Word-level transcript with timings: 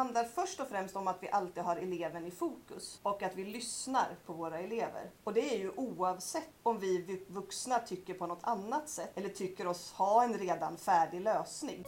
handlar 0.00 0.24
först 0.24 0.60
och 0.60 0.68
främst 0.68 0.96
om 0.96 1.08
att 1.08 1.16
vi 1.20 1.30
alltid 1.30 1.62
har 1.62 1.76
eleven 1.76 2.26
i 2.26 2.30
fokus 2.30 3.00
och 3.02 3.22
att 3.22 3.36
vi 3.36 3.44
lyssnar 3.44 4.06
på 4.26 4.32
våra 4.32 4.58
elever. 4.58 5.10
Och 5.24 5.32
det 5.32 5.54
är 5.54 5.58
ju 5.58 5.70
oavsett 5.76 6.50
om 6.62 6.78
vi 6.78 7.24
vuxna 7.28 7.78
tycker 7.78 8.14
på 8.14 8.26
något 8.26 8.40
annat 8.42 8.88
sätt 8.88 9.10
eller 9.14 9.28
tycker 9.28 9.66
oss 9.66 9.92
ha 9.92 10.24
en 10.24 10.34
redan 10.34 10.76
färdig 10.76 11.20
lösning. 11.20 11.84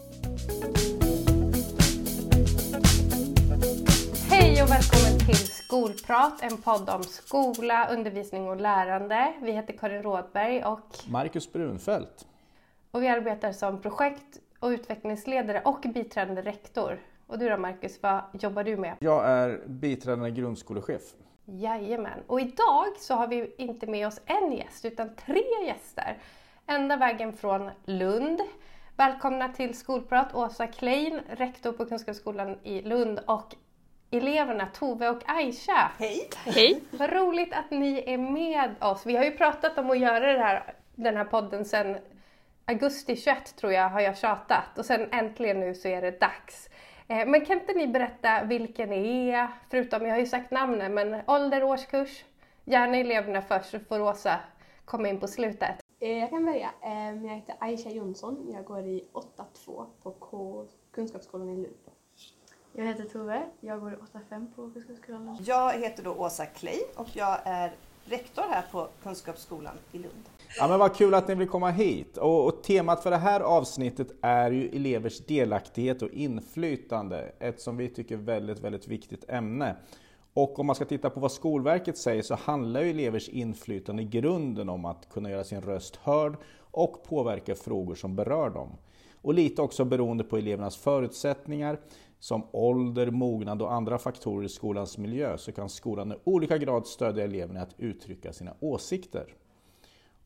Hej 4.30 4.62
och 4.62 4.70
välkommen 4.70 5.18
till 5.26 5.48
Skolprat, 5.48 6.42
en 6.42 6.62
podd 6.62 6.90
om 6.90 7.02
skola, 7.02 7.88
undervisning 7.90 8.48
och 8.48 8.60
lärande. 8.60 9.34
Vi 9.42 9.52
heter 9.52 9.72
Karin 9.72 10.02
Rådberg 10.02 10.64
och 10.64 10.98
Marcus 11.08 11.52
Brunfeldt. 11.52 12.26
Och 12.90 13.02
vi 13.02 13.08
arbetar 13.08 13.52
som 13.52 13.82
projekt 13.82 14.38
och 14.58 14.68
utvecklingsledare 14.68 15.62
och 15.64 15.80
biträdande 15.94 16.42
rektor. 16.42 17.00
Och 17.26 17.38
du 17.38 17.48
då 17.48 17.56
Marcus, 17.56 18.02
vad 18.02 18.22
jobbar 18.32 18.64
du 18.64 18.76
med? 18.76 18.96
Jag 19.00 19.26
är 19.28 19.60
biträdande 19.66 20.30
grundskolechef. 20.30 21.02
Jajamän. 21.44 22.22
Och 22.26 22.40
idag 22.40 22.96
så 22.98 23.14
har 23.14 23.26
vi 23.26 23.54
inte 23.58 23.86
med 23.86 24.06
oss 24.06 24.20
en 24.26 24.52
gäst 24.52 24.84
utan 24.84 25.14
tre 25.14 25.42
gäster. 25.66 26.18
Ända 26.66 26.96
vägen 26.96 27.32
från 27.32 27.70
Lund. 27.84 28.40
Välkomna 28.96 29.48
till 29.48 29.78
Skolprat 29.78 30.34
Åsa 30.34 30.66
Klein, 30.66 31.20
rektor 31.30 31.72
på 31.72 31.84
Kunskapsskolan 31.84 32.58
i 32.62 32.82
Lund 32.82 33.20
och 33.26 33.54
eleverna 34.10 34.66
Tove 34.66 35.08
och 35.08 35.22
Aisha. 35.26 35.90
Hej! 35.98 36.28
Hej! 36.44 36.82
Vad 36.90 37.12
roligt 37.12 37.52
att 37.52 37.70
ni 37.70 38.04
är 38.06 38.18
med 38.18 38.74
oss. 38.80 39.06
Vi 39.06 39.16
har 39.16 39.24
ju 39.24 39.30
pratat 39.30 39.78
om 39.78 39.90
att 39.90 39.98
göra 39.98 40.32
det 40.32 40.38
här, 40.38 40.74
den 40.94 41.16
här 41.16 41.24
podden 41.24 41.64
sedan 41.64 41.96
augusti 42.64 43.16
21 43.16 43.56
tror 43.56 43.72
jag 43.72 43.88
har 43.88 44.00
jag 44.00 44.18
tjatat 44.18 44.78
och 44.78 44.84
sen 44.84 45.08
äntligen 45.12 45.60
nu 45.60 45.74
så 45.74 45.88
är 45.88 46.02
det 46.02 46.20
dags. 46.20 46.68
Eh, 47.08 47.26
men 47.26 47.46
kan 47.46 47.60
inte 47.60 47.72
ni 47.72 47.86
berätta 47.86 48.44
vilka 48.44 48.86
ni 48.86 49.28
är? 49.28 49.48
Förutom, 49.70 50.06
jag 50.06 50.14
har 50.14 50.20
ju 50.20 50.26
sagt 50.26 50.50
namnen, 50.50 50.94
men 50.94 51.20
ålder, 51.26 51.62
årskurs? 51.62 52.24
Gärna 52.64 52.96
eleverna 52.96 53.42
först 53.42 53.70
så 53.70 53.78
får 53.78 54.00
Åsa 54.00 54.40
komma 54.84 55.08
in 55.08 55.20
på 55.20 55.28
slutet. 55.28 55.82
Eh, 56.00 56.18
jag 56.18 56.30
kan 56.30 56.44
börja. 56.44 56.70
Ehm, 56.82 57.24
jag 57.24 57.34
heter 57.34 57.54
Aisha 57.60 57.90
Jonsson. 57.90 58.48
Jag 58.52 58.64
går 58.64 58.86
i 58.86 59.04
8-2 59.12 59.86
på 60.02 60.10
K 60.10 60.64
Kunskapsskolan 60.92 61.48
i 61.48 61.56
Lund. 61.56 61.76
Jag 62.72 62.86
heter 62.86 63.04
Tove. 63.04 63.42
Jag 63.60 63.80
går 63.80 63.92
i 63.92 63.96
8-5 63.96 64.54
på 64.54 64.70
Kunskapsskolan. 64.70 65.38
Jag 65.46 65.72
heter 65.72 66.02
då 66.02 66.14
Åsa 66.14 66.46
Klei 66.46 66.82
och 66.96 67.08
jag 67.12 67.38
är 67.44 67.72
rektor 68.04 68.42
här 68.50 68.64
på 68.72 68.88
Kunskapsskolan 69.02 69.78
i 69.92 69.98
Lund. 69.98 70.28
Ja, 70.58 70.68
men 70.68 70.78
vad 70.78 70.94
kul 70.94 71.14
att 71.14 71.28
ni 71.28 71.34
vill 71.34 71.48
komma 71.48 71.70
hit. 71.70 72.16
Och, 72.16 72.46
och, 72.46 72.62
temat 72.62 73.02
för 73.02 73.10
det 73.10 73.16
här 73.16 73.40
avsnittet 73.40 74.08
är 74.22 74.50
ju 74.50 74.68
elevers 74.68 75.26
delaktighet 75.26 76.02
och 76.02 76.10
inflytande. 76.10 77.32
Ett 77.38 77.60
som 77.60 77.76
vi 77.76 77.88
tycker 77.88 78.16
väldigt, 78.16 78.60
väldigt 78.60 78.88
viktigt 78.88 79.24
ämne. 79.28 79.76
Och 80.34 80.58
om 80.58 80.66
man 80.66 80.76
ska 80.76 80.84
titta 80.84 81.10
på 81.10 81.20
vad 81.20 81.32
Skolverket 81.32 81.98
säger 81.98 82.22
så 82.22 82.34
handlar 82.34 82.82
ju 82.82 82.90
elevers 82.90 83.28
inflytande 83.28 84.02
i 84.02 84.06
grunden 84.06 84.68
om 84.68 84.84
att 84.84 85.08
kunna 85.08 85.30
göra 85.30 85.44
sin 85.44 85.60
röst 85.60 85.96
hörd 85.96 86.36
och 86.58 87.04
påverka 87.04 87.54
frågor 87.54 87.94
som 87.94 88.16
berör 88.16 88.50
dem. 88.50 88.68
Och 89.22 89.34
lite 89.34 89.62
också 89.62 89.84
beroende 89.84 90.24
på 90.24 90.36
elevernas 90.36 90.76
förutsättningar 90.76 91.78
som 92.18 92.46
ålder, 92.52 93.10
mognad 93.10 93.62
och 93.62 93.72
andra 93.72 93.98
faktorer 93.98 94.44
i 94.44 94.48
skolans 94.48 94.98
miljö 94.98 95.38
så 95.38 95.52
kan 95.52 95.68
skolan 95.68 96.12
i 96.12 96.14
olika 96.24 96.58
grad 96.58 96.86
stödja 96.86 97.24
eleverna 97.24 97.62
att 97.62 97.74
uttrycka 97.78 98.32
sina 98.32 98.54
åsikter. 98.60 99.26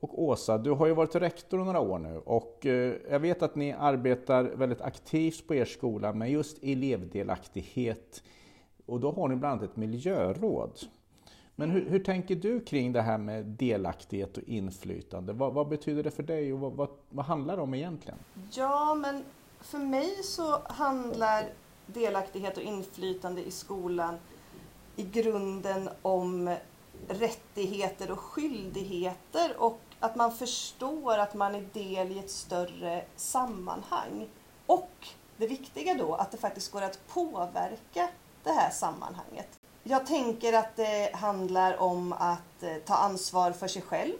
Och 0.06 0.22
Åsa, 0.22 0.58
du 0.58 0.70
har 0.70 0.86
ju 0.86 0.94
varit 0.94 1.14
rektor 1.14 1.58
några 1.58 1.80
år 1.80 1.98
nu 1.98 2.18
och 2.24 2.66
eh, 2.66 2.94
jag 3.10 3.20
vet 3.20 3.42
att 3.42 3.54
ni 3.54 3.72
arbetar 3.72 4.44
väldigt 4.44 4.80
aktivt 4.80 5.46
på 5.46 5.54
er 5.54 5.64
skola 5.64 6.12
med 6.12 6.30
just 6.30 6.58
elevdelaktighet. 6.62 8.22
Och 8.86 9.00
då 9.00 9.12
har 9.12 9.28
ni 9.28 9.36
bland 9.36 9.52
annat 9.52 9.70
ett 9.70 9.76
miljöråd. 9.76 10.78
Men 11.56 11.70
hur, 11.70 11.90
hur 11.90 11.98
tänker 11.98 12.36
du 12.36 12.60
kring 12.60 12.92
det 12.92 13.02
här 13.02 13.18
med 13.18 13.46
delaktighet 13.46 14.36
och 14.36 14.42
inflytande? 14.42 15.32
Vad, 15.32 15.54
vad 15.54 15.68
betyder 15.68 16.02
det 16.02 16.10
för 16.10 16.22
dig 16.22 16.52
och 16.52 16.60
vad, 16.60 16.72
vad, 16.72 16.88
vad 17.08 17.24
handlar 17.24 17.56
det 17.56 17.62
om 17.62 17.74
egentligen? 17.74 18.18
Ja, 18.50 18.94
men 18.94 19.24
för 19.60 19.78
mig 19.78 20.22
så 20.22 20.58
handlar 20.64 21.44
delaktighet 21.86 22.56
och 22.56 22.62
inflytande 22.62 23.42
i 23.46 23.50
skolan 23.50 24.14
i 24.96 25.02
grunden 25.02 25.88
om 26.02 26.56
rättigheter 27.08 28.10
och 28.10 28.18
skyldigheter 28.18 29.52
och 29.58 29.80
att 30.00 30.16
man 30.16 30.32
förstår 30.32 31.18
att 31.18 31.34
man 31.34 31.54
är 31.54 31.68
del 31.72 32.12
i 32.12 32.18
ett 32.18 32.30
större 32.30 33.04
sammanhang. 33.16 34.28
Och 34.66 35.08
det 35.36 35.46
viktiga 35.46 35.94
då, 35.94 36.14
att 36.14 36.30
det 36.30 36.36
faktiskt 36.36 36.72
går 36.72 36.82
att 36.82 37.08
påverka 37.08 38.08
det 38.42 38.52
här 38.52 38.70
sammanhanget. 38.70 39.48
Jag 39.82 40.06
tänker 40.06 40.52
att 40.52 40.76
det 40.76 41.10
handlar 41.14 41.80
om 41.80 42.12
att 42.12 42.62
eh, 42.62 42.76
ta 42.76 42.94
ansvar 42.94 43.52
för 43.52 43.68
sig 43.68 43.82
själv, 43.82 44.16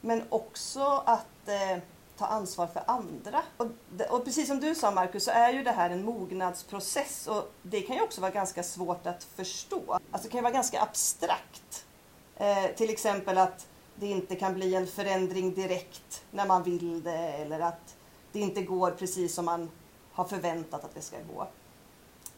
men 0.00 0.22
också 0.28 1.02
att 1.06 1.48
eh, 1.48 1.78
ta 2.18 2.26
ansvar 2.26 2.66
för 2.66 2.82
andra. 2.86 3.42
Och, 3.56 3.66
och, 4.10 4.24
precis 4.24 4.48
som 4.48 4.60
du 4.60 4.74
sa 4.74 4.90
Marcus 4.90 5.24
så 5.24 5.30
är 5.30 5.52
ju 5.52 5.62
det 5.62 5.72
här 5.72 5.90
en 5.90 6.04
mognadsprocess 6.04 7.26
och 7.26 7.52
det 7.62 7.80
kan 7.80 7.96
ju 7.96 8.02
också 8.02 8.20
vara 8.20 8.30
ganska 8.30 8.62
svårt 8.62 9.06
att 9.06 9.24
förstå. 9.24 9.98
Alltså 10.10 10.28
det 10.28 10.32
kan 10.32 10.38
ju 10.38 10.42
vara 10.42 10.52
ganska 10.52 10.82
abstrakt. 10.82 11.86
Eh, 12.36 12.66
till 12.76 12.90
exempel 12.90 13.38
att 13.38 13.66
det 14.00 14.06
inte 14.06 14.36
kan 14.36 14.54
bli 14.54 14.74
en 14.74 14.86
förändring 14.86 15.54
direkt 15.54 16.24
när 16.30 16.46
man 16.46 16.62
vill 16.62 17.02
det 17.02 17.18
eller 17.18 17.60
att 17.60 17.96
det 18.32 18.40
inte 18.40 18.62
går 18.62 18.90
precis 18.90 19.34
som 19.34 19.44
man 19.44 19.70
har 20.12 20.24
förväntat 20.24 20.84
att 20.84 20.94
det 20.94 21.00
ska 21.00 21.16
gå. 21.34 21.48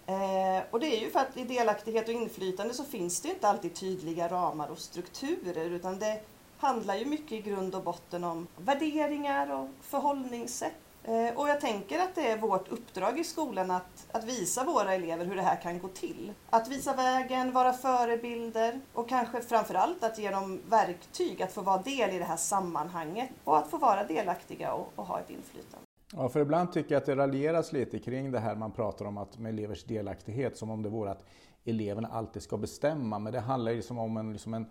Eh, 0.06 0.62
och 0.70 0.81
det 0.81 0.97
är 0.97 1.00
ju 1.00 1.10
för 1.10 1.20
att 1.20 1.37
i 1.37 1.44
delaktighet 1.44 2.09
och 2.09 2.15
inflytande 2.15 2.75
så 2.75 2.84
finns 2.84 3.20
det 3.20 3.28
inte 3.28 3.49
alltid 3.49 3.75
tydliga 3.75 4.28
ramar 4.28 4.69
och 4.69 4.78
strukturer 4.78 5.70
utan 5.70 5.99
det 5.99 6.20
handlar 6.59 6.97
ju 6.97 7.04
mycket 7.04 7.32
i 7.32 7.41
grund 7.41 7.75
och 7.75 7.82
botten 7.82 8.25
om 8.25 8.47
värderingar 8.56 9.53
och 9.53 9.69
förhållningssätt. 9.81 10.72
Eh, 11.05 11.38
och 11.38 11.49
jag 11.49 11.61
tänker 11.61 11.99
att 11.99 12.15
det 12.15 12.31
är 12.31 12.38
vårt 12.38 12.69
uppdrag 12.69 13.19
i 13.19 13.25
skolan 13.25 13.71
att, 13.71 14.06
att 14.12 14.25
visa 14.25 14.65
våra 14.65 14.94
elever 14.94 15.25
hur 15.25 15.37
det 15.37 15.43
här 15.43 15.61
kan 15.62 15.78
gå 15.78 15.88
till. 15.88 16.33
Att 16.50 16.69
visa 16.69 16.97
vägen, 16.97 17.53
vara 17.53 17.72
förebilder 17.72 18.81
och 18.93 19.09
kanske 19.09 19.41
framförallt 19.41 20.05
att 20.05 20.19
ge 20.19 20.31
dem 20.31 20.61
verktyg 20.69 21.43
att 21.43 21.53
få 21.53 21.62
vara 21.62 21.83
del 21.83 22.11
i 22.11 22.19
det 22.19 22.25
här 22.25 22.37
sammanhanget 22.37 23.31
och 23.44 23.59
att 23.59 23.71
få 23.71 23.78
vara 23.78 24.05
delaktiga 24.05 24.72
och, 24.72 24.93
och 24.94 25.06
ha 25.06 25.21
ett 25.21 25.31
inflytande. 25.31 25.87
Ja, 26.12 26.28
för 26.28 26.41
ibland 26.41 26.72
tycker 26.72 26.94
jag 26.94 27.00
att 27.00 27.06
det 27.06 27.17
raljeras 27.17 27.72
lite 27.72 27.99
kring 27.99 28.31
det 28.31 28.38
här 28.38 28.55
man 28.55 28.72
pratar 28.72 29.05
om 29.05 29.19
att 29.19 29.38
med 29.38 29.50
elevers 29.53 29.84
delaktighet 29.84 30.56
som 30.56 30.71
om 30.71 30.82
det 30.82 30.88
vore 30.88 31.11
att 31.11 31.25
eleverna 31.65 32.09
alltid 32.09 32.43
ska 32.43 32.56
bestämma. 32.56 33.19
Men 33.19 33.32
det 33.32 33.41
handlar 33.41 33.72
ju 33.72 33.82
som 33.82 33.99
om 33.99 34.17
en, 34.17 34.32
liksom 34.32 34.55
en 34.55 34.67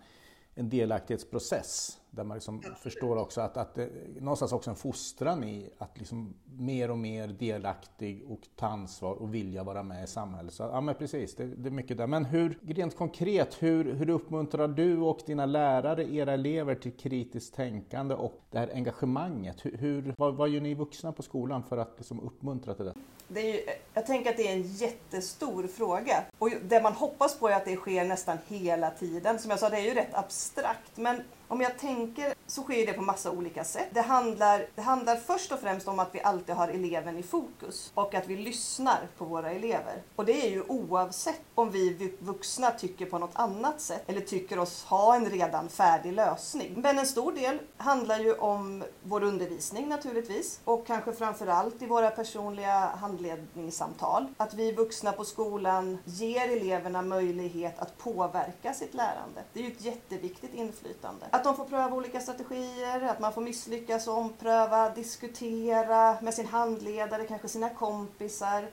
en 0.54 0.68
delaktighetsprocess 0.68 1.98
där 2.10 2.24
man 2.24 2.36
liksom 2.36 2.62
förstår 2.82 3.16
också 3.16 3.40
att, 3.40 3.56
att 3.56 3.74
det, 3.74 3.88
någonstans 4.20 4.52
också 4.52 4.70
en 4.70 4.76
fostran 4.76 5.44
i 5.44 5.70
att 5.78 5.98
liksom 5.98 6.34
mer 6.44 6.90
och 6.90 6.98
mer 6.98 7.28
delaktig 7.28 8.24
och 8.28 8.40
ta 8.56 8.66
ansvar 8.66 9.14
och 9.14 9.34
vilja 9.34 9.64
vara 9.64 9.82
med 9.82 10.04
i 10.04 10.06
samhället. 10.06 10.54
Så, 10.54 10.62
ja 10.62 10.80
men 10.80 10.94
precis, 10.94 11.34
det, 11.34 11.46
det 11.46 11.68
är 11.68 11.70
mycket 11.70 11.96
där. 11.96 12.06
Men 12.06 12.24
hur, 12.24 12.58
rent 12.66 12.96
konkret, 12.96 13.62
hur, 13.62 13.94
hur 13.94 14.10
uppmuntrar 14.10 14.68
du 14.68 14.98
och 14.98 15.18
dina 15.26 15.46
lärare 15.46 16.14
era 16.14 16.32
elever 16.32 16.74
till 16.74 16.92
kritiskt 16.92 17.54
tänkande 17.54 18.14
och 18.14 18.40
det 18.50 18.58
här 18.58 18.70
engagemanget? 18.74 19.64
Hur, 19.64 19.76
hur 19.76 20.14
vad, 20.18 20.34
vad 20.34 20.48
gör 20.48 20.60
ni 20.60 20.74
vuxna 20.74 21.12
på 21.12 21.22
skolan 21.22 21.62
för 21.62 21.76
att 21.76 21.94
liksom 21.96 22.20
uppmuntra 22.20 22.74
till 22.74 22.84
det? 22.84 22.94
det 23.32 23.40
är 23.40 23.54
ju, 23.54 23.60
jag 23.94 24.06
tänker 24.06 24.30
att 24.30 24.36
det 24.36 24.48
är 24.48 24.52
en 24.52 24.62
jättestor 24.62 25.66
fråga. 25.66 26.24
Och 26.38 26.50
det 26.62 26.82
man 26.82 26.92
hoppas 26.92 27.38
på 27.38 27.48
är 27.48 27.56
att 27.56 27.64
det 27.64 27.76
sker 27.76 28.04
nästan 28.04 28.38
hela 28.48 28.90
tiden. 28.90 29.38
Som 29.38 29.50
jag 29.50 29.60
sa, 29.60 29.68
det 29.68 29.76
är 29.76 29.84
ju 29.84 29.94
rätt 29.94 30.14
abstrakt. 30.14 30.96
Men 30.96 31.22
om 31.50 31.60
jag 31.60 31.78
tänker 31.78 32.34
så 32.46 32.62
sker 32.62 32.86
det 32.86 32.92
på 32.92 33.02
massa 33.02 33.30
olika 33.30 33.64
sätt. 33.64 33.88
Det 33.90 34.00
handlar, 34.00 34.66
det 34.74 34.82
handlar 34.82 35.16
först 35.16 35.52
och 35.52 35.60
främst 35.60 35.88
om 35.88 35.98
att 35.98 36.14
vi 36.14 36.22
alltid 36.22 36.54
har 36.54 36.68
eleven 36.68 37.18
i 37.18 37.22
fokus 37.22 37.92
och 37.94 38.14
att 38.14 38.26
vi 38.26 38.36
lyssnar 38.36 39.08
på 39.18 39.24
våra 39.24 39.50
elever. 39.50 40.02
Och 40.16 40.24
det 40.24 40.46
är 40.46 40.50
ju 40.50 40.62
oavsett 40.62 41.40
om 41.54 41.70
vi 41.70 42.14
vuxna 42.18 42.70
tycker 42.70 43.06
på 43.06 43.18
något 43.18 43.30
annat 43.32 43.80
sätt 43.80 44.02
eller 44.06 44.20
tycker 44.20 44.58
oss 44.58 44.84
ha 44.84 45.16
en 45.16 45.30
redan 45.30 45.68
färdig 45.68 46.12
lösning. 46.12 46.74
Men 46.76 46.98
en 46.98 47.06
stor 47.06 47.32
del 47.32 47.58
handlar 47.76 48.18
ju 48.18 48.34
om 48.34 48.84
vår 49.02 49.22
undervisning 49.22 49.88
naturligtvis 49.88 50.60
och 50.64 50.86
kanske 50.86 51.12
framförallt 51.12 51.82
i 51.82 51.86
våra 51.86 52.10
personliga 52.10 52.92
handledningssamtal. 53.00 54.26
Att 54.36 54.54
vi 54.54 54.72
vuxna 54.72 55.12
på 55.12 55.24
skolan 55.24 55.98
ger 56.04 56.56
eleverna 56.56 57.02
möjlighet 57.02 57.78
att 57.78 57.98
påverka 57.98 58.74
sitt 58.74 58.94
lärande. 58.94 59.42
Det 59.52 59.60
är 59.60 59.64
ju 59.64 59.72
ett 59.72 59.84
jätteviktigt 59.84 60.54
inflytande 60.54 61.26
att 61.40 61.44
de 61.44 61.56
får 61.56 61.64
pröva 61.64 61.96
olika 61.96 62.20
strategier, 62.20 63.02
att 63.02 63.20
man 63.20 63.32
får 63.32 63.40
misslyckas 63.40 64.08
och 64.08 64.18
ompröva, 64.18 64.90
diskutera 64.90 66.20
med 66.20 66.34
sin 66.34 66.46
handledare, 66.46 67.26
kanske 67.26 67.48
sina 67.48 67.70
kompisar. 67.70 68.66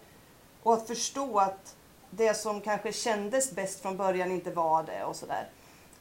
Och 0.64 0.74
att 0.74 0.88
förstå 0.88 1.40
att 1.40 1.76
det 2.10 2.34
som 2.34 2.62
kanske 2.62 2.94
kändes 2.94 3.52
bäst 3.52 3.82
från 3.82 3.98
början 3.98 4.32
inte 4.32 4.52
var 4.52 4.84
det 4.84 5.04
och 5.04 5.16
sådär. 5.16 5.50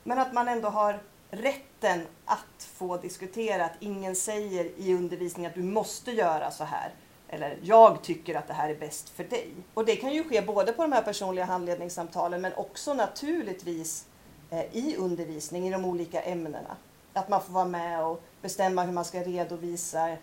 Men 0.05 0.19
att 0.19 0.33
man 0.33 0.49
ändå 0.49 0.69
har 0.69 1.03
rätten 1.31 2.07
att 2.25 2.63
få 2.75 2.97
diskutera, 2.97 3.65
att 3.65 3.77
ingen 3.81 4.17
säger 4.17 4.65
i 4.77 4.95
undervisningen 4.95 5.51
att 5.51 5.57
du 5.57 5.63
måste 5.63 6.11
göra 6.11 6.51
så 6.51 6.65
här. 6.65 6.95
Eller 7.29 7.59
jag 7.63 8.03
tycker 8.03 8.35
att 8.35 8.47
det 8.47 8.55
här 8.55 8.69
är 8.71 8.77
bäst 8.77 9.09
för 9.09 9.25
dig. 9.25 9.55
Och 9.75 9.85
det 9.85 9.97
kan 9.97 10.15
ju 10.15 10.25
ske 10.25 10.43
både 10.43 10.73
på 10.73 10.83
de 10.83 10.93
här 10.93 11.03
personliga 11.03 11.45
handledningssamtalen 11.45 12.41
men 12.41 12.55
också 12.55 12.95
naturligtvis 12.95 14.07
Eh, 14.50 14.76
i 14.76 14.96
undervisning 14.96 15.69
i 15.69 15.70
de 15.70 15.84
olika 15.84 16.22
ämnena. 16.22 16.76
Att 17.12 17.28
man 17.28 17.43
får 17.43 17.52
vara 17.52 17.64
med 17.64 18.04
och 18.04 18.22
bestämma 18.43 18.82
hur 18.82 18.93
man 18.93 19.04
ska 19.04 19.22
redovisa 19.22 20.16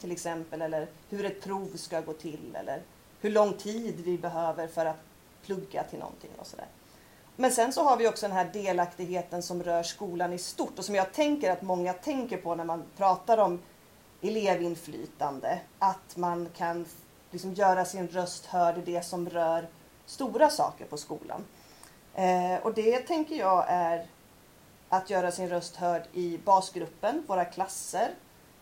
till 0.00 0.12
exempel 0.12 0.62
eller 0.62 0.86
hur 1.08 1.24
ett 1.24 1.42
prov 1.42 1.76
ska 1.76 2.00
gå 2.00 2.12
till 2.12 2.56
eller 2.56 2.82
hur 3.20 3.30
lång 3.30 3.52
tid 3.52 4.00
vi 4.04 4.18
behöver 4.18 4.66
för 4.66 4.86
att 4.86 4.96
plugga 5.46 5.82
till 5.82 5.98
någonting 5.98 6.30
och 6.38 6.46
sådär. 6.46 6.66
Men 7.36 7.52
sen 7.52 7.72
så 7.72 7.82
har 7.82 7.96
vi 7.96 8.08
också 8.08 8.28
den 8.28 8.36
här 8.36 8.50
delaktigheten 8.52 9.42
som 9.42 9.62
rör 9.62 9.82
skolan 9.82 10.32
i 10.32 10.38
stort 10.38 10.78
och 10.78 10.84
som 10.84 10.94
jag 10.94 11.12
tänker 11.12 11.50
att 11.50 11.62
många 11.62 11.92
tänker 11.92 12.36
på 12.36 12.54
när 12.54 12.64
man 12.64 12.82
pratar 12.96 13.38
om 13.38 13.60
elevinflytande. 14.22 15.60
Att 15.78 16.16
man 16.16 16.48
kan 16.56 16.86
liksom 17.30 17.54
göra 17.54 17.84
sin 17.84 18.08
röst 18.08 18.46
hörd 18.46 18.78
i 18.78 18.80
det 18.80 19.02
som 19.02 19.30
rör 19.30 19.68
stora 20.06 20.50
saker 20.50 20.84
på 20.84 20.96
skolan. 20.96 21.44
Eh, 22.14 22.56
och 22.62 22.74
det 22.74 22.98
tänker 22.98 23.36
jag 23.36 23.64
är 23.68 24.06
att 24.88 25.10
göra 25.10 25.30
sin 25.32 25.48
röst 25.48 25.76
hörd 25.76 26.02
i 26.12 26.38
basgruppen, 26.44 27.24
våra 27.26 27.44
klasser, 27.44 28.10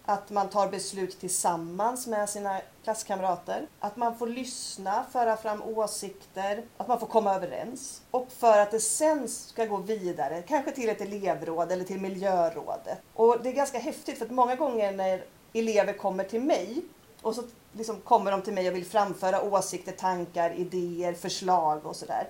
att 0.04 0.31
man 0.31 0.49
tar 0.49 0.69
beslut 0.69 1.20
tillsammans 1.20 2.06
med 2.06 2.28
sina 2.28 2.60
klasskamrater. 2.84 3.66
Att 3.81 3.96
man 3.96 4.19
får 4.19 4.26
lyssna, 4.26 5.04
föra 5.12 5.37
fram 5.37 5.62
åsikter, 5.62 6.64
att 6.76 6.88
man 6.88 7.00
får 7.00 7.06
komma 7.06 7.34
överens. 7.34 8.02
Och 8.10 8.28
för 8.32 8.58
att 8.58 8.70
det 8.70 8.81
sen 8.81 9.28
ska 9.28 9.64
gå 9.64 9.76
vidare, 9.76 10.43
kanske 10.43 10.72
till 10.72 10.88
ett 10.88 11.00
elevråd 11.00 11.72
eller 11.72 11.84
till 11.84 12.00
miljörådet. 12.00 12.99
Och 13.14 13.43
det 13.43 13.49
är 13.49 13.52
ganska 13.52 13.78
häftigt 13.78 14.19
för 14.19 14.25
att 14.25 14.31
många 14.31 14.56
gånger 14.56 14.93
när 14.93 15.25
elever 15.52 15.93
kommer 15.93 16.25
till 16.25 16.43
mig 16.43 16.82
och 17.22 17.34
så 17.34 17.43
liksom 17.72 18.00
kommer 18.00 18.31
de 18.31 18.43
till 18.43 18.52
mig 18.52 18.69
och 18.69 18.75
vill 18.75 18.87
framföra 18.87 19.43
åsikter, 19.43 19.93
tankar, 19.93 20.50
idéer, 20.50 21.12
förslag 21.12 21.87
och 21.87 21.96
sådär. 21.96 22.28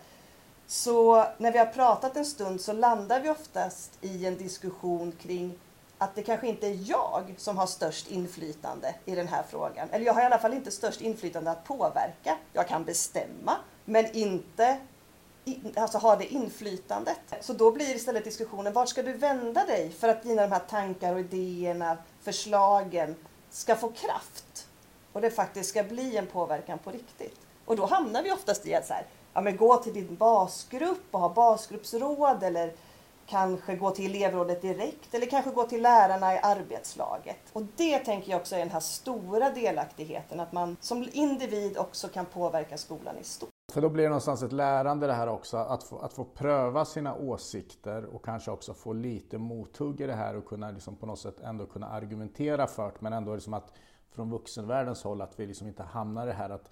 Så 0.66 1.26
när 1.38 1.52
vi 1.52 1.58
har 1.58 1.66
pratat 1.66 2.16
en 2.16 2.24
stund 2.24 2.60
så 2.60 2.72
landar 2.72 3.20
vi 3.20 3.30
oftast 3.30 3.90
i 4.00 4.26
en 4.26 4.36
diskussion 4.36 5.12
kring 5.12 5.58
att 5.98 6.14
det 6.14 6.22
kanske 6.22 6.48
inte 6.48 6.66
är 6.66 6.90
jag 6.90 7.34
som 7.36 7.58
har 7.58 7.66
störst 7.66 8.10
inflytande 8.10 8.94
i 9.04 9.14
den 9.14 9.28
här 9.28 9.42
frågan. 9.50 9.88
Eller 9.90 10.06
jag 10.06 10.14
har 10.14 10.22
i 10.22 10.24
alla 10.24 10.38
fall 10.38 10.54
inte 10.54 10.70
störst 10.70 11.00
inflytande 11.00 11.50
att 11.50 11.64
påverka. 11.64 12.38
Jag 12.52 12.68
kan 12.68 12.84
bestämma, 12.84 13.56
men 13.84 14.16
inte 14.16 14.78
alltså 15.76 15.98
ha 15.98 16.16
det 16.16 16.32
inflytandet. 16.32 17.20
Så 17.40 17.52
då 17.52 17.70
blir 17.70 17.94
istället 17.94 18.24
diskussionen, 18.24 18.72
vart 18.72 18.88
ska 18.88 19.02
du 19.02 19.12
vända 19.12 19.66
dig 19.66 19.90
för 19.90 20.08
att 20.08 20.22
dina 20.22 20.42
de 20.42 20.52
här 20.52 20.62
tankar 20.68 21.14
och 21.14 21.20
idéerna, 21.20 21.96
förslagen 22.22 23.16
ska 23.50 23.76
få 23.76 23.88
kraft 23.88 24.66
och 25.12 25.20
det 25.20 25.30
faktiskt 25.30 25.70
ska 25.70 25.82
bli 25.82 26.16
en 26.16 26.26
påverkan 26.26 26.78
på 26.78 26.90
riktigt. 26.90 27.40
Och 27.64 27.76
då 27.76 27.86
hamnar 27.86 28.22
vi 28.22 28.32
oftast 28.32 28.66
i 28.66 28.74
att 28.74 28.86
så 28.86 28.92
här, 28.92 29.06
ja, 29.34 29.40
men 29.40 29.56
gå 29.56 29.76
till 29.76 29.94
din 29.94 30.16
basgrupp 30.16 31.06
och 31.10 31.20
ha 31.20 31.28
basgruppsråd 31.28 32.42
eller 32.42 32.72
kanske 33.26 33.76
gå 33.76 33.90
till 33.90 34.14
elevrådet 34.14 34.62
direkt 34.62 35.14
eller 35.14 35.26
kanske 35.26 35.50
gå 35.50 35.64
till 35.64 35.82
lärarna 35.82 36.34
i 36.34 36.38
arbetslaget. 36.42 37.38
Och 37.52 37.62
det 37.76 37.98
tänker 37.98 38.30
jag 38.30 38.40
också 38.40 38.54
är 38.54 38.58
den 38.58 38.70
här 38.70 38.80
stora 38.80 39.50
delaktigheten, 39.50 40.40
att 40.40 40.52
man 40.52 40.76
som 40.80 41.08
individ 41.12 41.78
också 41.78 42.08
kan 42.08 42.26
påverka 42.26 42.76
skolan 42.78 43.18
i 43.20 43.24
stort. 43.24 43.48
För 43.72 43.80
då 43.80 43.88
blir 43.88 44.04
det 44.04 44.08
någonstans 44.08 44.42
ett 44.42 44.52
lärande 44.52 45.06
det 45.06 45.12
här 45.12 45.28
också, 45.28 45.56
att 45.56 45.84
få, 45.84 45.98
att 45.98 46.12
få 46.12 46.24
pröva 46.24 46.84
sina 46.84 47.14
åsikter 47.14 48.04
och 48.04 48.24
kanske 48.24 48.50
också 48.50 48.74
få 48.74 48.92
lite 48.92 49.38
mothugg 49.38 50.00
i 50.00 50.06
det 50.06 50.14
här 50.14 50.36
och 50.36 50.46
kunna 50.46 50.70
liksom 50.70 50.96
på 50.96 51.06
något 51.06 51.18
sätt 51.18 51.40
ändå 51.40 51.66
kunna 51.66 51.88
argumentera 51.88 52.66
för 52.66 52.86
det, 52.86 52.96
men 53.00 53.12
ändå 53.12 53.34
liksom 53.34 53.54
att 53.54 53.72
från 54.10 54.30
vuxenvärldens 54.30 55.02
håll 55.02 55.20
att 55.20 55.40
vi 55.40 55.46
liksom 55.46 55.66
inte 55.66 55.82
hamnar 55.82 56.22
i 56.22 56.26
det 56.26 56.32
här 56.32 56.50
att 56.50 56.68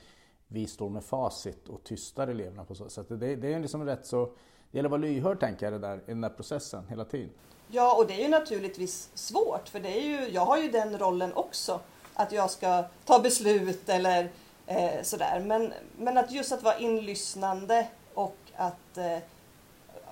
vi 0.52 0.66
står 0.66 0.88
med 0.88 1.04
facit 1.04 1.68
och 1.68 1.84
tystar 1.84 2.28
eleverna 2.28 2.64
på 2.64 2.74
så 2.74 2.88
sätt. 2.88 3.06
Det, 3.08 3.36
det 3.36 3.54
är 3.54 3.60
liksom 3.60 3.86
rätt 3.86 4.06
så 4.06 4.24
det 4.70 4.78
gäller 4.78 4.86
att 4.86 4.90
vara 4.90 5.00
lyhörd 5.00 5.40
tänker 5.40 5.66
jag 5.66 5.72
det 5.72 5.88
där, 5.88 5.96
i 5.96 6.00
den 6.06 6.20
där 6.20 6.28
processen 6.28 6.86
hela 6.88 7.04
tiden. 7.04 7.30
Ja, 7.68 7.96
och 7.96 8.06
det 8.06 8.14
är 8.14 8.22
ju 8.22 8.28
naturligtvis 8.28 9.10
svårt 9.14 9.68
för 9.68 9.80
det 9.80 9.88
är 9.88 10.02
ju, 10.02 10.28
jag 10.28 10.46
har 10.46 10.58
ju 10.58 10.70
den 10.70 10.98
rollen 10.98 11.32
också. 11.32 11.80
Att 12.14 12.32
jag 12.32 12.50
ska 12.50 12.84
ta 13.04 13.18
beslut 13.18 13.88
eller 13.88 14.30
eh, 14.66 15.02
sådär. 15.02 15.42
Men, 15.46 15.72
men 15.98 16.18
att 16.18 16.32
just 16.32 16.52
att 16.52 16.62
vara 16.62 16.78
inlyssnande 16.78 17.88
och 18.14 18.36
att, 18.56 18.98
eh, 18.98 19.18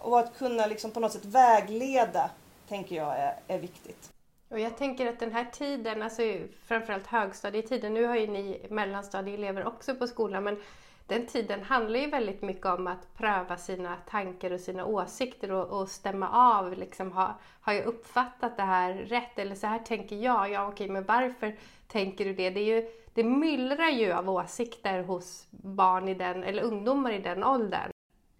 och 0.03 0.19
att 0.19 0.39
kunna 0.39 0.67
liksom 0.67 0.91
på 0.91 1.01
något 1.01 1.13
sätt 1.13 1.25
vägleda 1.25 2.31
tänker 2.69 2.97
jag 2.97 3.17
är, 3.19 3.41
är 3.49 3.59
viktigt. 3.59 4.11
Och 4.49 4.61
jag 4.61 4.77
tänker 4.77 5.07
att 5.07 5.21
den 5.21 5.33
här 5.33 5.45
tiden, 5.45 6.03
alltså 6.03 6.23
framförallt 6.65 7.07
högstadietiden, 7.07 7.95
nu 7.95 8.05
har 8.05 8.17
ju 8.17 8.27
ni 8.27 8.67
mellanstadieelever 8.71 9.67
också 9.67 9.95
på 9.95 10.07
skolan, 10.07 10.45
men 10.45 10.57
den 11.07 11.27
tiden 11.27 11.63
handlar 11.63 12.01
ju 12.01 12.11
väldigt 12.11 12.43
mycket 12.43 12.67
om 12.67 12.87
att 12.87 13.15
pröva 13.17 13.57
sina 13.57 13.97
tankar 13.97 14.51
och 14.51 14.61
sina 14.61 14.85
åsikter 14.85 15.53
och, 15.53 15.81
och 15.81 15.89
stämma 15.89 16.29
av. 16.29 16.73
Liksom, 16.73 17.13
har, 17.13 17.35
har 17.61 17.73
jag 17.73 17.85
uppfattat 17.85 18.57
det 18.57 18.63
här 18.63 18.95
rätt? 18.95 19.39
Eller 19.39 19.55
så 19.55 19.67
här 19.67 19.79
tänker 19.79 20.17
jag. 20.17 20.51
Ja, 20.51 20.69
okej, 20.69 20.89
men 20.89 21.05
varför 21.05 21.57
tänker 21.87 22.25
du 22.25 22.35
det? 22.35 22.51
Det, 22.51 22.61
är 22.61 22.77
ju, 22.77 22.91
det 23.15 23.25
myllrar 23.25 23.91
ju 23.91 24.13
av 24.13 24.31
åsikter 24.31 25.03
hos 25.03 25.47
barn 25.51 26.09
i 26.09 26.15
den, 26.15 26.45
eller 26.45 26.63
ungdomar 26.63 27.13
i 27.13 27.19
den 27.19 27.45
åldern. 27.45 27.91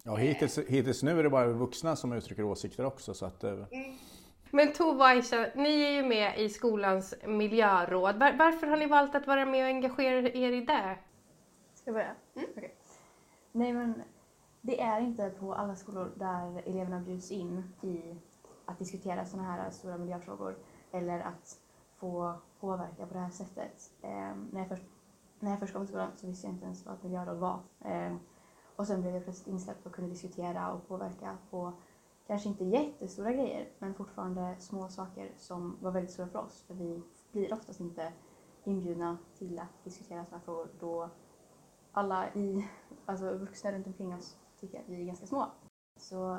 Ja, 0.03 0.15
hittills, 0.15 0.57
hittills 0.57 1.03
nu 1.03 1.19
är 1.19 1.23
det 1.23 1.29
bara 1.29 1.47
vuxna 1.47 1.95
som 1.95 2.13
uttrycker 2.13 2.43
åsikter 2.43 2.85
också. 2.85 3.13
Så 3.13 3.25
att, 3.25 3.43
mm. 3.43 3.65
Men 4.51 4.73
Tove 4.73 4.99
och 4.99 5.07
Aisha, 5.07 5.47
ni 5.55 5.81
är 5.81 5.91
ju 5.91 6.03
med 6.03 6.39
i 6.39 6.49
skolans 6.49 7.13
miljöråd. 7.27 8.15
Var, 8.15 8.33
varför 8.33 8.67
har 8.67 8.77
ni 8.77 8.85
valt 8.85 9.15
att 9.15 9.27
vara 9.27 9.45
med 9.45 9.63
och 9.63 9.67
engagera 9.67 10.29
er 10.29 10.51
i 10.51 10.61
det? 10.65 10.97
Ska 11.73 11.89
jag 11.89 11.93
börja? 11.93 12.15
Mm. 12.35 12.49
Okay. 12.57 12.69
Nej 13.51 13.73
men 13.73 14.01
det 14.61 14.81
är 14.81 15.01
inte 15.01 15.29
på 15.29 15.53
alla 15.53 15.75
skolor 15.75 16.11
där 16.15 16.61
eleverna 16.65 16.99
bjuds 16.99 17.31
in 17.31 17.63
i 17.81 18.15
att 18.65 18.79
diskutera 18.79 19.25
sådana 19.25 19.51
här 19.51 19.69
stora 19.69 19.97
miljöfrågor 19.97 20.57
eller 20.91 21.19
att 21.19 21.59
få 21.97 22.35
påverka 22.59 23.05
på 23.05 23.13
det 23.13 23.19
här 23.19 23.29
sättet. 23.29 23.91
Eh, 24.01 24.35
när, 24.51 24.59
jag 24.59 24.67
först, 24.67 24.83
när 25.39 25.49
jag 25.49 25.59
först 25.59 25.73
kom 25.73 25.81
till 25.81 25.93
skolan 25.93 26.11
så 26.15 26.27
visste 26.27 26.47
jag 26.47 26.53
inte 26.53 26.65
ens 26.65 26.85
vad 26.85 26.95
ett 26.95 27.03
miljöråd 27.03 27.37
var. 27.37 27.59
Eh, 27.85 28.15
och 28.75 28.87
sen 28.87 29.01
blev 29.01 29.13
jag 29.13 29.23
plötsligt 29.23 29.47
insläppt 29.47 29.85
och 29.85 29.91
kunde 29.91 30.11
diskutera 30.11 30.71
och 30.71 30.87
påverka 30.87 31.37
på 31.49 31.73
kanske 32.29 32.49
inte 32.49 32.63
jättestora 32.63 33.31
grejer 33.31 33.67
men 33.79 33.93
fortfarande 33.93 34.55
små 34.59 34.89
saker 34.89 35.31
som 35.37 35.77
var 35.81 35.91
väldigt 35.91 36.11
stora 36.11 36.27
för 36.27 36.39
oss. 36.39 36.63
För 36.67 36.73
vi 36.73 37.01
blir 37.31 37.53
oftast 37.53 37.79
inte 37.79 38.13
inbjudna 38.63 39.17
till 39.37 39.59
att 39.59 39.83
diskutera 39.83 40.25
sådana 40.25 40.43
frågor 40.43 40.69
då 40.79 41.09
alla 41.91 42.33
i, 42.33 42.67
alltså 43.05 43.33
vuxna 43.33 43.71
runt 43.71 43.87
omkring 43.87 44.13
oss 44.13 44.37
tycker 44.59 44.79
att 44.79 44.89
vi 44.89 45.01
är 45.01 45.05
ganska 45.05 45.25
små. 45.25 45.45
Så 45.99 46.37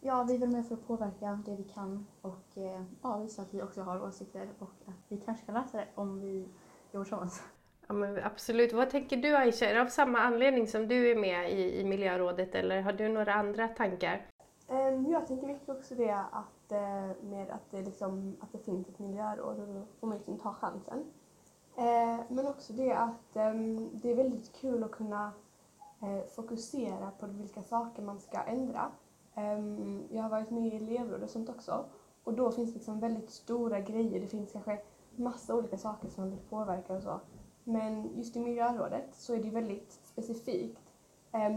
ja, 0.00 0.22
vi 0.28 0.34
är 0.34 0.38
väl 0.38 0.50
med 0.50 0.66
för 0.66 0.74
att 0.74 0.86
påverka 0.86 1.42
det 1.46 1.56
vi 1.56 1.64
kan 1.64 2.06
och 2.20 2.58
eh, 2.58 2.82
ja, 3.02 3.18
visa 3.18 3.42
att 3.42 3.54
vi 3.54 3.62
också 3.62 3.82
har 3.82 4.02
åsikter 4.02 4.48
och 4.58 4.74
att 4.86 5.04
vi 5.08 5.20
kanske 5.20 5.46
kan 5.46 5.54
lösa 5.54 5.78
det 5.78 5.88
om 5.94 6.20
vi 6.20 6.48
jobbar 6.92 7.04
tillsammans. 7.04 7.42
Ja, 7.88 7.94
men 7.94 8.24
absolut. 8.24 8.72
Vad 8.72 8.90
tänker 8.90 9.16
du 9.16 9.36
Aisha? 9.36 9.66
Är 9.66 9.74
det 9.74 9.82
av 9.82 9.86
samma 9.86 10.18
anledning 10.18 10.66
som 10.66 10.88
du 10.88 11.10
är 11.10 11.16
med 11.16 11.52
i, 11.52 11.80
i 11.80 11.84
miljörådet 11.84 12.54
eller 12.54 12.82
har 12.82 12.92
du 12.92 13.08
några 13.08 13.34
andra 13.34 13.68
tankar? 13.68 14.29
Ehm, 14.70 15.06
jag 15.10 15.26
tänker 15.26 15.46
mycket 15.46 15.68
också 15.68 15.94
det 15.94 16.10
att, 16.10 16.72
eh, 16.72 17.22
med 17.22 17.50
att 17.50 17.70
det, 17.70 17.82
liksom, 17.82 18.36
att 18.40 18.52
det 18.52 18.58
finns 18.58 18.88
ett 18.88 18.98
miljöråd 18.98 19.60
och 19.60 19.66
då 19.66 19.82
får 20.00 20.06
man 20.06 20.16
liksom 20.16 20.38
ta 20.38 20.52
chansen. 20.52 21.04
Ehm, 21.76 22.20
men 22.28 22.46
också 22.46 22.72
det 22.72 22.92
att 22.92 23.36
ehm, 23.36 23.90
det 23.92 24.10
är 24.10 24.16
väldigt 24.16 24.52
kul 24.52 24.84
att 24.84 24.90
kunna 24.90 25.32
eh, 26.02 26.26
fokusera 26.26 27.10
på 27.20 27.26
vilka 27.26 27.62
saker 27.62 28.02
man 28.02 28.20
ska 28.20 28.42
ändra. 28.42 28.90
Jag 30.10 30.22
har 30.22 30.30
varit 30.30 30.50
med 30.50 30.66
i 30.66 30.76
elevråd 30.76 31.22
och 31.22 31.30
sånt 31.30 31.48
också 31.48 31.84
och 32.24 32.34
då 32.34 32.52
finns 32.52 32.70
det 32.70 32.74
liksom 32.74 33.00
väldigt 33.00 33.30
stora 33.30 33.80
grejer. 33.80 34.20
Det 34.20 34.26
finns 34.26 34.52
kanske 34.52 34.80
massa 35.16 35.54
olika 35.54 35.78
saker 35.78 36.08
som 36.08 36.22
man 36.22 36.30
vill 36.30 36.40
påverka 36.48 36.94
och 36.94 37.02
så. 37.02 37.20
Men 37.64 38.16
just 38.16 38.36
i 38.36 38.40
miljörådet 38.40 39.14
så 39.14 39.34
är 39.34 39.42
det 39.42 39.50
väldigt 39.50 39.92
specifikt. 39.92 40.92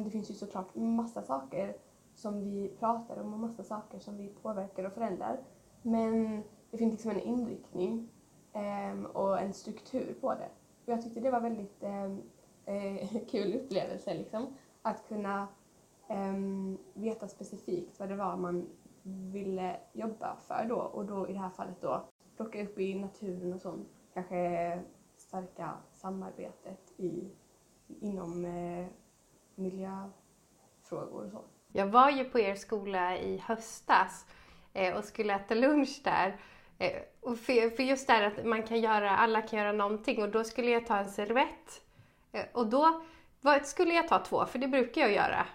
Det 0.03 0.10
finns 0.12 0.29
ju 0.29 0.34
såklart 0.34 0.75
massa 0.75 1.22
saker 1.22 1.75
som 2.15 2.39
vi 2.39 2.72
pratar 2.79 3.22
om 3.22 3.34
och 3.34 3.39
massa 3.39 3.63
saker 3.63 4.00
som 4.00 4.17
vi 4.17 4.27
påverkar 4.27 4.84
och 4.84 4.93
förändrar. 4.93 5.39
Men 5.82 6.43
det 6.72 6.77
finns 6.77 6.91
liksom 6.91 7.12
en 7.12 7.20
inriktning 7.20 8.10
eh, 8.53 9.03
och 9.03 9.39
en 9.39 9.53
struktur 9.53 10.17
på 10.22 10.34
det. 10.34 10.50
Och 10.86 10.89
jag 10.89 11.01
tyckte 11.01 11.20
det 11.20 11.32
var 11.32 11.41
väldigt 11.41 11.84
ehm, 11.84 12.22
eh, 12.65 13.10
kul 13.29 13.55
upplevelse 13.55 14.13
liksom. 14.13 14.48
Att 14.82 15.08
kunna 15.08 15.48
eh, 16.08 16.34
veta 16.93 17.27
specifikt 17.27 18.00
vad 18.00 18.10
det 18.10 18.15
var 18.15 18.38
man 18.38 18.70
ville 19.03 19.79
jobba 19.93 20.36
för 20.36 20.65
då 20.70 20.75
och 20.75 21.05
då 21.05 21.27
i 21.27 21.34
det 21.34 21.39
här 21.39 21.50
fallet 21.50 21.82
då 21.82 22.05
plocka 22.36 22.63
upp 22.63 22.79
i 22.79 23.00
naturen 23.00 23.53
och 23.53 23.62
sånt. 23.62 23.88
Kanske 24.13 24.79
stärka 25.17 25.74
samarbetet 25.91 26.93
i, 26.98 27.29
inom 27.88 28.46
eh, 28.46 28.88
miljöfrågor 29.55 31.25
och 31.25 31.32
så. 31.32 31.41
Jag 31.75 31.88
var 31.88 32.10
ju 32.10 32.24
på 32.24 32.39
er 32.39 32.56
skola 32.56 33.18
i 33.18 33.38
höstas 33.46 34.25
eh, 34.74 34.96
och 34.96 35.03
skulle 35.03 35.34
äta 35.34 35.56
lunch 35.56 36.01
där 36.03 36.36
eh, 36.77 37.01
och 37.22 37.38
för, 37.39 37.75
för 37.75 37.84
just 37.84 38.08
det 38.08 38.13
här 38.13 38.24
att 38.24 38.46
man 38.46 38.63
kan 38.63 38.82
göra, 38.82 39.18
alla 39.18 39.42
kan 39.42 39.60
göra 39.60 39.72
någonting 39.72 40.24
och 40.24 40.30
då 40.30 40.44
skulle 40.44 40.72
jag 40.72 40.88
ta 40.88 40.98
en 40.98 41.10
servett. 41.10 41.82
Eh, 42.32 42.46
och 42.53 42.68
då 42.68 43.03
skulle 43.63 43.94
jag 43.94 44.08
ta 44.08 44.20
två, 44.20 44.46
för 44.46 44.60
det 44.60 44.68
brukar 44.68 45.01
jag 45.01 45.13
göra 45.13 45.46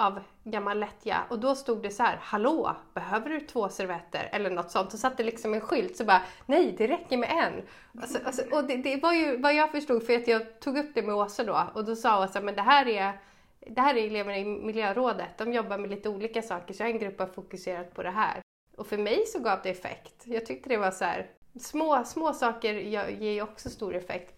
av 0.00 0.20
gammal 0.44 0.80
lättja 0.80 1.18
och 1.28 1.38
då 1.38 1.54
stod 1.54 1.82
det 1.82 1.90
så 1.90 2.02
här, 2.02 2.18
hallå, 2.22 2.76
behöver 2.94 3.30
du 3.30 3.40
två 3.40 3.68
servetter? 3.68 4.28
Eller 4.32 4.50
något 4.50 4.70
sånt. 4.70 4.94
Och 4.94 4.98
satt 4.98 5.16
det 5.16 5.24
liksom 5.24 5.54
en 5.54 5.60
skylt 5.60 5.96
så 5.96 6.04
bara, 6.04 6.22
nej 6.46 6.74
det 6.78 6.86
räcker 6.86 7.16
med 7.16 7.30
en. 7.30 7.62
Alltså, 8.02 8.18
alltså, 8.26 8.42
och 8.56 8.64
det, 8.64 8.76
det, 8.76 8.96
var 8.96 9.12
ju 9.12 9.36
vad 9.36 9.54
jag 9.54 9.70
förstod, 9.70 10.06
för 10.06 10.16
att 10.16 10.28
jag 10.28 10.60
tog 10.60 10.78
upp 10.78 10.90
det 10.94 11.02
med 11.02 11.14
Åsa 11.14 11.44
då 11.44 11.66
och 11.74 11.84
då 11.84 11.96
sa 11.96 12.24
Åsa, 12.24 12.40
men 12.40 12.54
det 12.54 12.62
här 12.62 12.88
är 12.88 13.18
det 13.66 13.80
här 13.80 13.94
är 13.94 14.06
eleverna 14.06 14.38
i 14.38 14.44
miljörådet, 14.44 15.38
de 15.38 15.52
jobbar 15.52 15.78
med 15.78 15.90
lite 15.90 16.08
olika 16.08 16.42
saker 16.42 16.74
så 16.74 16.84
en 16.84 16.98
grupp 16.98 17.18
har 17.18 17.26
fokuserat 17.26 17.94
på 17.94 18.02
det 18.02 18.10
här. 18.10 18.40
Och 18.76 18.86
för 18.86 18.98
mig 18.98 19.26
så 19.26 19.38
gav 19.38 19.58
det 19.62 19.70
effekt. 19.70 20.26
Jag 20.26 20.46
tyckte 20.46 20.68
det 20.68 20.76
var 20.76 20.90
så 20.90 21.04
här, 21.04 21.30
små, 21.60 22.04
små 22.04 22.32
saker 22.32 22.74
ger 22.74 23.32
ju 23.32 23.42
också 23.42 23.70
stor 23.70 23.96
effekt. 23.96 24.34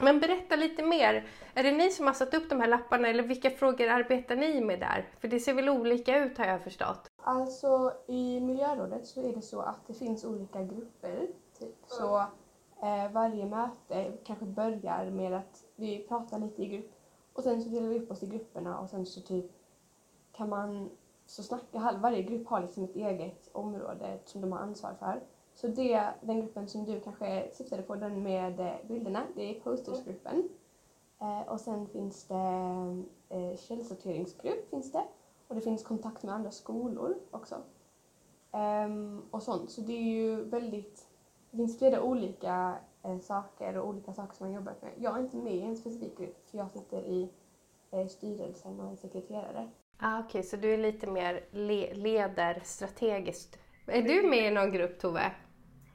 Men 0.00 0.20
berätta 0.20 0.56
lite 0.56 0.82
mer. 0.82 1.26
Är 1.54 1.62
det 1.62 1.72
ni 1.72 1.90
som 1.90 2.06
har 2.06 2.14
satt 2.14 2.34
upp 2.34 2.50
de 2.50 2.60
här 2.60 2.68
lapparna 2.68 3.08
eller 3.08 3.22
vilka 3.22 3.50
frågor 3.50 3.88
arbetar 3.88 4.36
ni 4.36 4.60
med 4.60 4.80
där? 4.80 5.08
För 5.20 5.28
det 5.28 5.40
ser 5.40 5.54
väl 5.54 5.68
olika 5.68 6.18
ut 6.18 6.38
har 6.38 6.44
jag 6.44 6.62
förstått? 6.62 7.10
Alltså 7.22 7.92
i 8.08 8.40
miljörådet 8.40 9.06
så 9.06 9.28
är 9.28 9.32
det 9.32 9.42
så 9.42 9.60
att 9.60 9.86
det 9.86 9.94
finns 9.94 10.24
olika 10.24 10.62
grupper. 10.62 11.28
Typ. 11.58 11.76
Så 11.86 12.18
eh, 12.82 13.12
varje 13.12 13.46
möte 13.46 14.12
kanske 14.26 14.44
börjar 14.44 15.10
med 15.10 15.32
att 15.32 15.64
vi 15.76 16.06
pratar 16.08 16.38
lite 16.38 16.62
i 16.62 16.66
grupp 16.66 17.01
och 17.32 17.42
sen 17.42 17.62
så 17.62 17.68
delar 17.68 17.88
vi 17.88 17.98
upp 17.98 18.10
oss 18.10 18.22
i 18.22 18.26
grupperna 18.26 18.78
och 18.78 18.90
sen 18.90 19.06
så 19.06 19.20
typ 19.20 19.46
kan 20.32 20.48
man 20.48 20.90
så 21.26 21.42
snacka, 21.42 21.98
varje 22.02 22.22
grupp 22.22 22.46
har 22.46 22.60
liksom 22.60 22.84
ett 22.84 22.96
eget 22.96 23.48
område 23.52 24.18
som 24.24 24.40
de 24.40 24.52
har 24.52 24.58
ansvar 24.58 24.94
för. 24.98 25.22
Så 25.54 25.68
det, 25.68 26.14
den 26.20 26.40
gruppen 26.40 26.68
som 26.68 26.84
du 26.84 27.00
kanske 27.00 27.50
syftade 27.52 27.82
på, 27.82 27.94
den 27.94 28.22
med 28.22 28.60
eh, 28.60 28.72
bilderna, 28.88 29.22
det 29.34 29.56
är 29.56 29.60
postersgruppen. 29.60 30.48
Eh, 31.20 31.40
och 31.40 31.60
sen 31.60 31.86
finns 31.86 32.24
det 32.24 33.04
eh, 33.28 33.56
källsorteringsgrupp 33.56 34.70
finns 34.70 34.92
det. 34.92 35.04
Och 35.48 35.54
det 35.54 35.60
finns 35.60 35.82
kontakt 35.82 36.22
med 36.22 36.34
andra 36.34 36.50
skolor 36.50 37.14
också. 37.30 37.56
Ehm, 38.52 39.22
och 39.30 39.42
sånt. 39.42 39.70
Så 39.70 39.80
det 39.80 39.92
är 39.92 40.02
ju 40.02 40.44
väldigt, 40.44 41.06
det 41.50 41.56
finns 41.56 41.78
flera 41.78 42.02
olika 42.02 42.74
eh, 43.04 43.18
saker 43.18 43.78
och 43.78 43.88
olika 43.88 44.12
saker 44.12 44.34
som 44.34 44.46
man 44.46 44.54
jobbar 44.54 44.74
med. 44.80 44.92
Jag 44.96 45.18
är 45.18 45.20
inte 45.20 45.36
med 45.36 45.54
i 45.54 45.62
en 45.62 45.76
specifik 45.76 46.18
grupp 46.18 46.50
för 46.50 46.58
jag 46.58 46.70
sitter 46.70 47.02
i 47.02 47.30
eh, 47.90 48.06
styrelsen 48.06 48.80
och 48.80 48.92
är 48.92 48.96
sekreterare. 48.96 49.70
Ah, 49.98 50.18
Okej, 50.18 50.28
okay, 50.28 50.42
så 50.42 50.56
du 50.56 50.74
är 50.74 50.78
lite 50.78 51.06
mer 51.06 51.44
le 51.50 51.94
leder 51.94 52.60
strategiskt. 52.64 53.58
Är 53.86 54.02
du 54.02 54.28
med 54.28 54.46
i 54.46 54.50
någon 54.50 54.72
grupp 54.72 54.98
Tove? 54.98 55.32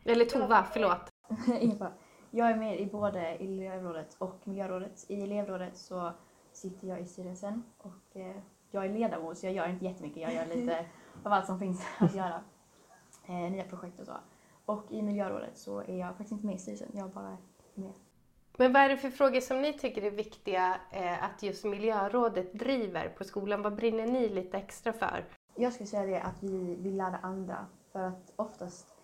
Eller 0.06 0.26
Tova, 0.26 0.68
förlåt. 0.74 1.14
jag 2.32 2.52
är 2.52 2.56
med 2.56 2.80
i 2.80 2.86
både 2.86 3.20
elevrådet 3.20 4.16
och 4.18 4.48
miljörådet. 4.48 5.06
I 5.10 5.22
elevrådet 5.24 5.78
så 5.78 6.12
sitter 6.52 6.88
jag 6.88 7.00
i 7.00 7.06
styrelsen 7.06 7.64
och 7.78 8.20
eh, 8.20 8.36
jag 8.72 8.86
är 8.86 8.90
ledamot 8.90 9.38
så 9.38 9.46
jag 9.46 9.54
gör 9.54 9.70
inte 9.70 9.86
jättemycket. 9.86 10.22
Jag 10.22 10.34
gör 10.34 10.46
lite 10.46 10.86
av 11.24 11.34
allt 11.34 11.46
som 11.46 11.60
finns 11.60 11.86
att 12.00 12.16
göra. 12.16 12.42
Eh, 13.26 13.52
nya 13.52 13.64
projekt 13.64 14.00
och 14.00 14.06
så. 14.06 14.18
Och 14.68 14.92
i 14.92 15.02
miljörådet 15.02 15.58
så 15.58 15.80
är 15.80 15.98
jag 15.98 16.10
faktiskt 16.10 16.32
inte 16.32 16.46
med 16.46 16.56
i 16.56 16.60
styrelsen. 16.60 16.90
Jag 16.94 17.08
är 17.08 17.14
bara 17.14 17.38
med. 17.74 17.94
Men 18.58 18.74
vad 18.74 18.82
är 18.82 18.90
det 18.90 18.98
för 18.98 19.10
frågor 19.10 19.40
som 19.40 19.62
ni 19.62 19.74
tycker 19.74 20.02
är 20.02 20.12
viktiga 20.12 20.80
eh, 20.92 21.24
att 21.24 21.44
just 21.44 21.66
miljörådet 21.66 22.54
driver 22.54 23.10
på 23.10 23.24
skolan? 23.24 23.62
Vad 23.62 23.76
brinner 23.76 24.08
ni 24.08 24.30
lite 24.30 24.58
extra 24.58 24.94
för? 24.94 25.26
Jag 25.56 25.74
skulle 25.74 25.88
säga 25.88 26.06
det 26.06 26.22
att 26.22 26.44
vi 26.44 26.76
vill 26.76 26.98
lära 26.98 27.18
andra. 27.18 27.66
För 27.92 28.00
att 28.00 28.34
oftast 28.36 28.96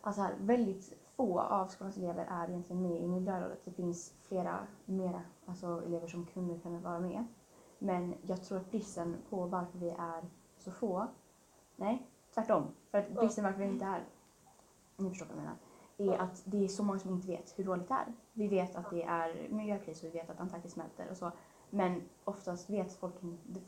alltså 0.00 0.22
här, 0.22 0.34
väldigt 0.40 0.92
få 1.16 1.40
av 1.40 1.66
skolans 1.66 1.96
elever 1.96 2.26
är 2.30 2.48
egentligen 2.48 2.82
med 2.82 3.02
i 3.02 3.08
miljörådet. 3.08 3.64
Det 3.64 3.72
finns 3.72 4.14
flera 4.28 4.58
mera 4.84 5.22
alltså 5.46 5.82
elever 5.86 6.08
som 6.08 6.26
kunde 6.26 6.58
kunna 6.58 6.80
vara 6.80 7.00
med. 7.00 7.24
Men 7.78 8.14
jag 8.22 8.44
tror 8.44 8.58
att 8.58 8.70
bristen 8.70 9.16
på 9.30 9.46
varför 9.46 9.78
vi 9.78 9.90
är 9.90 10.24
så 10.58 10.70
få, 10.70 11.06
nej 11.76 12.06
tvärtom, 12.34 12.66
för 12.90 12.98
att 12.98 13.08
bristen 13.08 13.44
varför 13.44 13.58
vi 13.58 13.66
inte 13.66 13.84
är, 13.84 14.04
ni 14.96 15.10
förstår 15.10 15.26
vad 15.26 15.36
jag 15.36 15.42
menar, 15.42 15.56
är 15.98 16.18
att 16.18 16.42
det 16.44 16.64
är 16.64 16.68
så 16.68 16.82
många 16.82 16.98
som 16.98 17.10
inte 17.10 17.28
vet 17.28 17.58
hur 17.58 17.64
dåligt 17.64 17.88
det 17.88 17.94
är. 17.94 18.12
Vi 18.32 18.48
vet 18.48 18.76
att 18.76 18.90
det 18.90 19.02
är 19.02 19.48
miljökris 19.48 20.02
och 20.02 20.08
vi 20.08 20.12
vet 20.12 20.30
att 20.30 20.40
Antarktis 20.40 20.72
smälter 20.72 21.10
och 21.10 21.16
så. 21.16 21.32
Men 21.70 22.02
oftast 22.24 22.70
vet 22.70 22.92
folk, 22.92 23.14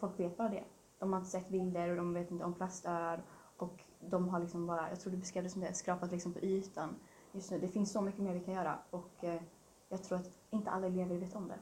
folk 0.00 0.20
vet 0.20 0.36
bara 0.36 0.48
det. 0.48 0.64
De 0.98 1.12
har 1.12 1.18
inte 1.18 1.30
sett 1.30 1.48
bilder 1.48 1.90
och 1.90 1.96
de 1.96 2.14
vet 2.14 2.30
inte 2.30 2.44
om 2.44 2.54
plastöar 2.54 3.22
och 3.56 3.84
de 4.00 4.28
har 4.28 4.40
liksom 4.40 4.66
bara, 4.66 4.88
jag 4.88 5.00
tror 5.00 5.10
du 5.10 5.16
beskrev 5.18 5.44
det 5.44 5.50
som 5.50 5.60
det, 5.60 5.74
skrapat 5.74 6.12
liksom 6.12 6.32
på 6.32 6.38
ytan 6.38 6.96
just 7.32 7.50
nu. 7.50 7.58
Det 7.58 7.68
finns 7.68 7.92
så 7.92 8.00
mycket 8.00 8.20
mer 8.20 8.34
vi 8.34 8.40
kan 8.40 8.54
göra 8.54 8.78
och 8.90 9.24
eh, 9.24 9.42
jag 9.88 10.02
tror 10.02 10.18
att 10.18 10.30
inte 10.50 10.70
alla 10.70 10.86
elever 10.86 11.16
vet 11.16 11.34
om 11.34 11.48
det. 11.48 11.58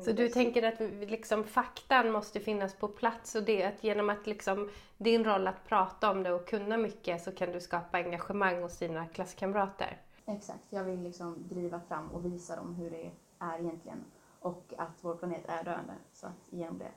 Så 0.00 0.12
du 0.12 0.28
tänker 0.28 0.62
att 0.62 1.10
liksom 1.10 1.44
faktan 1.44 2.12
måste 2.12 2.40
finnas 2.40 2.74
på 2.74 2.88
plats 2.88 3.34
och 3.34 3.42
det 3.42 3.64
att 3.64 3.84
genom 3.84 4.10
att 4.10 4.26
liksom 4.26 4.70
din 4.98 5.24
roll 5.24 5.46
att 5.46 5.68
prata 5.68 6.10
om 6.10 6.22
det 6.22 6.32
och 6.32 6.48
kunna 6.48 6.76
mycket 6.76 7.22
så 7.22 7.32
kan 7.32 7.52
du 7.52 7.60
skapa 7.60 7.98
engagemang 7.98 8.62
hos 8.62 8.78
dina 8.78 9.06
klasskamrater? 9.06 10.00
Exakt, 10.26 10.64
jag 10.70 10.84
vill 10.84 11.02
liksom 11.02 11.48
driva 11.48 11.80
fram 11.80 12.08
och 12.08 12.24
visa 12.24 12.56
dem 12.56 12.74
hur 12.74 12.90
det 12.90 13.10
är 13.38 13.58
egentligen 13.58 14.04
och 14.40 14.72
att 14.78 14.98
vår 15.00 15.14
planet 15.14 15.44
är 15.48 15.64
döende 15.64 15.92
så 16.12 16.26
att 16.26 16.48
genom 16.50 16.78
det 16.78 16.92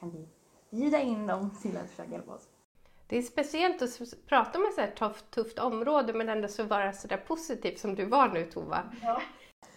kan 0.00 0.10
vi 0.10 0.28
bjuda 0.70 1.00
in 1.00 1.26
dem 1.26 1.50
till 1.62 1.76
att 1.76 1.90
försöka 1.90 2.10
hjälpa 2.12 2.34
oss. 2.34 2.48
Det 3.06 3.18
är 3.18 3.22
speciellt 3.22 3.82
att 3.82 4.26
prata 4.26 4.58
om 4.58 4.64
ett 4.64 4.74
så 4.74 4.80
här 4.80 4.90
tufft, 4.90 5.30
tufft 5.30 5.58
område 5.58 6.12
men 6.12 6.28
ändå 6.28 6.48
så 6.48 6.64
vara 6.64 6.92
så 6.92 7.08
där 7.08 7.16
positiv 7.16 7.76
som 7.76 7.94
du 7.94 8.04
var 8.04 8.28
nu 8.28 8.44
Tova. 8.44 8.82
Ja, 9.02 9.22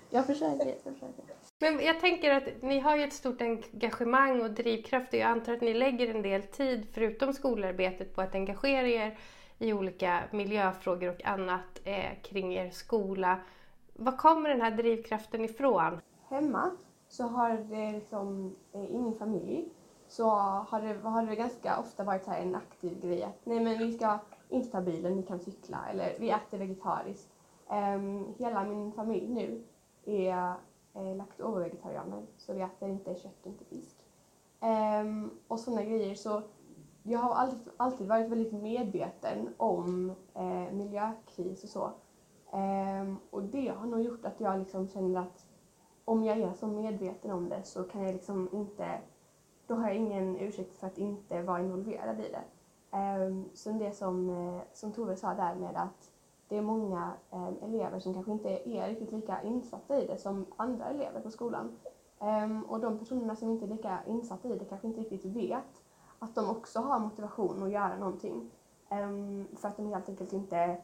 jag 0.10 0.25
försöker. 0.25 0.68
Jag 0.68 0.94
försöker. 0.94 1.24
Men 1.62 1.80
jag 1.80 2.00
tänker 2.00 2.32
att 2.32 2.62
ni 2.62 2.80
har 2.80 2.96
ju 2.96 3.03
ett 3.03 3.13
stort 3.13 3.41
engagemang 3.41 4.41
och 4.41 4.51
drivkraft 4.51 5.13
och 5.13 5.20
jag 5.20 5.30
antar 5.30 5.53
att 5.53 5.62
ni 5.62 5.74
lägger 5.74 6.15
en 6.15 6.22
del 6.22 6.44
tid, 6.44 6.88
förutom 6.91 7.34
skolarbetet, 7.34 8.15
på 8.15 8.22
att 8.22 8.36
engagera 8.36 8.88
er 8.88 9.18
i 9.58 9.74
olika 9.74 10.24
miljöfrågor 10.32 11.10
och 11.10 11.25
annat 11.25 11.82
eh, 11.84 12.22
kring 12.24 12.53
er 12.53 12.70
skola. 12.70 13.39
Var 13.94 14.18
kommer 14.18 14.50
den 14.50 14.62
här 14.62 14.72
drivkraften 14.72 15.46
ifrån? 15.46 16.01
Hemma 16.30 16.72
så 17.08 17.24
har 17.24 17.50
det 17.50 17.91
liksom, 17.91 18.56
eh, 18.74 18.86
i 18.86 18.98
min 18.98 19.15
familj 19.15 19.65
så 20.08 20.30
har 20.30 20.82
det, 20.82 21.10
har 21.10 21.25
det 21.25 21.36
ganska 21.36 21.80
ofta 21.80 22.03
varit 22.03 22.27
här 22.27 22.41
en 22.41 22.56
aktiv 22.56 23.01
grej 23.01 23.24
att 23.24 23.39
nej 23.46 23.60
men 23.60 23.77
vi 23.77 23.94
ska 23.94 24.20
inte 24.50 24.72
ta 24.72 24.82
bilen, 24.82 25.18
vi 25.18 25.24
kan 25.24 25.39
cykla 25.39 25.77
eller 25.91 26.15
vi 26.20 26.30
äter 26.30 26.58
vegetariskt. 26.58 27.30
Um, 27.70 28.34
hela 28.38 28.63
min 28.63 28.91
familj 28.91 29.27
nu 29.27 29.63
är 30.06 30.53
eh, 30.93 31.15
laktovegetarianer 31.15 32.25
så 32.38 32.53
vi 32.53 32.62
äter 32.62 32.89
inte 32.89 33.15
kött 33.15 33.41
och 33.41 33.48
inte 33.48 33.65
fisk. 33.65 33.98
Ehm, 34.60 35.29
och 35.48 35.60
sådana 35.60 35.83
grejer 35.83 36.15
så 36.15 36.41
jag 37.03 37.19
har 37.19 37.36
alltid, 37.36 37.74
alltid 37.77 38.07
varit 38.07 38.29
väldigt 38.29 38.53
medveten 38.53 39.53
om 39.57 40.15
eh, 40.33 40.71
miljökris 40.71 41.63
och 41.63 41.69
så. 41.69 41.91
Ehm, 42.51 43.17
och 43.29 43.43
det 43.43 43.67
har 43.67 43.88
nog 43.88 44.01
gjort 44.01 44.25
att 44.25 44.39
jag 44.39 44.60
liksom 44.60 44.88
känner 44.88 45.19
att 45.19 45.45
om 46.05 46.24
jag 46.24 46.38
är 46.38 46.53
så 46.53 46.67
medveten 46.67 47.31
om 47.31 47.50
det 47.50 47.63
så 47.63 47.83
kan 47.83 48.03
jag 48.03 48.13
liksom 48.13 48.50
inte 48.51 49.01
då 49.67 49.75
har 49.75 49.88
jag 49.88 49.98
ingen 49.98 50.39
ursäkt 50.39 50.75
för 50.75 50.88
att 50.88 50.98
inte 50.98 51.41
vara 51.41 51.60
involverad 51.60 52.19
i 52.19 52.29
det. 52.31 52.43
Um, 52.98 53.50
sen 53.53 53.77
det 53.77 53.91
som, 53.91 54.29
eh, 54.29 54.62
som 54.74 54.91
Tove 54.91 55.15
sa 55.15 55.33
där 55.33 55.55
med 55.55 55.75
att 55.75 56.11
det 56.51 56.58
är 56.58 56.62
många 56.62 57.13
eh, 57.31 57.63
elever 57.63 58.00
som 58.00 58.13
kanske 58.13 58.31
inte 58.31 58.70
är 58.70 58.88
riktigt 58.88 59.12
lika 59.12 59.41
insatta 59.41 60.01
i 60.01 60.05
det 60.05 60.17
som 60.17 60.46
andra 60.58 60.86
elever 60.86 61.22
på 61.22 61.31
skolan. 61.31 61.77
Um, 62.20 62.63
och 62.63 62.79
de 62.79 63.00
personerna 63.00 63.36
som 63.36 63.50
inte 63.50 63.65
är 63.65 63.70
lika 63.70 64.00
insatta 64.08 64.48
i 64.48 64.58
det 64.58 64.65
kanske 64.65 64.88
inte 64.88 65.00
riktigt 65.00 65.25
vet 65.25 65.84
att 66.20 66.36
de 66.36 66.50
också 66.50 66.79
har 66.79 67.00
motivation 67.00 67.63
att 67.63 67.72
göra 67.72 67.98
någonting. 67.98 68.51
Ehm, 68.89 69.48
för 69.55 69.67
att 69.67 69.77
de 69.77 69.86
helt 69.88 70.10
enkelt 70.10 70.34
inte 70.34 70.77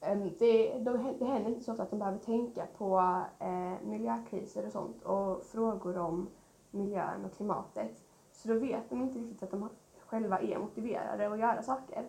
ehm, 0.00 0.30
det, 0.38 0.78
det 1.18 1.24
händer 1.24 1.50
inte 1.50 1.64
så 1.64 1.70
ofta 1.70 1.82
att 1.82 1.90
de 1.90 1.98
behöver 1.98 2.18
tänka 2.18 2.66
på 2.78 3.20
eh, 3.38 3.86
miljökriser 3.88 4.66
och 4.66 4.72
sånt 4.72 5.02
och 5.02 5.42
frågor 5.42 5.98
om 5.98 6.28
miljön 6.70 7.24
och 7.24 7.36
klimatet. 7.36 8.04
Så 8.32 8.48
då 8.48 8.54
vet 8.54 8.90
de 8.90 9.02
inte 9.02 9.18
riktigt 9.18 9.42
att 9.42 9.50
de 9.50 9.68
själva 10.06 10.40
är 10.40 10.58
motiverade 10.58 11.32
att 11.32 11.38
göra 11.38 11.62
saker. 11.62 12.04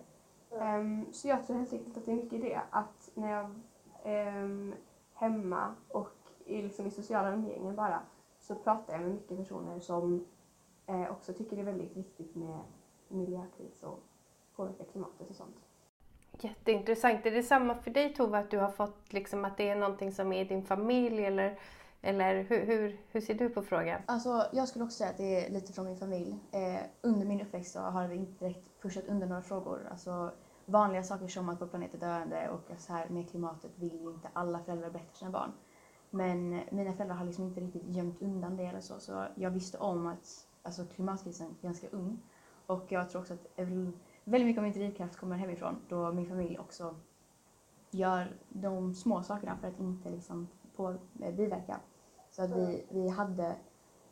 Um, 0.54 1.14
så 1.14 1.28
jag 1.28 1.48
tror 1.48 1.58
helt 1.58 1.74
enkelt 1.74 1.98
att 1.98 2.06
det 2.06 2.12
är 2.12 2.16
mycket 2.16 2.42
det 2.42 2.62
att 2.70 3.12
när 3.14 3.32
jag 3.32 3.50
um, 4.44 4.76
hemma 5.14 5.76
och 5.88 6.18
i, 6.46 6.62
liksom, 6.62 6.86
i 6.86 6.92
sociala 6.92 7.34
umgängen 7.34 7.76
bara 7.76 8.02
så 8.40 8.56
pratar 8.56 8.94
jag 8.94 9.02
med 9.02 9.12
mycket 9.12 9.38
personer 9.38 9.80
som 9.80 10.26
uh, 10.90 11.12
också 11.12 11.34
tycker 11.34 11.56
det 11.56 11.62
är 11.62 11.66
väldigt 11.66 11.98
viktigt 11.98 12.36
med 12.36 12.60
miljökris 13.08 13.84
och 13.84 14.00
påverka 14.56 14.84
klimatet 14.84 15.30
och 15.30 15.36
sånt. 15.36 15.56
Jätteintressant. 16.32 17.26
Är 17.26 17.32
det 17.32 17.44
samma 17.44 17.76
för 17.76 17.92
dig 17.92 18.14
Tove, 18.14 18.38
att 18.38 18.52
du 18.52 18.58
har 18.58 18.70
fått 18.70 19.14
liksom 19.14 19.46
att 19.46 19.58
det 19.58 19.70
är 19.70 19.76
någonting 19.76 20.12
som 20.12 20.34
är 20.34 20.42
i 20.42 20.48
din 20.48 20.66
familj 20.66 21.26
eller 21.26 21.60
eller 22.06 22.44
hur, 22.44 22.66
hur, 22.66 23.00
hur 23.12 23.22
ser 23.22 23.34
du 23.34 23.50
på 23.50 23.62
frågan? 23.62 24.02
Alltså, 24.06 24.46
jag 24.54 24.68
skulle 24.68 24.86
också 24.86 24.98
säga 24.98 25.10
att 25.10 25.18
det 25.18 25.46
är 25.46 25.50
lite 25.50 25.74
från 25.74 25.86
min 25.86 25.98
familj. 25.98 26.40
Eh, 26.52 26.82
under 27.02 27.26
min 27.26 27.42
uppväxt 27.42 27.74
så 27.74 27.80
har 27.80 28.08
vi 28.08 28.16
inte 28.16 28.46
direkt 28.46 28.82
pushat 28.82 29.08
under 29.08 29.28
några 29.28 29.42
frågor. 29.42 29.88
Alltså, 29.92 30.32
vanliga 30.66 31.04
saker 31.04 31.28
som 31.28 31.50
att 31.50 31.62
vår 31.62 31.68
planet 31.68 31.94
är 31.94 31.98
döende 31.98 32.50
och 32.50 32.72
så 32.78 32.94
här 32.94 33.10
med 33.10 33.30
klimatet 33.30 33.72
vill 33.76 34.02
ju 34.02 34.10
inte 34.10 34.28
alla 34.34 34.60
föräldrar 34.60 34.90
berätta 34.90 35.14
sina 35.14 35.32
barn. 35.32 35.52
Men 36.10 36.62
mina 36.72 36.94
föräldrar 36.94 37.16
har 37.16 37.26
liksom 37.26 37.44
inte 37.44 37.62
riktigt 37.62 37.84
gömt 37.86 38.22
undan 38.22 38.58
det 38.58 38.66
eller 38.66 38.82
så, 38.82 39.00
så 39.00 39.26
jag 39.36 39.52
visste 39.52 39.78
om 39.78 40.08
att 40.08 40.48
alltså, 40.64 40.86
klimatkrisen 40.86 41.48
är 41.48 41.68
ganska 41.68 41.88
ung. 41.88 42.20
Och 42.66 42.92
jag 42.92 43.10
tror 43.10 43.22
också 43.22 43.34
att 43.34 43.48
väldigt 44.24 44.48
mycket 44.48 44.58
av 44.58 44.64
min 44.64 44.74
drivkraft 44.74 45.16
kommer 45.16 45.36
hemifrån 45.36 45.76
då 45.90 46.12
min 46.12 46.26
familj 46.26 46.60
också 46.60 46.96
gör 47.92 48.38
de 48.50 48.94
små 48.94 49.24
sakerna 49.24 49.58
för 49.58 49.68
att 49.68 49.80
inte 49.80 50.10
liksom 50.10 50.48
på, 50.76 50.96
eh, 51.22 51.34
biverka. 51.36 51.80
Så 52.36 52.44
att 52.44 52.52
vi, 52.52 52.86
vi 52.90 53.10
hade, 53.10 53.56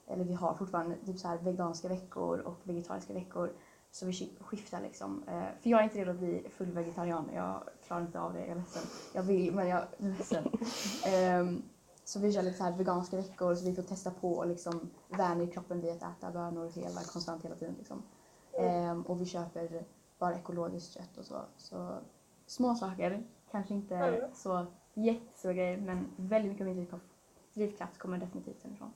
eller 0.08 0.24
vi 0.24 0.34
har 0.34 0.54
fortfarande 0.54 0.96
typ 1.06 1.20
så 1.20 1.28
här 1.28 1.38
veganska 1.38 1.88
veckor 1.88 2.40
och 2.40 2.58
vegetariska 2.64 3.14
veckor. 3.14 3.54
Så 3.92 4.06
vi 4.06 4.14
skiftar 4.40 4.82
liksom. 4.82 5.24
Eh, 5.28 5.62
för 5.62 5.70
jag 5.70 5.80
är 5.80 5.84
inte 5.84 6.00
redo 6.00 6.12
att 6.12 6.18
bli 6.18 6.48
full 6.50 6.72
vegetarian. 6.72 7.30
Jag 7.36 7.64
klarar 7.88 8.02
inte 8.02 8.20
av 8.20 8.34
det, 8.34 8.40
jag 8.40 8.50
är 8.50 8.56
ledsen. 8.56 8.84
Jag 9.14 9.24
vill 9.24 9.54
men 9.54 9.68
jag 9.68 9.80
är 9.80 9.88
ledsen. 9.98 10.44
um, 11.42 11.64
så 12.06 12.20
vi 12.20 12.34
kör 12.34 12.42
lite 12.42 12.58
så 12.58 12.64
här 12.64 12.78
veganska 12.78 13.18
veckor 13.18 13.56
så 13.56 13.66
vi 13.66 13.76
får 13.76 13.84
testa 13.84 14.12
på 14.12 14.34
och 14.34 14.48
liksom 14.48 14.90
vänja 15.10 15.48
kroppen 15.48 15.82
vid 15.82 15.92
att 15.92 16.18
äta 16.18 16.32
bönor 16.32 16.70
hela, 16.70 17.02
konstant 17.02 17.46
hela 17.46 17.56
tiden. 17.56 17.76
Liksom. 17.78 18.04
Um, 18.92 19.02
och 19.02 19.22
vi 19.22 19.26
köper 19.26 19.86
bara 20.20 20.36
ekologiskt 20.36 20.94
kött 20.94 21.18
och 21.18 21.26
så. 21.26 21.42
Så 21.58 21.98
små 22.46 22.76
saker, 22.76 23.24
kanske 23.52 23.74
inte 23.74 23.96
mm. 23.96 24.22
så 24.34 24.66
jättestora 24.94 25.54
grejer 25.54 25.78
men 25.78 26.08
väldigt 26.16 26.52
mycket 26.52 26.62
av 26.62 26.68
min 26.68 26.78
drivkraft 27.54 27.98
kommer 27.98 28.18
definitivt 28.18 28.64
hemifrån. 28.64 28.92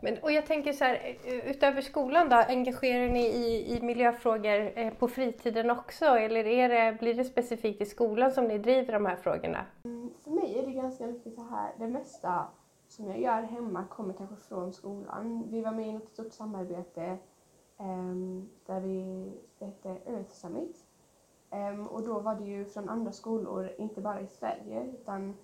Men, 0.00 0.18
och 0.22 0.32
jag 0.32 0.46
tänker 0.46 0.72
så 0.72 0.84
här, 0.84 1.18
utöver 1.24 1.80
skolan 1.80 2.28
då, 2.28 2.36
engagerar 2.36 3.08
ni 3.12 3.26
i, 3.26 3.76
i 3.76 3.82
miljöfrågor 3.82 4.78
eh, 4.78 4.94
på 4.94 5.08
fritiden 5.08 5.70
också 5.70 6.04
eller 6.04 6.46
är 6.46 6.68
det, 6.68 6.98
blir 6.98 7.14
det 7.14 7.24
specifikt 7.24 7.80
i 7.80 7.84
skolan 7.84 8.32
som 8.32 8.44
ni 8.44 8.58
driver 8.58 8.92
de 8.92 9.06
här 9.06 9.16
frågorna? 9.16 9.66
Mm, 9.84 10.10
för 10.24 10.30
mig 10.30 10.58
är 10.58 10.66
det 10.66 10.72
ganska 10.72 11.06
mycket 11.06 11.34
så 11.34 11.42
här, 11.42 11.72
det 11.78 11.86
mesta 11.86 12.46
som 12.88 13.06
jag 13.06 13.20
gör 13.20 13.42
hemma 13.42 13.84
kommer 13.84 14.14
kanske 14.14 14.36
från 14.36 14.72
skolan. 14.72 15.44
Vi 15.50 15.60
var 15.60 15.72
med 15.72 15.88
i 15.88 15.96
ett 15.96 16.08
stort 16.08 16.32
samarbete 16.32 17.18
um, 17.78 18.48
där 18.66 18.80
vi 18.80 19.30
hette 19.60 19.88
Earth 19.88 20.30
Summit. 20.30 20.84
Um, 21.50 21.86
och 21.86 22.02
då 22.02 22.20
var 22.20 22.34
det 22.34 22.44
ju 22.44 22.64
från 22.64 22.88
andra 22.88 23.12
skolor, 23.12 23.70
inte 23.78 24.00
bara 24.00 24.20
i 24.20 24.26
Sverige 24.26 24.86
utan 25.00 25.36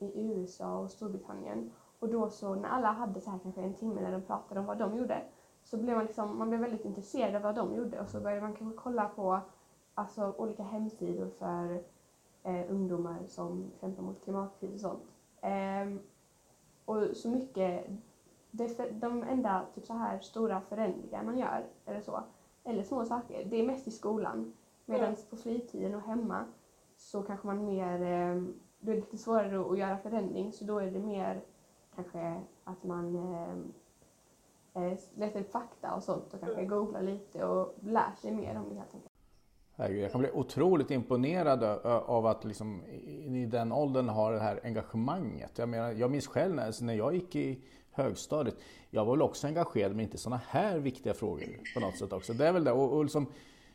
i 0.00 0.32
USA 0.36 0.78
och 0.78 0.90
Storbritannien. 0.90 1.70
Och 1.98 2.08
då 2.08 2.30
så 2.30 2.54
när 2.54 2.68
alla 2.68 2.92
hade 2.92 3.20
så 3.20 3.30
här 3.30 3.38
kanske 3.38 3.60
en 3.60 3.74
timme 3.74 4.00
när 4.00 4.12
de 4.12 4.22
pratade 4.22 4.60
om 4.60 4.66
vad 4.66 4.78
de 4.78 4.96
gjorde 4.96 5.22
så 5.64 5.76
blev 5.76 5.96
man 5.96 6.04
liksom, 6.04 6.38
man 6.38 6.48
blev 6.48 6.60
väldigt 6.60 6.84
intresserad 6.84 7.34
av 7.34 7.42
vad 7.42 7.54
de 7.54 7.74
gjorde 7.74 8.00
och 8.00 8.08
så 8.08 8.20
började 8.20 8.42
man 8.42 8.54
kanske 8.54 8.78
kolla 8.78 9.08
på 9.08 9.40
alltså, 9.94 10.34
olika 10.38 10.62
hemsidor 10.62 11.30
för 11.38 11.82
eh, 12.42 12.70
ungdomar 12.70 13.18
som 13.26 13.70
kämpar 13.80 14.02
mot 14.02 14.24
klimatkris 14.24 14.74
och 14.74 14.80
sånt. 14.80 15.02
Um, 15.42 16.00
och 16.84 17.16
så 17.16 17.28
mycket 17.28 17.86
det 18.50 19.00
de 19.00 19.22
enda 19.22 19.66
typ 19.74 19.86
så 19.86 19.92
här 19.92 20.18
stora 20.18 20.60
förändringar 20.60 21.22
man 21.22 21.38
gör, 21.38 21.66
eller 21.86 22.00
så, 22.00 22.22
eller 22.64 22.82
små 22.82 23.04
saker, 23.04 23.44
det 23.44 23.60
är 23.60 23.66
mest 23.66 23.88
i 23.88 23.90
skolan. 23.90 24.52
Medan 24.84 25.06
mm. 25.06 25.20
på 25.30 25.36
fritiden 25.36 25.94
och 25.94 26.00
hemma 26.00 26.44
så 26.96 27.22
kanske 27.22 27.46
man 27.46 27.64
mer, 27.64 28.02
eh, 28.02 28.42
då 28.80 28.90
är 28.90 28.94
det 28.94 29.00
lite 29.00 29.18
svårare 29.18 29.72
att 29.72 29.78
göra 29.78 29.98
förändring 29.98 30.52
så 30.52 30.64
då 30.64 30.78
är 30.78 30.90
det 30.90 30.98
mer 30.98 31.40
kanske 31.94 32.40
att 32.64 32.84
man 32.84 33.16
eh, 33.16 34.82
eh 34.82 34.98
letar 35.14 35.40
upp 35.40 35.52
fakta 35.52 35.94
och 35.94 36.02
sånt 36.02 36.34
och 36.34 36.40
kanske 36.40 36.60
mm. 36.60 36.68
googlar 36.68 37.02
lite 37.02 37.44
och 37.44 37.74
lär 37.80 38.12
sig 38.20 38.32
mer 38.32 38.56
om 38.56 38.68
det 38.68 38.74
helt 38.74 38.94
enkelt. 38.94 39.12
Jag 40.02 40.12
kan 40.12 40.20
bli 40.20 40.30
otroligt 40.30 40.90
imponerad 40.90 41.64
av 41.84 42.26
att 42.26 42.44
liksom 42.44 42.84
i 42.84 43.46
den 43.46 43.72
åldern 43.72 44.08
ha 44.08 44.30
det 44.30 44.38
här 44.38 44.60
engagemanget. 44.64 45.58
Jag, 45.58 45.68
menar, 45.68 45.92
jag 45.92 46.10
minns 46.10 46.26
själv 46.26 46.54
när, 46.54 46.84
när 46.84 46.94
jag 46.94 47.14
gick 47.14 47.36
i 47.36 47.62
högstadiet. 47.90 48.56
Jag 48.90 49.04
var 49.04 49.12
väl 49.12 49.22
också 49.22 49.46
engagerad 49.46 49.90
men 49.90 50.00
inte 50.00 50.14
i 50.14 50.18
sådana 50.18 50.42
här 50.48 50.78
viktiga 50.78 51.14
frågor 51.14 51.46
på 51.74 51.80
något 51.80 51.98
sätt 51.98 52.12
också. 52.12 52.32
Det 52.32 52.46
är 52.46 52.52
väl 52.52 52.64
det. 52.64 52.72
Och, 52.72 52.92
och 52.92 53.04
liksom, 53.04 53.26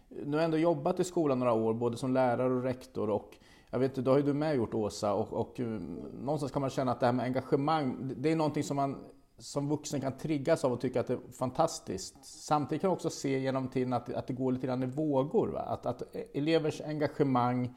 nu 0.09 0.31
har 0.31 0.37
jag 0.37 0.43
ändå 0.43 0.57
jobbat 0.57 0.99
i 0.99 1.03
skolan 1.03 1.39
några 1.39 1.53
år, 1.53 1.73
både 1.73 1.97
som 1.97 2.13
lärare 2.13 2.53
och 2.53 2.63
rektor. 2.63 3.09
Och 3.09 3.37
jag 3.73 3.79
vet 3.79 4.05
det 4.05 4.11
har 4.11 4.17
ju 4.17 4.23
du 4.23 4.33
med 4.33 4.55
gjort 4.55 4.73
Åsa. 4.73 5.13
Och, 5.13 5.33
och 5.33 5.59
eh, 5.59 5.65
någonstans 5.65 6.51
kan 6.51 6.61
man 6.61 6.69
känna 6.69 6.91
att 6.91 6.99
det 6.99 7.05
här 7.05 7.13
med 7.13 7.25
engagemang, 7.25 8.13
det 8.17 8.31
är 8.31 8.35
någonting 8.35 8.63
som 8.63 8.75
man 8.75 8.97
som 9.37 9.69
vuxen 9.69 10.01
kan 10.01 10.17
triggas 10.17 10.65
av 10.65 10.71
och 10.71 10.81
tycka 10.81 10.99
att 10.99 11.07
det 11.07 11.13
är 11.13 11.31
fantastiskt. 11.37 12.25
Samtidigt 12.25 12.81
kan 12.81 12.87
man 12.87 12.95
också 12.95 13.09
se 13.09 13.39
genom 13.39 13.67
tiden 13.67 13.93
att, 13.93 14.13
att 14.13 14.27
det 14.27 14.33
går 14.33 14.51
lite 14.51 14.67
grann 14.67 14.83
i 14.83 14.85
vågor. 14.85 15.47
Va? 15.47 15.59
Att, 15.59 15.85
att 15.85 16.15
elevers 16.33 16.81
engagemang 16.81 17.75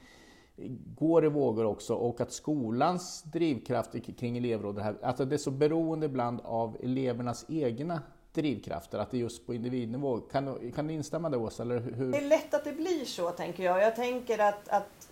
går 0.96 1.24
i 1.24 1.28
vågor 1.28 1.64
också 1.64 1.94
och 1.94 2.20
att 2.20 2.32
skolans 2.32 3.22
drivkrafter 3.22 3.98
kring 3.98 4.36
elevråd, 4.36 4.96
alltså 5.02 5.24
det 5.24 5.36
är 5.36 5.38
så 5.38 5.50
beroende 5.50 6.06
ibland 6.06 6.40
av 6.44 6.76
elevernas 6.80 7.44
egna 7.48 8.02
drivkrafter, 8.32 8.98
att 8.98 9.10
det 9.10 9.16
är 9.16 9.20
just 9.20 9.46
på 9.46 9.54
individnivå. 9.54 10.16
Kan, 10.16 10.72
kan 10.72 10.86
du 10.86 10.94
instämma 10.94 11.30
där 11.30 11.40
Åsa? 11.40 11.62
Eller 11.62 11.80
hur? 11.80 12.12
Det 12.12 12.18
är 12.18 12.28
lätt 12.28 12.54
att 12.54 12.64
det 12.64 12.72
blir 12.72 13.04
så 13.04 13.30
tänker 13.30 13.62
jag. 13.62 13.82
Jag 13.82 13.96
tänker 13.96 14.38
att, 14.38 14.68
att 14.68 15.08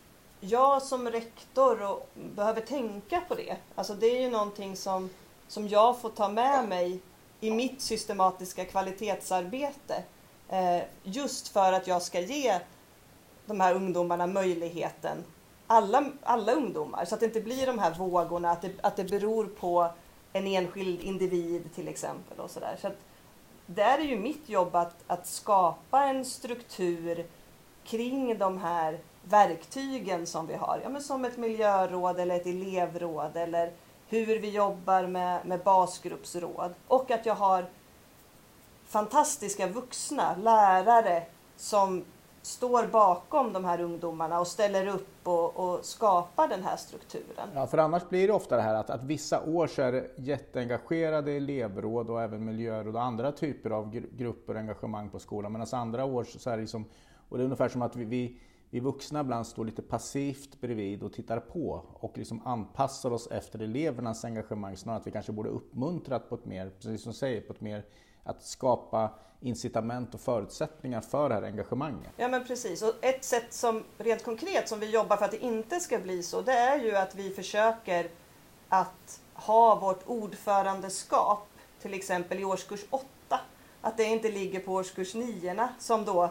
jag 0.48 0.82
som 0.82 1.08
rektor 1.08 1.82
och 1.82 2.08
behöver 2.14 2.60
tänka 2.60 3.20
på 3.28 3.34
det. 3.34 3.56
Alltså 3.74 3.94
det 3.94 4.06
är 4.06 4.20
ju 4.20 4.30
någonting 4.30 4.76
som, 4.76 5.10
som 5.48 5.68
jag 5.68 6.00
får 6.00 6.10
ta 6.10 6.28
med 6.28 6.68
mig 6.68 7.00
i 7.40 7.50
mitt 7.50 7.80
systematiska 7.80 8.64
kvalitetsarbete. 8.64 10.04
Eh, 10.48 10.82
just 11.02 11.48
för 11.48 11.72
att 11.72 11.86
jag 11.86 12.02
ska 12.02 12.20
ge 12.20 12.60
de 13.46 13.60
här 13.60 13.74
ungdomarna 13.74 14.26
möjligheten 14.26 15.24
alla, 15.66 16.04
alla 16.22 16.52
ungdomar 16.52 17.04
så 17.04 17.14
att 17.14 17.20
det 17.20 17.26
inte 17.26 17.40
blir 17.40 17.66
de 17.66 17.78
här 17.78 17.94
vågorna, 17.94 18.50
att 18.50 18.62
det, 18.62 18.72
att 18.80 18.96
det 18.96 19.04
beror 19.04 19.46
på 19.46 19.90
en 20.32 20.46
enskild 20.46 21.00
individ 21.00 21.74
till 21.74 21.88
exempel. 21.88 22.40
och 22.40 22.50
så 22.50 22.60
där. 22.60 22.76
Så 22.80 22.86
att, 22.86 22.98
där 23.66 23.98
är 23.98 24.02
ju 24.02 24.18
mitt 24.18 24.48
jobb 24.48 24.76
att, 24.76 24.96
att 25.06 25.26
skapa 25.26 26.04
en 26.04 26.24
struktur 26.24 27.26
kring 27.84 28.38
de 28.38 28.58
här 28.58 28.98
verktygen 29.24 30.26
som 30.26 30.46
vi 30.46 30.54
har. 30.54 30.80
Ja, 30.82 30.88
men 30.88 31.02
som 31.02 31.24
ett 31.24 31.36
miljöråd 31.36 32.20
eller 32.20 32.36
ett 32.36 32.46
elevråd 32.46 33.36
eller 33.36 33.72
hur 34.08 34.38
vi 34.38 34.50
jobbar 34.50 35.06
med, 35.06 35.46
med 35.46 35.60
basgruppsråd. 35.60 36.74
Och 36.88 37.10
att 37.10 37.26
jag 37.26 37.34
har 37.34 37.64
fantastiska 38.86 39.66
vuxna 39.66 40.36
lärare 40.36 41.22
som 41.56 42.04
står 42.42 42.86
bakom 42.86 43.52
de 43.52 43.64
här 43.64 43.80
ungdomarna 43.80 44.40
och 44.40 44.46
ställer 44.46 44.86
upp 44.86 45.08
och, 45.22 45.56
och, 45.56 45.84
skapar 45.84 46.48
den 46.48 46.62
här 46.62 46.76
strukturen. 46.76 47.48
Ja, 47.54 47.66
för 47.66 47.78
annars 47.78 48.08
blir 48.08 48.26
det 48.26 48.32
ofta 48.34 48.56
det 48.56 48.62
här 48.62 48.74
att, 48.74 48.90
att 48.90 49.04
vissa 49.04 49.44
år 49.44 49.66
så 49.66 49.82
är 49.82 49.92
det 49.92 50.10
jätteengagerade 50.16 51.32
elevråd 51.32 52.10
och 52.10 52.22
även 52.22 52.44
miljöråd 52.44 52.96
och 52.96 53.02
andra 53.02 53.32
typer 53.32 53.70
av 53.70 53.90
grupper 53.90 54.54
och 54.54 54.60
engagemang 54.60 55.10
på 55.10 55.18
skolan. 55.18 55.52
Medan 55.52 55.66
andra 55.72 56.04
år 56.04 56.24
så 56.24 56.50
är 56.50 56.56
det 56.56 56.60
liksom, 56.60 56.84
och 57.28 57.38
det 57.38 57.42
är 57.42 57.44
ungefär 57.44 57.68
som 57.68 57.82
att 57.82 57.96
vi, 57.96 58.04
vi, 58.04 58.36
vi 58.74 58.80
vuxna 58.80 59.20
ibland 59.20 59.46
står 59.46 59.64
lite 59.64 59.82
passivt 59.82 60.60
bredvid 60.60 61.02
och 61.02 61.12
tittar 61.12 61.40
på 61.40 61.84
och 61.92 62.18
liksom 62.18 62.46
anpassar 62.46 63.10
oss 63.10 63.26
efter 63.26 63.58
elevernas 63.58 64.24
engagemang 64.24 64.76
snarare 64.76 65.00
att 65.00 65.06
vi 65.06 65.10
kanske 65.10 65.32
borde 65.32 65.48
uppmuntrat 65.48 66.28
på 66.28 66.34
ett 66.34 66.44
mer, 66.44 66.70
precis 66.70 67.02
som 67.02 67.12
du 67.12 67.18
säger, 67.18 67.40
på 67.40 67.52
ett 67.52 67.60
mer 67.60 67.84
att 68.24 68.42
skapa 68.42 69.10
incitament 69.40 70.14
och 70.14 70.20
förutsättningar 70.20 71.00
för 71.00 71.28
det 71.28 71.34
här 71.34 71.42
engagemanget. 71.42 72.10
Ja 72.16 72.28
men 72.28 72.44
precis 72.44 72.82
och 72.82 72.92
ett 73.00 73.24
sätt 73.24 73.52
som 73.52 73.84
rent 73.98 74.24
konkret 74.24 74.68
som 74.68 74.80
vi 74.80 74.90
jobbar 74.90 75.16
för 75.16 75.24
att 75.24 75.30
det 75.30 75.44
inte 75.44 75.80
ska 75.80 75.98
bli 75.98 76.22
så 76.22 76.40
det 76.40 76.52
är 76.52 76.84
ju 76.84 76.96
att 76.96 77.14
vi 77.14 77.30
försöker 77.30 78.10
att 78.68 79.20
ha 79.34 79.80
vårt 79.80 80.02
ordförandeskap 80.06 81.48
till 81.82 81.94
exempel 81.94 82.40
i 82.40 82.44
årskurs 82.44 82.84
8. 82.90 83.06
Att 83.80 83.96
det 83.96 84.04
inte 84.04 84.30
ligger 84.30 84.60
på 84.60 84.72
årskurs 84.72 85.14
9 85.14 85.68
som 85.78 86.04
då 86.04 86.30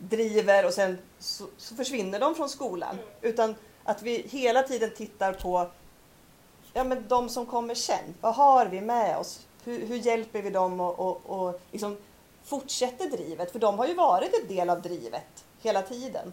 driver 0.00 0.66
och 0.66 0.72
sen 0.72 0.98
så, 1.18 1.46
så 1.56 1.74
försvinner 1.74 2.20
de 2.20 2.34
från 2.34 2.48
skolan. 2.48 2.98
Utan 3.20 3.54
att 3.84 4.02
vi 4.02 4.26
hela 4.30 4.62
tiden 4.62 4.90
tittar 4.96 5.32
på 5.32 5.70
ja, 6.72 6.84
men 6.84 7.08
de 7.08 7.28
som 7.28 7.46
kommer 7.46 7.74
sen. 7.74 8.14
Vad 8.20 8.34
har 8.34 8.66
vi 8.66 8.80
med 8.80 9.18
oss? 9.18 9.46
Hur, 9.64 9.86
hur 9.86 9.96
hjälper 9.96 10.42
vi 10.42 10.50
dem 10.50 10.80
och, 10.80 11.00
och, 11.00 11.20
och 11.24 11.60
liksom 11.70 11.96
fortsätter 12.44 13.10
drivet? 13.10 13.52
För 13.52 13.58
de 13.58 13.78
har 13.78 13.86
ju 13.86 13.94
varit 13.94 14.40
en 14.42 14.48
del 14.48 14.70
av 14.70 14.82
drivet 14.82 15.44
hela 15.62 15.82
tiden. 15.82 16.32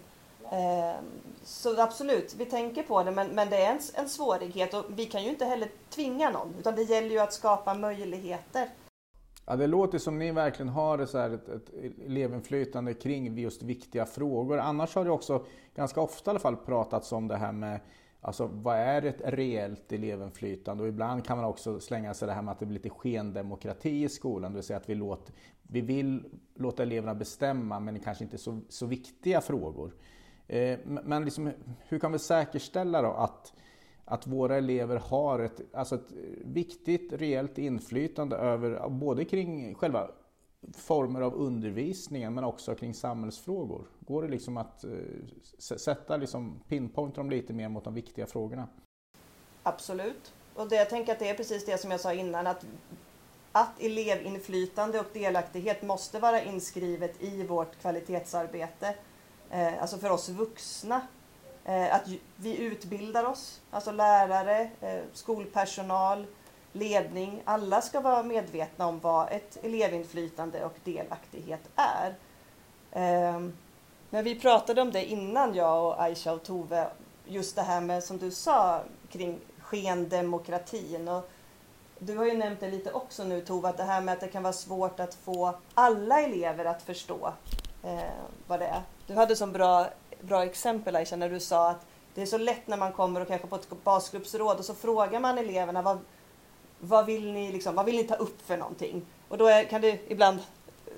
Eh, 0.51 0.95
så 1.43 1.82
absolut, 1.82 2.36
vi 2.38 2.45
tänker 2.45 2.84
på 2.84 3.03
det 3.03 3.12
men, 3.12 3.27
men 3.27 3.49
det 3.49 3.58
är 3.58 3.71
en, 3.71 3.80
en 3.93 4.10
svårighet 4.10 4.73
och 4.73 4.86
vi 4.89 5.06
kan 5.06 5.23
ju 5.23 5.30
inte 5.30 5.45
heller 5.45 5.69
tvinga 5.89 6.30
någon 6.30 6.56
utan 6.60 6.75
det 6.75 6.84
gäller 6.84 7.10
ju 7.10 7.19
att 7.19 7.34
skapa 7.34 7.73
möjligheter. 7.73 8.69
Ja, 9.49 9.55
det 9.55 9.67
låter 9.67 9.97
som 9.97 10.19
ni 10.19 10.31
verkligen 10.31 10.69
har 10.69 11.05
så 11.05 11.17
här 11.17 11.29
ett, 11.29 11.49
ett 11.49 11.69
elevinflytande 12.05 12.93
kring 12.93 13.38
just 13.38 13.63
viktiga 13.63 14.05
frågor. 14.05 14.57
Annars 14.57 14.95
har 14.95 15.05
det 15.05 15.12
också 15.12 15.45
ganska 15.75 16.01
ofta 16.01 16.29
i 16.29 16.31
alla 16.31 16.39
fall 16.39 16.55
pratats 16.55 17.12
om 17.12 17.27
det 17.27 17.38
här 17.38 17.51
med 17.51 17.79
Alltså 18.21 18.49
vad 18.53 18.75
är 18.75 19.05
ett 19.05 19.21
reellt 19.23 19.91
elevinflytande? 19.91 20.83
Och 20.83 20.89
ibland 20.89 21.25
kan 21.25 21.38
man 21.38 21.45
också 21.45 21.79
slänga 21.79 22.13
sig 22.13 22.27
det 22.27 22.33
här 22.33 22.41
med 22.41 22.51
att 22.51 22.60
det 22.60 22.65
blir 22.65 22.73
lite 22.73 22.89
skendemokrati 22.89 24.03
i 24.03 24.10
skolan. 24.10 24.51
Det 24.51 24.55
vill 24.55 24.63
säga 24.63 24.77
att 24.77 24.89
vi, 24.89 24.95
låter, 24.95 25.33
vi 25.62 25.81
vill 25.81 26.23
låta 26.55 26.83
eleverna 26.83 27.15
bestämma 27.15 27.79
men 27.79 27.99
kanske 27.99 28.23
inte 28.23 28.38
så, 28.38 28.62
så 28.69 28.86
viktiga 28.86 29.41
frågor. 29.41 29.93
Eh, 30.47 30.79
men 30.86 31.25
liksom, 31.25 31.51
hur 31.88 31.99
kan 31.99 32.12
vi 32.12 32.19
säkerställa 32.19 33.01
då 33.01 33.12
att, 33.12 33.53
att 34.10 34.28
våra 34.28 34.58
elever 34.58 34.96
har 34.96 35.39
ett, 35.39 35.62
alltså 35.74 35.96
ett 35.96 36.12
viktigt 36.46 37.13
reellt 37.13 37.58
inflytande 37.58 38.36
över 38.36 38.89
både 38.89 39.26
kring 39.26 39.76
själva 39.76 40.12
former 40.76 41.22
av 41.22 41.34
undervisningen 41.34 42.34
men 42.34 42.43
också 42.43 42.76
kring 42.76 42.93
samhällsfrågor? 42.93 43.88
Går 44.00 44.22
det 44.22 44.28
liksom 44.28 44.58
att 44.58 44.84
eh, 44.84 44.89
sätta 45.58 46.17
liksom 46.17 46.60
pinpointa 46.67 47.17
dem 47.17 47.30
lite 47.30 47.54
mer 47.54 47.70
mot 47.70 47.84
de 47.84 47.93
viktiga 47.93 48.26
frågorna? 48.26 48.67
Absolut. 49.63 50.34
Och 50.56 50.70
det, 50.70 50.76
jag 50.76 50.89
tänker 50.89 51.13
att 51.13 51.20
det 51.20 51.30
är 51.30 51.34
precis 51.34 51.65
det 51.65 51.78
som 51.78 51.91
jag 51.91 52.00
sa 52.00 52.13
innan 52.13 52.48
att, 52.48 52.65
att 53.52 53.82
elevinflytande 53.82 55.00
och 55.00 55.08
delaktighet 55.13 55.84
måste 55.84 56.20
vara 56.20 56.43
inskrivet 56.43 57.24
i 57.24 57.43
vårt 57.43 57.82
kvalitetsarbete. 57.82 58.96
Eh, 59.50 59.82
alltså 59.82 59.98
för 59.98 60.10
oss 60.10 60.30
vuxna. 60.30 61.02
Eh, 61.67 61.95
att 61.95 62.10
vi 62.36 62.58
utbildar 62.58 63.25
oss, 63.25 63.62
alltså 63.71 63.91
lärare, 63.91 64.69
eh, 64.82 64.99
skolpersonal, 65.13 66.25
ledning. 66.71 67.41
Alla 67.45 67.82
ska 67.82 67.99
vara 67.99 68.23
medvetna 68.23 68.88
om 68.88 68.99
vad 68.99 69.32
ett 69.32 69.58
elevinflytande 69.63 70.65
och 70.65 70.75
delaktighet 70.84 71.69
är. 71.75 72.15
Ehm, 72.91 73.58
men 74.10 74.23
vi 74.23 74.39
pratade 74.39 74.82
om 74.82 74.91
det 74.91 75.06
innan 75.06 75.56
jag 75.56 75.86
och 75.86 76.01
Aisha 76.01 76.34
och 76.34 76.43
Tove, 76.43 76.88
just 77.25 77.56
det 77.56 77.62
här 77.62 77.82
med 77.82 78.03
som 78.03 78.17
du 78.17 78.32
sa 78.32 78.82
kring 79.10 79.39
skendemokratin. 79.60 81.08
Och 81.08 81.30
du 81.99 82.17
har 82.17 82.25
ju 82.25 82.38
nämnt 82.38 82.60
det 82.60 82.71
lite 82.71 82.91
också 82.91 83.23
nu 83.23 83.41
Tove, 83.41 83.69
att 83.69 83.77
det 83.77 83.84
här 83.84 84.01
med 84.01 84.13
att 84.13 84.19
det 84.19 84.27
kan 84.27 84.43
vara 84.43 84.53
svårt 84.53 84.99
att 84.99 85.15
få 85.15 85.53
alla 85.73 86.21
elever 86.21 86.65
att 86.65 86.82
förstå 86.82 87.34
eh, 87.84 87.99
vad 88.47 88.60
det 88.60 88.67
är. 88.67 88.82
Du 89.08 89.13
hade 89.13 89.36
som 89.36 89.51
bra, 89.51 89.88
bra 90.21 90.45
exempel 90.45 90.95
Aisha 90.95 91.15
när 91.15 91.30
du 91.30 91.39
sa 91.39 91.69
att 91.69 91.86
det 92.15 92.21
är 92.21 92.25
så 92.25 92.38
lätt 92.38 92.67
när 92.67 92.77
man 92.77 92.93
kommer 92.93 93.21
och 93.21 93.27
kanske 93.27 93.47
på 93.47 93.56
ett 93.56 93.84
basgruppsråd 93.84 94.58
och 94.58 94.65
så 94.65 94.73
frågar 94.73 95.19
man 95.19 95.38
eleverna 95.38 95.82
vad, 95.82 95.99
vad, 96.80 97.06
vill 97.06 97.32
ni 97.32 97.51
liksom, 97.51 97.75
vad 97.75 97.86
vill 97.86 97.95
ni 97.95 98.03
ta 98.03 98.15
upp 98.15 98.41
för 98.47 98.58
någonting? 98.58 99.06
Och 99.27 99.38
då 99.38 99.47
är, 99.47 99.63
kan 99.63 99.82
det 99.82 99.99
ibland, 100.08 100.39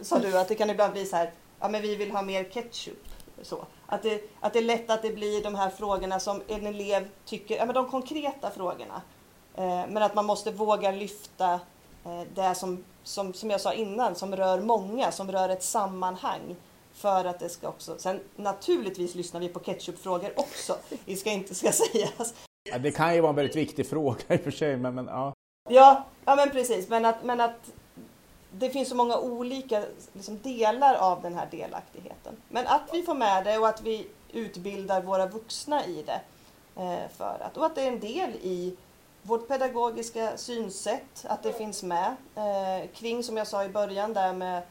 sa 0.02 0.20
du, 0.20 0.38
att 0.38 0.48
det 0.48 0.56
kan 0.56 0.70
ibland 0.70 0.94
bli 0.94 1.06
så 1.06 1.16
här, 1.16 1.32
ja 1.60 1.70
men 1.70 1.82
vi 1.82 1.96
vill 1.96 2.12
ha 2.12 2.22
mer 2.22 2.44
ketchup. 2.44 3.08
Så. 3.42 3.66
Att, 3.86 4.04
det, 4.04 4.30
att 4.40 4.54
det 4.54 4.60
är 4.60 4.64
lätt 4.64 4.90
att 4.90 5.02
det 5.02 5.12
blir 5.12 5.44
de 5.44 5.56
här 5.56 5.70
frågorna 5.70 6.20
som 6.20 6.42
en 6.48 6.68
elev 6.68 7.08
tycker, 7.26 7.58
ja 7.58 7.66
men 7.66 7.76
de 7.76 7.90
konkreta 7.90 8.52
frågorna. 8.52 9.02
Eh, 9.56 9.84
men 9.90 9.98
att 9.98 10.16
man 10.16 10.26
måste 10.26 10.52
våga 10.52 10.92
lyfta 10.92 11.54
eh, 12.06 12.22
det 12.36 12.56
som, 12.56 12.84
som, 13.04 13.34
som 13.34 13.50
jag 13.50 13.62
sa 13.62 13.74
innan, 13.74 14.16
som 14.16 14.36
rör 14.36 14.62
många, 14.62 15.12
som 15.12 15.32
rör 15.32 15.50
ett 15.50 15.64
sammanhang. 15.64 16.56
För 17.00 17.26
att 17.26 17.40
det 17.40 17.50
ska 17.50 17.68
också, 17.68 17.96
sen 17.98 18.20
naturligtvis 18.36 19.16
lyssnar 19.16 19.40
vi 19.40 19.50
på 19.50 19.60
ketchupfrågor 19.60 20.32
också, 20.36 20.78
det 21.06 21.16
ska 21.16 21.30
inte 21.30 21.56
ska 21.56 21.72
sägas. 21.72 22.34
Det 22.80 22.92
kan 22.92 23.16
ju 23.16 23.22
vara 23.22 23.30
en 23.30 23.36
väldigt 23.36 23.56
viktig 23.56 23.90
fråga 23.90 24.22
i 24.28 24.38
och 24.38 24.42
för 24.42 24.52
sig, 24.52 24.78
men, 24.78 24.96
men 24.96 25.06
ja. 25.06 25.34
Ja, 25.70 26.06
ja 26.26 26.36
men 26.36 26.50
precis, 26.50 26.90
men 26.90 27.06
att, 27.06 27.24
men 27.24 27.42
att 27.42 27.72
det 28.52 28.70
finns 28.70 28.90
så 28.90 28.96
många 28.96 29.18
olika 29.18 29.84
liksom, 30.14 30.40
delar 30.40 30.96
av 30.96 31.22
den 31.22 31.34
här 31.34 31.48
delaktigheten. 31.52 32.36
Men 32.50 32.68
att 32.68 32.90
vi 32.94 33.04
får 33.04 33.16
med 33.16 33.46
det 33.46 33.58
och 33.58 33.68
att 33.68 33.82
vi 33.82 34.08
utbildar 34.32 35.02
våra 35.02 35.26
vuxna 35.26 35.86
i 35.86 36.04
det. 36.04 36.22
Eh, 36.82 37.10
för 37.18 37.38
att, 37.42 37.58
och 37.58 37.66
att 37.66 37.76
det 37.76 37.82
är 37.82 37.88
en 37.88 38.00
del 38.00 38.30
i 38.30 38.76
vårt 39.22 39.48
pedagogiska 39.48 40.38
synsätt, 40.38 41.26
att 41.26 41.44
det 41.44 41.54
finns 41.54 41.84
med. 41.84 42.16
Eh, 42.36 42.90
kring, 42.94 43.24
som 43.24 43.38
jag 43.38 43.48
sa 43.48 43.66
i 43.66 43.70
början, 43.70 44.14
där 44.14 44.34
med 44.34 44.62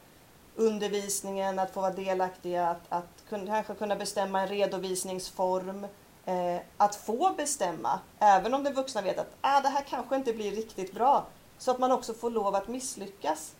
undervisningen, 0.58 1.58
att 1.58 1.70
få 1.70 1.80
vara 1.80 1.92
delaktiga, 1.92 2.68
att, 2.68 2.82
att 2.88 3.24
kunna, 3.28 3.46
kanske 3.46 3.74
kunna 3.74 3.96
bestämma 3.96 4.40
en 4.40 4.48
redovisningsform. 4.48 5.86
Eh, 6.24 6.60
att 6.76 6.94
få 6.94 7.34
bestämma, 7.36 8.00
även 8.18 8.54
om 8.54 8.64
den 8.64 8.74
vuxna 8.74 9.02
vet 9.02 9.18
att 9.18 9.34
ah, 9.40 9.60
det 9.60 9.68
här 9.68 9.84
kanske 9.88 10.16
inte 10.16 10.32
blir 10.32 10.50
riktigt 10.50 10.94
bra. 10.94 11.26
Så 11.58 11.70
att 11.70 11.78
man 11.78 11.92
också 11.92 12.14
får 12.14 12.30
lov 12.30 12.54
att 12.54 12.68
misslyckas. 12.68 13.54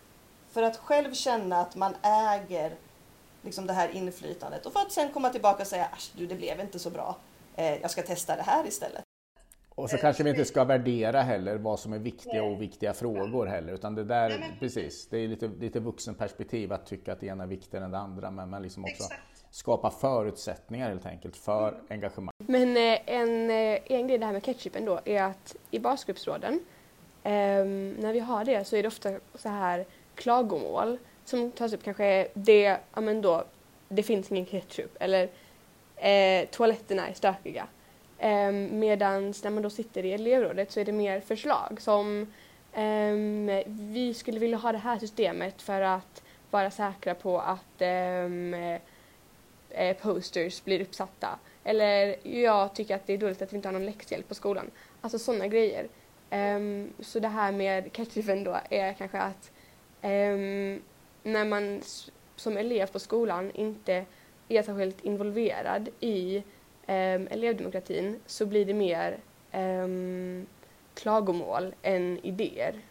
För 0.51 0.63
att 0.63 0.77
själv 0.77 1.13
känna 1.13 1.61
att 1.61 1.75
man 1.75 1.95
äger 2.01 2.75
liksom 3.41 3.67
det 3.67 3.73
här 3.73 3.89
inflytandet 3.89 4.65
och 4.65 4.73
för 4.73 4.79
att 4.79 4.91
sen 4.91 5.13
komma 5.13 5.29
tillbaka 5.29 5.61
och 5.61 5.67
säga 5.67 5.85
att 5.85 6.11
det 6.15 6.35
blev 6.35 6.59
inte 6.59 6.79
så 6.79 6.89
bra. 6.89 7.15
Eh, 7.55 7.81
jag 7.81 7.91
ska 7.91 8.03
testa 8.03 8.35
det 8.35 8.43
här 8.43 8.67
istället. 8.67 9.08
Och 9.79 9.89
så 9.89 9.97
kanske 9.97 10.23
vi 10.23 10.29
inte 10.29 10.45
ska 10.45 10.63
värdera 10.63 11.21
heller 11.21 11.57
vad 11.57 11.79
som 11.79 11.93
är 11.93 11.99
viktiga 11.99 12.43
och 12.43 12.51
oviktiga 12.51 12.93
frågor 12.93 13.45
heller, 13.45 13.73
utan 13.73 13.95
det 13.95 14.03
där, 14.03 14.29
Nej, 14.29 14.57
precis, 14.59 15.07
det 15.07 15.17
är 15.17 15.27
lite, 15.27 15.47
lite 15.59 15.79
vuxenperspektiv 15.79 16.73
att 16.73 16.85
tycka 16.85 17.13
att 17.13 17.19
det 17.19 17.27
ena 17.27 17.43
är 17.43 17.47
viktigare 17.47 17.85
än 17.85 17.91
det 17.91 17.97
andra, 17.97 18.31
men 18.31 18.49
man 18.49 18.61
liksom 18.61 18.83
också 18.83 19.03
Exakt. 19.03 19.45
skapa 19.51 19.91
förutsättningar 19.91 20.89
helt 20.89 21.05
enkelt 21.05 21.35
för 21.35 21.69
mm. 21.69 21.81
engagemang. 21.89 22.33
Men 22.37 22.77
eh, 22.77 22.99
en, 23.05 23.49
eh, 23.49 23.79
en 23.85 24.07
grej 24.07 24.17
det 24.17 24.25
här 24.25 24.33
med 24.33 24.43
ketchupen 24.43 24.85
då 24.85 24.99
är 25.05 25.23
att 25.23 25.55
i 25.71 25.79
basgruppsråden, 25.79 26.53
eh, 27.23 27.31
när 27.99 28.13
vi 28.13 28.19
har 28.19 28.45
det 28.45 28.67
så 28.67 28.75
är 28.75 28.81
det 28.81 28.87
ofta 28.87 29.11
så 29.35 29.49
här 29.49 29.85
klagomål 30.15 30.97
som 31.25 31.51
tas 31.51 31.73
upp 31.73 31.83
kanske 31.83 32.27
det, 32.33 32.77
ja 32.93 33.01
men 33.01 33.21
då, 33.21 33.43
det 33.89 34.03
finns 34.03 34.31
ingen 34.31 34.45
ketchup 34.45 34.97
eller 34.99 35.29
eh, 35.95 36.47
toaletterna 36.49 37.07
är 37.07 37.13
stökiga. 37.13 37.67
Eh, 38.19 38.51
Medan 38.51 39.33
när 39.43 39.49
man 39.49 39.63
då 39.63 39.69
sitter 39.69 40.05
i 40.05 40.13
elevrådet 40.13 40.71
så 40.71 40.79
är 40.79 40.85
det 40.85 40.91
mer 40.91 41.19
förslag 41.19 41.77
som 41.81 42.27
eh, 42.73 43.63
vi 43.67 44.13
skulle 44.13 44.39
vilja 44.39 44.57
ha 44.57 44.71
det 44.71 44.77
här 44.77 44.99
systemet 44.99 45.61
för 45.61 45.81
att 45.81 46.23
vara 46.51 46.71
säkra 46.71 47.15
på 47.15 47.39
att 47.39 47.81
ehm, 47.81 48.53
eh, 48.53 48.81
eh, 49.69 49.97
posters 49.97 50.63
blir 50.63 50.81
uppsatta. 50.81 51.39
Eller 51.63 52.15
jag 52.27 52.75
tycker 52.75 52.95
att 52.95 53.07
det 53.07 53.13
är 53.13 53.17
dåligt 53.17 53.41
att 53.41 53.53
vi 53.53 53.55
inte 53.55 53.67
har 53.67 53.73
någon 53.73 53.85
läxhjälp 53.85 54.27
på 54.27 54.35
skolan. 54.35 54.71
Alltså 55.01 55.19
sådana 55.19 55.47
grejer. 55.47 55.87
Um, 56.31 56.93
så 56.99 57.19
det 57.19 57.27
här 57.27 57.51
med 57.51 57.93
catchiven 57.93 58.43
då 58.43 58.59
är 58.69 58.93
kanske 58.93 59.19
att 59.19 59.51
um, 60.01 60.81
när 61.23 61.45
man 61.45 61.81
som 62.35 62.57
elev 62.57 62.85
på 62.85 62.99
skolan 62.99 63.51
inte 63.53 64.05
är 64.47 64.63
särskilt 64.63 65.05
involverad 65.05 65.89
i 65.99 66.43
um, 66.89 67.27
elevdemokratin 67.31 68.19
så 68.25 68.45
blir 68.45 68.65
det 68.65 68.73
mer 68.73 69.19
um, 69.53 70.45
klagomål 70.93 71.75
än 71.81 72.19
idéer. 72.25 72.81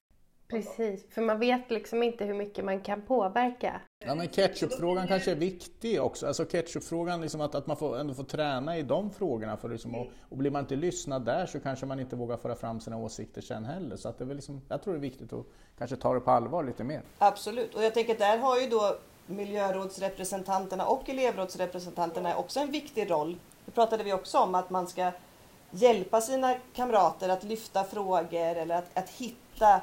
Precis, 0.49 1.07
för 1.11 1.23
man 1.23 1.39
vet 1.39 1.71
liksom 1.71 2.03
inte 2.03 2.25
hur 2.25 2.35
mycket 2.35 2.65
man 2.65 2.81
kan 2.81 3.03
påverka. 3.03 3.81
Ja, 4.07 4.15
men 4.15 4.29
ketchupfrågan 4.29 5.09
kanske 5.09 5.31
är 5.31 5.35
viktig 5.35 6.03
också. 6.03 6.27
Alltså 6.27 6.45
ketchupfrågan, 6.45 7.21
liksom 7.21 7.41
att, 7.41 7.55
att 7.55 7.67
man 7.67 7.77
får, 7.77 7.99
ändå 7.99 8.15
får 8.15 8.25
träna 8.25 8.79
i 8.79 8.83
de 8.83 9.11
frågorna. 9.11 9.57
För 9.57 9.69
liksom, 9.69 9.95
och, 9.95 10.07
och 10.29 10.37
blir 10.37 10.51
man 10.51 10.61
inte 10.61 10.77
lyssnad 10.77 11.25
där 11.25 11.47
så 11.47 11.61
kanske 11.61 11.87
man 11.87 12.01
inte 12.01 12.17
vågar 12.17 12.37
föra 12.37 12.57
fram 12.57 12.81
sina 12.81 12.97
åsikter 12.97 13.41
sen 13.41 13.65
heller. 13.65 13.97
Så 13.97 14.09
att 14.09 14.19
det 14.19 14.25
är 14.25 14.35
liksom, 14.35 14.61
jag 14.69 14.83
tror 14.83 14.95
det 14.95 14.99
är 14.99 15.01
viktigt 15.01 15.33
att 15.33 15.47
kanske 15.79 15.97
ta 15.97 16.15
det 16.15 16.21
på 16.21 16.31
allvar 16.31 16.65
lite 16.65 16.85
mer. 16.85 17.03
Absolut, 17.19 17.75
och 17.75 17.85
jag 17.85 17.95
tänker 17.95 18.13
att 18.13 18.19
där 18.19 18.39
har 18.39 18.61
ju 18.61 18.69
då 18.69 18.99
miljörådsrepresentanterna 19.27 20.87
och 20.87 21.09
elevrådsrepresentanterna 21.09 22.37
också 22.37 22.61
en 22.61 22.71
viktig 22.71 23.11
roll. 23.11 23.37
Pratade 23.79 24.05
vi 24.05 24.13
också 24.13 24.39
om, 24.39 24.55
att 24.55 24.71
man 24.71 24.87
ska 24.87 25.13
hjälpa 25.71 26.21
sina 26.21 26.55
kamrater 26.75 27.29
att 27.29 27.45
lyfta 27.45 27.85
frågor 27.85 28.57
eller 28.57 28.75
att, 28.75 28.99
att 28.99 29.11
hitta 29.11 29.81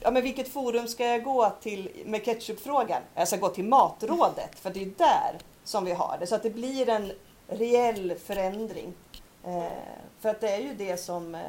ja, 0.00 0.10
men 0.10 0.22
vilket 0.22 0.48
forum 0.48 0.88
ska 0.88 1.06
jag 1.06 1.24
gå 1.24 1.52
till 1.60 1.90
med 2.06 2.24
ketchupfrågan? 2.24 3.02
Jag 3.14 3.28
ska 3.28 3.36
gå 3.36 3.48
till 3.48 3.64
Matrådet, 3.64 4.58
för 4.58 4.70
det 4.70 4.82
är 4.82 4.90
där 4.98 5.38
som 5.64 5.84
vi 5.84 5.92
har 5.92 6.16
det. 6.20 6.26
Så 6.26 6.34
att 6.34 6.42
det 6.42 6.50
blir 6.50 6.88
en 6.88 7.12
reell 7.46 8.14
förändring. 8.14 8.94
Eh, 9.44 9.64
för 10.20 10.28
att 10.28 10.40
det 10.40 10.48
är 10.48 10.60
ju 10.60 10.74
det 10.74 10.96
som... 10.96 11.34
Eh, 11.34 11.40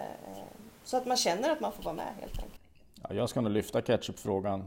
så 0.83 0.97
att 0.97 1.05
man 1.05 1.17
känner 1.17 1.49
att 1.49 1.59
man 1.59 1.71
får 1.71 1.83
vara 1.83 1.95
med 1.95 2.13
helt 2.19 2.37
enkelt. 2.37 2.61
Ja, 3.01 3.15
jag 3.15 3.29
ska 3.29 3.41
nog 3.41 3.51
lyfta 3.51 3.81
ketchupfrågan 3.81 4.63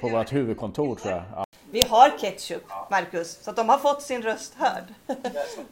på 0.00 0.08
vårt 0.08 0.32
huvudkontor 0.32 0.94
tror 0.94 1.14
jag. 1.14 1.45
Vi 1.70 1.82
har 1.82 2.18
ketchup, 2.18 2.62
Marcus, 2.90 3.42
så 3.42 3.50
att 3.50 3.56
de 3.56 3.68
har 3.68 3.78
fått 3.78 4.02
sin 4.02 4.22
röst 4.22 4.54
hörd. 4.54 4.84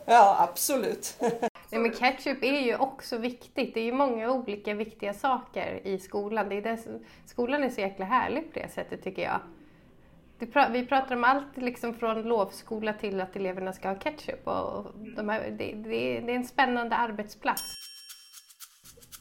ja, 0.04 0.37
absolut. 0.40 1.16
Nej, 1.70 1.80
men 1.80 1.92
ketchup 1.92 2.42
är 2.42 2.61
ju 2.61 2.76
också 2.76 3.18
viktigt. 3.18 3.74
Det 3.74 3.80
är 3.80 3.85
ju 3.85 3.92
många 3.92 4.30
olika 4.30 4.74
viktiga 4.74 5.14
saker 5.14 5.80
i 5.85 5.98
skolan. 5.98 6.48
Det 6.48 6.54
är 6.54 6.62
det, 6.62 6.78
skolan 7.26 7.64
är 7.64 7.70
så 7.70 7.80
jäkla 7.80 8.04
härlig 8.04 8.52
på 8.52 8.59
det 8.59 8.68
sättet 8.68 9.04
tycker 9.04 9.22
jag. 9.22 9.40
Vi 10.70 10.87
pratar 10.87 11.16
om 11.16 11.24
allt 11.24 11.57
liksom 11.57 11.94
från 11.94 12.22
lovskola 12.22 12.92
till 12.92 13.20
att 13.20 13.37
eleverna 13.37 13.72
ska 13.72 13.88
ha 13.88 13.96
ketchup. 13.96 14.46
Och 14.46 14.87
de 15.16 15.28
här, 15.28 15.50
det, 15.50 15.72
det, 15.74 16.20
det 16.20 16.33
är 16.33 16.37
en 16.37 16.44
spännande 16.44 16.96
arbetsplats. 16.96 17.93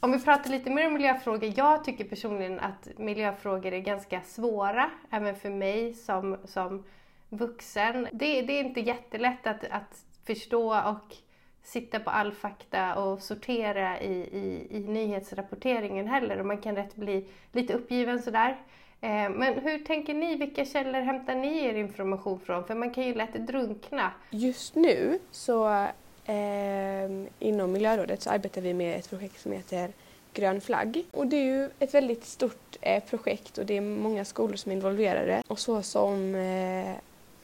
Om 0.04 0.12
vi 0.12 0.18
pratar 0.18 0.50
lite 0.50 0.70
mer 0.70 0.86
om 0.86 0.92
miljöfrågor. 0.92 1.52
Jag 1.56 1.84
tycker 1.84 2.04
personligen 2.04 2.60
att 2.60 2.88
miljöfrågor 2.96 3.72
är 3.72 3.78
ganska 3.78 4.20
svåra, 4.20 4.90
även 5.10 5.36
för 5.36 5.50
mig 5.50 5.94
som, 5.94 6.36
som 6.44 6.84
vuxen. 7.28 8.08
Det, 8.12 8.42
det 8.42 8.52
är 8.52 8.64
inte 8.64 8.80
jättelätt 8.80 9.46
att, 9.46 9.64
att 9.70 10.04
förstå 10.26 10.76
och 10.76 11.16
sitta 11.62 12.00
på 12.00 12.10
all 12.10 12.32
fakta 12.32 12.94
och 12.94 13.22
sortera 13.22 14.00
i, 14.00 14.12
i, 14.12 14.66
i 14.70 14.80
nyhetsrapporteringen 14.80 16.06
heller 16.06 16.40
och 16.40 16.46
man 16.46 16.58
kan 16.58 16.76
rätt 16.76 16.96
bli 16.96 17.26
lite 17.52 17.74
uppgiven 17.74 18.22
sådär. 18.22 18.56
Eh, 19.00 19.30
men 19.30 19.54
hur 19.54 19.78
tänker 19.78 20.14
ni? 20.14 20.36
Vilka 20.36 20.64
källor 20.64 21.00
hämtar 21.00 21.34
ni 21.34 21.64
er 21.64 21.74
information 21.74 22.40
från? 22.40 22.64
För 22.64 22.74
man 22.74 22.94
kan 22.94 23.04
ju 23.04 23.14
lätt 23.14 23.34
drunkna. 23.34 24.10
Just 24.30 24.74
nu 24.74 25.18
så 25.30 25.86
eh, 26.24 27.10
inom 27.38 27.72
miljörådet 27.72 28.22
så 28.22 28.30
arbetar 28.30 28.60
vi 28.60 28.74
med 28.74 28.98
ett 28.98 29.10
projekt 29.10 29.40
som 29.40 29.52
heter 29.52 29.90
Grön 30.32 30.60
flagg. 30.60 31.04
Och 31.10 31.26
det 31.26 31.36
är 31.36 31.44
ju 31.44 31.70
ett 31.78 31.94
väldigt 31.94 32.24
stort 32.24 32.76
eh, 32.80 33.02
projekt 33.02 33.58
och 33.58 33.66
det 33.66 33.76
är 33.76 33.80
många 33.80 34.24
skolor 34.24 34.56
som 34.56 34.72
är 34.72 34.76
involverade. 34.76 35.42
Och 35.46 35.58
så 35.58 35.82
som, 35.82 36.34
eh, 36.34 36.94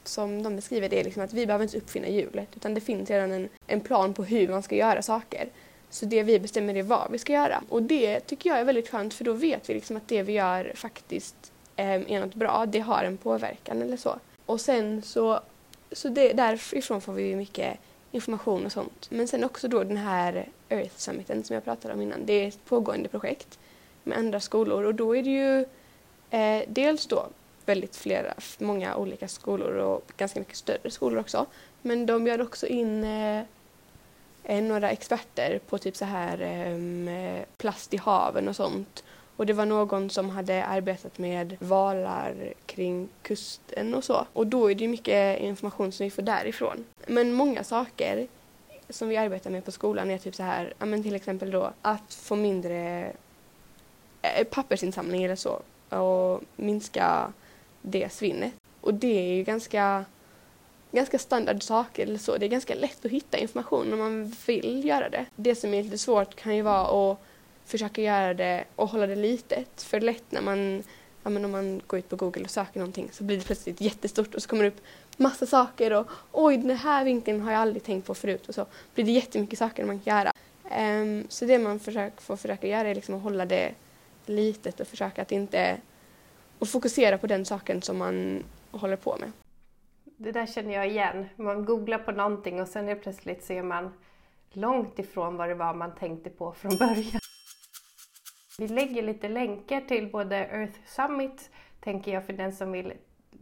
som 0.04 0.42
de 0.42 0.56
beskriver 0.56 0.88
det 0.88 1.00
är 1.00 1.04
liksom 1.04 1.22
att 1.22 1.32
vi 1.32 1.46
behöver 1.46 1.64
inte 1.64 1.78
uppfinna 1.78 2.08
hjulet 2.08 2.48
utan 2.56 2.74
det 2.74 2.80
finns 2.80 3.10
redan 3.10 3.32
en, 3.32 3.48
en 3.66 3.80
plan 3.80 4.14
på 4.14 4.24
hur 4.24 4.48
man 4.48 4.62
ska 4.62 4.76
göra 4.76 5.02
saker. 5.02 5.48
Så 5.90 6.06
det 6.06 6.22
vi 6.22 6.40
bestämmer 6.40 6.74
är 6.74 6.82
vad 6.82 7.10
vi 7.10 7.18
ska 7.18 7.32
göra. 7.32 7.62
Och 7.68 7.82
det 7.82 8.20
tycker 8.20 8.50
jag 8.50 8.58
är 8.58 8.64
väldigt 8.64 8.88
skönt 8.88 9.14
för 9.14 9.24
då 9.24 9.32
vet 9.32 9.70
vi 9.70 9.74
liksom 9.74 9.96
att 9.96 10.08
det 10.08 10.22
vi 10.22 10.32
gör 10.32 10.72
faktiskt 10.74 11.52
eh, 11.76 12.12
är 12.12 12.20
något 12.20 12.34
bra. 12.34 12.66
Det 12.66 12.80
har 12.80 13.04
en 13.04 13.16
påverkan 13.16 13.82
eller 13.82 13.96
så. 13.96 14.18
Och 14.46 14.60
sen 14.60 15.02
så, 15.02 15.40
så 15.92 16.08
det, 16.08 16.32
därifrån 16.32 17.00
får 17.00 17.12
vi 17.12 17.36
mycket 17.36 17.78
information 18.12 18.66
och 18.66 18.72
sånt. 18.72 19.06
Men 19.10 19.28
sen 19.28 19.44
också 19.44 19.68
då 19.68 19.84
den 19.84 19.96
här 19.96 20.48
Earth 20.68 20.96
Summiten 20.96 21.44
som 21.44 21.54
jag 21.54 21.64
pratade 21.64 21.94
om 21.94 22.02
innan. 22.02 22.26
Det 22.26 22.32
är 22.32 22.48
ett 22.48 22.64
pågående 22.64 23.08
projekt 23.08 23.58
med 24.04 24.18
andra 24.18 24.40
skolor 24.40 24.84
och 24.84 24.94
då 24.94 25.16
är 25.16 25.22
det 25.22 25.30
ju 25.30 25.64
eh, 26.30 26.64
dels 26.68 27.06
då 27.06 27.26
väldigt 27.66 27.96
flera, 27.96 28.34
många 28.58 28.96
olika 28.96 29.28
skolor 29.28 29.74
och 29.74 30.12
ganska 30.16 30.40
mycket 30.40 30.56
större 30.56 30.90
skolor 30.90 31.20
också. 31.20 31.46
Men 31.82 32.06
de 32.06 32.24
bjöd 32.24 32.40
också 32.40 32.66
in 32.66 33.04
eh, 33.04 33.42
eh, 34.44 34.62
några 34.62 34.90
experter 34.90 35.60
på 35.68 35.78
typ 35.78 35.96
så 35.96 36.04
här 36.04 36.40
ehm, 36.40 37.08
eh, 37.08 37.42
plast 37.56 37.94
i 37.94 37.96
haven 37.96 38.48
och 38.48 38.56
sånt. 38.56 39.04
Och 39.40 39.46
det 39.46 39.52
var 39.52 39.66
någon 39.66 40.10
som 40.10 40.30
hade 40.30 40.64
arbetat 40.64 41.18
med 41.18 41.56
valar 41.60 42.52
kring 42.66 43.08
kusten 43.22 43.94
och 43.94 44.04
så. 44.04 44.26
Och 44.32 44.46
då 44.46 44.70
är 44.70 44.74
det 44.74 44.88
mycket 44.88 45.40
information 45.40 45.92
som 45.92 46.04
vi 46.04 46.10
får 46.10 46.22
därifrån. 46.22 46.84
Men 47.06 47.32
många 47.32 47.64
saker 47.64 48.26
som 48.88 49.08
vi 49.08 49.16
arbetar 49.16 49.50
med 49.50 49.64
på 49.64 49.72
skolan 49.72 50.10
är 50.10 50.18
typ 50.18 50.34
så 50.34 50.42
här, 50.42 50.74
ja 50.78 50.86
men 50.86 51.02
till 51.02 51.14
exempel 51.14 51.50
då 51.50 51.72
att 51.82 52.14
få 52.14 52.36
mindre 52.36 53.12
eh, 54.22 54.44
pappersinsamling 54.44 55.24
eller 55.24 55.36
så 55.36 55.62
och 55.88 56.40
minska 56.56 57.32
det 57.82 58.12
svinnet. 58.12 58.52
Och 58.80 58.94
det 58.94 59.18
är 59.18 59.34
ju 59.34 59.42
ganska, 59.42 60.04
ganska 60.92 61.18
standard 61.18 61.62
saker 61.62 62.02
eller 62.02 62.18
så. 62.18 62.36
Det 62.36 62.46
är 62.46 62.50
ganska 62.50 62.74
lätt 62.74 63.04
att 63.04 63.10
hitta 63.10 63.38
information 63.38 63.92
om 63.92 63.98
man 63.98 64.34
vill 64.46 64.84
göra 64.84 65.08
det. 65.08 65.26
Det 65.36 65.54
som 65.54 65.74
är 65.74 65.82
lite 65.82 65.98
svårt 65.98 66.34
kan 66.34 66.56
ju 66.56 66.62
vara 66.62 67.12
att 67.12 67.18
försöka 67.70 68.02
göra 68.02 68.34
det 68.34 68.64
och 68.76 68.88
hålla 68.88 69.06
det 69.06 69.16
litet. 69.16 69.82
För 69.82 70.00
lätt 70.00 70.32
när 70.32 70.40
man, 70.40 70.82
ja, 71.22 71.30
men 71.30 71.44
om 71.44 71.50
man 71.50 71.80
går 71.86 71.98
ut 71.98 72.08
på 72.08 72.16
Google 72.16 72.44
och 72.44 72.50
söker 72.50 72.78
någonting 72.78 73.08
så 73.12 73.24
blir 73.24 73.38
det 73.38 73.44
plötsligt 73.44 73.80
jättestort 73.80 74.34
och 74.34 74.42
så 74.42 74.48
kommer 74.48 74.62
det 74.62 74.68
upp 74.68 74.80
massa 75.16 75.46
saker 75.46 75.92
och 75.92 76.06
oj 76.32 76.56
den 76.56 76.76
här 76.76 77.04
vinkeln 77.04 77.40
har 77.40 77.52
jag 77.52 77.60
aldrig 77.60 77.84
tänkt 77.84 78.06
på 78.06 78.14
förut 78.14 78.48
och 78.48 78.54
så 78.54 78.66
blir 78.94 79.04
det 79.04 79.10
jättemycket 79.10 79.58
saker 79.58 79.84
man 79.84 80.00
kan 80.00 80.16
göra. 80.16 80.32
Um, 80.78 81.26
så 81.28 81.44
det 81.44 81.58
man 81.58 81.80
försök, 81.80 82.20
får 82.20 82.36
försöka 82.36 82.66
göra 82.66 82.88
är 82.88 82.94
liksom 82.94 83.14
att 83.14 83.22
hålla 83.22 83.46
det 83.46 83.74
litet 84.26 84.80
och 84.80 84.86
försöka 84.86 85.22
att 85.22 85.32
inte 85.32 85.76
och 86.58 86.68
fokusera 86.68 87.18
på 87.18 87.26
den 87.26 87.44
saken 87.44 87.82
som 87.82 87.98
man 87.98 88.44
håller 88.70 88.96
på 88.96 89.16
med. 89.20 89.32
Det 90.16 90.32
där 90.32 90.46
känner 90.46 90.74
jag 90.74 90.88
igen. 90.88 91.28
Man 91.36 91.64
googlar 91.64 91.98
på 91.98 92.12
någonting 92.12 92.60
och 92.60 92.68
sen 92.68 92.88
är 92.88 92.94
plötsligt 92.94 93.44
ser 93.44 93.62
man 93.62 93.92
långt 94.52 94.98
ifrån 94.98 95.36
vad 95.36 95.48
det 95.48 95.54
var 95.54 95.74
man 95.74 95.94
tänkte 95.94 96.30
på 96.30 96.52
från 96.52 96.76
början. 96.76 97.20
Vi 98.60 98.68
lägger 98.68 99.02
lite 99.02 99.28
länkar 99.28 99.80
till 99.80 100.10
både 100.10 100.36
Earth 100.36 100.78
Summit, 100.86 101.50
tänker 101.80 102.12
jag, 102.12 102.26
för 102.26 102.32
den 102.32 102.52
som 102.52 102.72
vill 102.72 102.92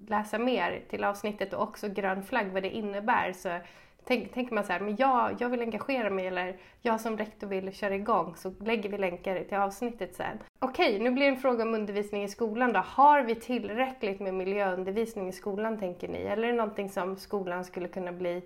läsa 0.06 0.38
mer 0.38 0.82
till 0.88 1.04
avsnittet 1.04 1.52
och 1.52 1.62
också 1.62 1.88
grön 1.88 2.22
flagg, 2.22 2.46
vad 2.52 2.62
det 2.62 2.70
innebär. 2.70 3.32
Så 3.32 3.58
tänk, 4.04 4.32
tänker 4.32 4.54
man 4.54 4.64
så 4.64 4.72
här, 4.72 4.80
men 4.80 4.96
jag, 4.96 5.36
jag 5.38 5.48
vill 5.48 5.60
engagera 5.60 6.10
mig 6.10 6.26
eller 6.26 6.56
jag 6.82 7.00
som 7.00 7.18
rektor 7.18 7.46
vill 7.46 7.72
köra 7.72 7.94
igång 7.94 8.36
så 8.36 8.54
lägger 8.60 8.88
vi 8.88 8.98
länkar 8.98 9.44
till 9.44 9.58
avsnittet 9.58 10.14
sen. 10.14 10.38
Okej, 10.58 10.98
nu 10.98 11.10
blir 11.10 11.24
det 11.24 11.30
en 11.30 11.40
fråga 11.40 11.62
om 11.62 11.74
undervisning 11.74 12.24
i 12.24 12.28
skolan 12.28 12.72
då. 12.72 12.80
Har 12.86 13.22
vi 13.22 13.34
tillräckligt 13.34 14.20
med 14.20 14.34
miljöundervisning 14.34 15.28
i 15.28 15.32
skolan 15.32 15.78
tänker 15.78 16.08
ni? 16.08 16.18
Eller 16.18 16.42
är 16.42 16.52
det 16.52 16.58
någonting 16.58 16.90
som 16.90 17.16
skolan 17.16 17.64
skulle 17.64 17.88
kunna 17.88 18.12
bli 18.12 18.42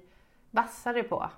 vassare 0.50 1.02
på? 1.02 1.30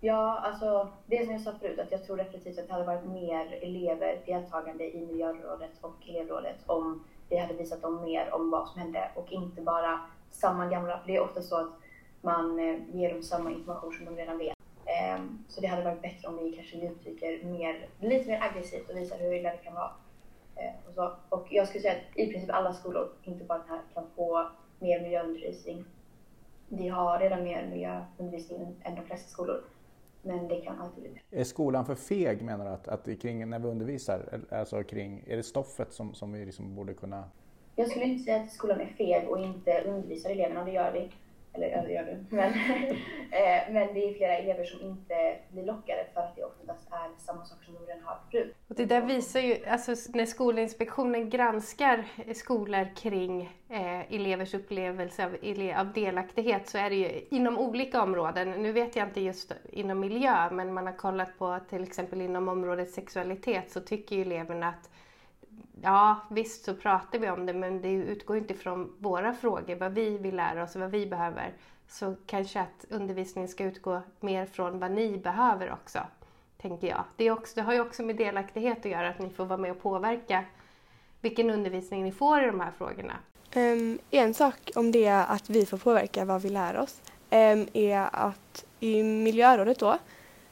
Ja, 0.00 0.38
alltså 0.38 0.88
det 1.06 1.24
som 1.24 1.32
jag 1.32 1.42
sa 1.42 1.52
förut, 1.60 1.78
att 1.78 1.92
jag 1.92 2.04
tror 2.04 2.16
definitivt 2.16 2.58
att 2.58 2.66
det 2.66 2.72
hade 2.72 2.84
varit 2.84 3.04
mer 3.04 3.58
elever 3.62 4.20
deltagande 4.26 4.96
i 4.96 5.06
miljörådet 5.06 5.70
och 5.80 6.08
elevrådet 6.08 6.56
om 6.66 7.04
vi 7.28 7.36
hade 7.36 7.54
visat 7.54 7.82
dem 7.82 8.04
mer 8.04 8.34
om 8.34 8.50
vad 8.50 8.68
som 8.68 8.80
hände 8.80 9.10
och 9.14 9.32
inte 9.32 9.62
bara 9.62 10.00
samma 10.30 10.66
gamla, 10.66 10.98
för 10.98 11.06
det 11.06 11.16
är 11.16 11.20
ofta 11.20 11.42
så 11.42 11.56
att 11.56 11.72
man 12.20 12.58
eh, 12.58 12.96
ger 12.96 13.14
dem 13.14 13.22
samma 13.22 13.50
information 13.50 13.92
som 13.92 14.04
de 14.04 14.16
redan 14.16 14.38
vet. 14.38 14.56
Ehm, 14.86 15.44
så 15.48 15.60
det 15.60 15.66
hade 15.66 15.84
varit 15.84 16.02
bättre 16.02 16.28
om 16.28 16.36
vi 16.36 16.52
kanske 16.52 16.76
uttrycker 16.76 17.44
mer, 17.44 17.88
lite 18.00 18.28
mer 18.28 18.42
aggressivt 18.42 18.90
och 18.90 18.96
visar 18.96 19.18
hur 19.18 19.32
illa 19.32 19.50
det 19.50 19.56
kan 19.56 19.74
vara. 19.74 19.90
Ehm, 20.56 20.74
och, 20.88 20.94
så. 20.94 21.12
och 21.28 21.46
jag 21.50 21.68
skulle 21.68 21.82
säga 21.82 21.94
att 21.94 22.18
i 22.18 22.32
princip 22.32 22.50
alla 22.50 22.72
skolor, 22.72 23.08
inte 23.24 23.44
bara 23.44 23.58
den 23.58 23.68
här, 23.68 23.80
kan 23.94 24.04
få 24.16 24.48
mer 24.78 25.00
miljöundervisning. 25.00 25.84
Vi 26.68 26.88
har 26.88 27.18
redan 27.18 27.44
mer 27.44 27.66
miljöundervisning 27.66 28.76
än 28.84 28.94
de 28.94 29.04
flesta 29.04 29.28
skolor. 29.28 29.64
Men 30.22 30.48
det 30.48 30.60
kan 30.60 30.78
alltid 30.78 31.02
bli 31.02 31.12
bättre. 31.12 31.40
Är 31.40 31.44
skolan 31.44 31.86
för 31.86 31.94
feg 31.94 32.42
menar 32.42 32.64
du? 32.64 32.70
Att, 32.70 32.88
att 32.88 33.20
kring, 33.20 33.50
när 33.50 33.58
vi 33.58 33.68
undervisar, 33.68 34.40
alltså 34.50 34.82
kring, 34.82 35.24
är 35.26 35.36
det 35.36 35.42
stoffet 35.42 35.92
som, 35.92 36.14
som 36.14 36.32
vi 36.32 36.44
liksom 36.44 36.74
borde 36.74 36.94
kunna... 36.94 37.24
Jag 37.76 37.90
skulle 37.90 38.04
inte 38.04 38.24
säga 38.24 38.42
att 38.42 38.52
skolan 38.52 38.80
är 38.80 38.86
feg 38.86 39.28
och 39.28 39.40
inte 39.40 39.82
undervisar 39.86 40.30
eleverna, 40.30 40.64
det 40.64 40.72
gör 40.72 40.92
vi 40.92 41.10
eller 41.52 41.68
ja, 41.68 41.82
det 41.82 41.92
gör 41.92 42.04
du. 42.04 42.36
Men, 42.36 42.48
eh, 43.30 43.72
men 43.72 43.94
det 43.94 44.08
är 44.08 44.14
flera 44.14 44.36
elever 44.36 44.64
som 44.64 44.80
inte 44.80 45.38
blir 45.48 45.64
lockade 45.64 46.06
för 46.14 46.20
att 46.20 46.36
det 46.36 46.44
oftast 46.44 46.88
är 46.90 47.20
samma 47.26 47.44
sak 47.44 47.64
som 47.64 47.74
de 47.74 47.86
redan 47.86 48.02
har 48.04 48.18
förut. 48.30 48.54
Och 48.68 48.74
det 48.74 48.84
där 48.84 49.00
visar 49.00 49.40
ju, 49.40 49.66
alltså 49.66 49.94
när 50.14 50.26
Skolinspektionen 50.26 51.30
granskar 51.30 52.04
skolor 52.34 52.96
kring 52.96 53.42
eh, 53.70 54.14
elevers 54.14 54.54
upplevelse 54.54 55.24
av, 55.24 55.30
av 55.76 55.92
delaktighet 55.92 56.68
så 56.68 56.78
är 56.78 56.90
det 56.90 56.96
ju 56.96 57.26
inom 57.30 57.58
olika 57.58 58.02
områden. 58.02 58.50
Nu 58.50 58.72
vet 58.72 58.96
jag 58.96 59.08
inte 59.08 59.20
just 59.20 59.52
inom 59.72 60.00
miljö 60.00 60.50
men 60.50 60.74
man 60.74 60.86
har 60.86 60.96
kollat 60.96 61.38
på 61.38 61.58
till 61.68 61.82
exempel 61.82 62.20
inom 62.20 62.48
området 62.48 62.90
sexualitet 62.90 63.70
så 63.70 63.80
tycker 63.80 64.16
ju 64.16 64.22
eleverna 64.22 64.68
att 64.68 64.90
ja 65.82 66.16
visst 66.30 66.64
så 66.64 66.74
pratar 66.74 67.18
vi 67.18 67.30
om 67.30 67.46
det 67.46 67.52
men 67.52 67.82
det 67.82 67.92
utgår 67.92 68.36
inte 68.36 68.54
från 68.54 68.92
våra 68.98 69.34
frågor, 69.34 69.76
vad 69.76 69.92
vi 69.92 70.18
vill 70.18 70.36
lära 70.36 70.62
oss 70.62 70.74
och 70.74 70.80
vad 70.80 70.90
vi 70.90 71.06
behöver. 71.06 71.52
Så 71.88 72.14
kanske 72.26 72.60
att 72.60 72.84
undervisningen 72.88 73.48
ska 73.48 73.64
utgå 73.64 74.02
mer 74.20 74.46
från 74.46 74.78
vad 74.78 74.90
ni 74.90 75.18
behöver 75.18 75.72
också, 75.72 75.98
tänker 76.62 76.88
jag. 76.88 77.04
Det, 77.16 77.24
är 77.24 77.30
också, 77.30 77.54
det 77.54 77.62
har 77.62 77.72
ju 77.72 77.80
också 77.80 78.02
med 78.02 78.16
delaktighet 78.16 78.78
att 78.78 78.90
göra, 78.90 79.08
att 79.08 79.18
ni 79.18 79.30
får 79.30 79.44
vara 79.44 79.58
med 79.58 79.70
och 79.70 79.82
påverka 79.82 80.44
vilken 81.20 81.50
undervisning 81.50 82.04
ni 82.04 82.12
får 82.12 82.42
i 82.42 82.46
de 82.46 82.60
här 82.60 82.72
frågorna. 82.78 83.14
Um, 83.56 83.98
en 84.10 84.34
sak 84.34 84.70
om 84.74 84.92
det 84.92 85.08
att 85.08 85.50
vi 85.50 85.66
får 85.66 85.78
påverka 85.78 86.24
vad 86.24 86.42
vi 86.42 86.48
lär 86.48 86.76
oss 86.76 87.00
um, 87.30 87.66
är 87.72 88.08
att 88.12 88.64
i 88.80 89.02
miljörådet 89.02 89.78
då, 89.78 89.98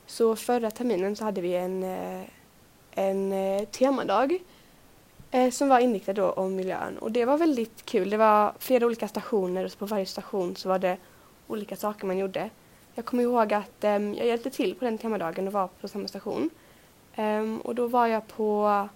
så 0.06 0.36
förra 0.36 0.70
terminen 0.70 1.16
så 1.16 1.24
hade 1.24 1.40
vi 1.40 1.56
en, 1.56 1.82
eh, 1.82 2.22
en 2.90 3.32
eh, 3.32 3.64
temadag 3.64 4.38
eh, 5.30 5.50
som 5.50 5.68
var 5.68 5.78
inriktad 5.78 6.12
då 6.12 6.30
om 6.30 6.56
miljön. 6.56 6.98
Och 6.98 7.12
det 7.12 7.24
var 7.24 7.38
väldigt 7.38 7.84
kul. 7.84 8.10
Det 8.10 8.16
var 8.16 8.52
flera 8.58 8.86
olika 8.86 9.08
stationer 9.08 9.64
och 9.64 9.78
på 9.78 9.86
varje 9.86 10.06
station 10.06 10.56
så 10.56 10.68
var 10.68 10.78
det 10.78 10.96
olika 11.46 11.76
saker 11.76 12.06
man 12.06 12.18
gjorde. 12.18 12.50
Jag 12.94 13.04
kommer 13.04 13.22
ihåg 13.22 13.52
att 13.52 13.84
eh, 13.84 13.90
jag 13.90 14.26
hjälpte 14.26 14.50
till 14.50 14.74
på 14.74 14.84
den 14.84 14.98
temadagen 14.98 15.46
och 15.46 15.52
var 15.52 15.68
på 15.80 15.88
samma 15.88 16.08
station. 16.08 16.50
Eh, 17.14 17.54
och 17.62 17.74
då 17.74 17.86
var 17.86 18.06
jag 18.06 18.28
på 18.28 18.88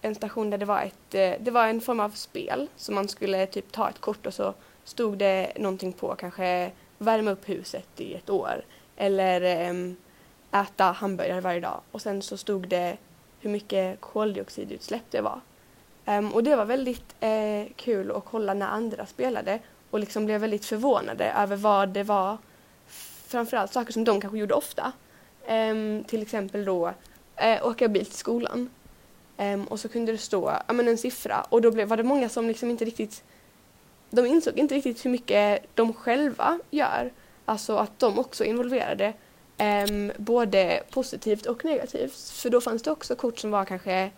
en 0.00 0.14
station 0.14 0.50
där 0.50 0.58
det 0.58 0.64
var, 0.64 0.82
ett, 0.82 1.14
eh, 1.14 1.44
det 1.44 1.50
var 1.50 1.66
en 1.66 1.80
form 1.80 2.00
av 2.00 2.10
spel. 2.10 2.68
Så 2.76 2.92
man 2.92 3.08
skulle 3.08 3.46
typ 3.46 3.72
ta 3.72 3.88
ett 3.88 4.00
kort 4.00 4.26
och 4.26 4.34
så 4.34 4.54
stod 4.84 5.18
det 5.18 5.52
någonting 5.56 5.92
på, 5.92 6.14
kanske 6.14 6.70
värma 6.98 7.30
upp 7.30 7.48
huset 7.48 8.00
i 8.00 8.14
ett 8.14 8.30
år. 8.30 8.64
Eller 8.96 9.40
ehm, 9.40 9.96
äta 10.52 10.84
hamburgare 10.84 11.40
varje 11.40 11.60
dag. 11.60 11.80
Och 11.92 12.02
sen 12.02 12.22
så 12.22 12.36
stod 12.36 12.68
det 12.68 12.96
hur 13.40 13.50
mycket 13.50 14.00
koldioxidutsläpp 14.00 15.10
det 15.10 15.20
var. 15.20 15.40
Um, 16.08 16.32
och 16.34 16.42
det 16.42 16.56
var 16.56 16.64
väldigt 16.64 17.14
eh, 17.20 17.66
kul 17.76 18.10
att 18.10 18.24
kolla 18.24 18.54
när 18.54 18.66
andra 18.66 19.06
spelade 19.06 19.58
och 19.90 19.98
liksom 20.00 20.24
blev 20.24 20.40
väldigt 20.40 20.64
förvånade 20.64 21.32
över 21.32 21.56
vad 21.56 21.88
det 21.88 22.02
var. 22.02 22.38
Framförallt 23.26 23.72
saker 23.72 23.92
som 23.92 24.04
de 24.04 24.20
kanske 24.20 24.38
gjorde 24.38 24.54
ofta. 24.54 24.92
Um, 25.48 26.04
till 26.04 26.22
exempel 26.22 26.64
då 26.64 26.92
eh, 27.36 27.66
åka 27.66 27.88
bil 27.88 28.06
till 28.06 28.14
skolan. 28.14 28.70
Um, 29.36 29.64
och 29.64 29.80
så 29.80 29.88
kunde 29.88 30.12
det 30.12 30.18
stå 30.18 30.52
ja, 30.66 30.72
men 30.72 30.88
en 30.88 30.98
siffra 30.98 31.46
och 31.48 31.62
då 31.62 31.70
blev, 31.70 31.88
var 31.88 31.96
det 31.96 32.02
många 32.02 32.28
som 32.28 32.48
liksom 32.48 32.70
inte 32.70 32.84
riktigt 32.84 33.22
de 34.10 34.26
insåg 34.26 34.58
inte 34.58 34.74
riktigt 34.74 35.04
hur 35.04 35.10
mycket 35.10 35.66
de 35.74 35.94
själva 35.94 36.58
gör. 36.70 37.12
Alltså 37.44 37.76
att 37.76 37.98
de 37.98 38.18
också 38.18 38.44
är 38.44 38.48
involverade. 38.48 39.12
Um, 39.90 40.12
både 40.16 40.82
positivt 40.90 41.46
och 41.46 41.64
negativt. 41.64 42.30
För 42.30 42.50
då 42.50 42.60
fanns 42.60 42.82
det 42.82 42.90
också 42.90 43.16
kort 43.16 43.38
som 43.38 43.50
var 43.50 43.64
kanske 43.64 44.10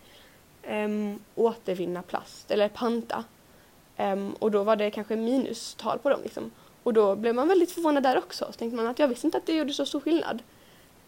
um, 0.68 1.18
återvinna 1.34 2.02
plast 2.02 2.50
eller 2.50 2.68
panta. 2.68 3.24
Um, 3.96 4.32
och 4.32 4.50
då 4.50 4.62
var 4.62 4.76
det 4.76 4.90
kanske 4.90 5.16
minustal 5.16 5.98
på 5.98 6.10
dem. 6.10 6.20
Liksom. 6.22 6.50
Och 6.82 6.94
då 6.94 7.16
blev 7.16 7.34
man 7.34 7.48
väldigt 7.48 7.72
förvånad 7.72 8.02
där 8.02 8.18
också. 8.18 8.44
Så 8.44 8.52
tänkte 8.52 8.76
man 8.76 8.86
att 8.86 8.98
jag 8.98 9.08
visste 9.08 9.26
inte 9.26 9.38
att 9.38 9.46
det 9.46 9.56
gjorde 9.56 9.72
så 9.72 9.86
stor 9.86 10.00
skillnad. 10.00 10.42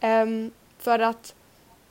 Um, 0.01 0.51
för 0.79 0.99
att 0.99 1.35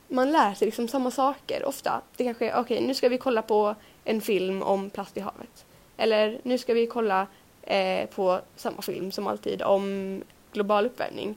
man 0.07 0.31
lär 0.31 0.53
sig 0.53 0.65
liksom 0.65 0.87
samma 0.87 1.11
saker 1.11 1.65
ofta. 1.65 2.01
Det 2.17 2.23
kanske 2.23 2.45
är, 2.45 2.51
okej 2.51 2.75
okay, 2.75 2.87
nu 2.87 2.93
ska 2.93 3.09
vi 3.09 3.17
kolla 3.17 3.41
på 3.41 3.75
en 4.03 4.21
film 4.21 4.63
om 4.63 4.89
plast 4.89 5.17
i 5.17 5.19
havet. 5.19 5.65
Eller 5.97 6.39
nu 6.43 6.57
ska 6.57 6.73
vi 6.73 6.87
kolla 6.87 7.27
eh, 7.61 8.09
på 8.09 8.39
samma 8.55 8.81
film 8.81 9.11
som 9.11 9.27
alltid 9.27 9.61
om 9.61 10.21
global 10.53 10.85
uppvärmning. 10.85 11.35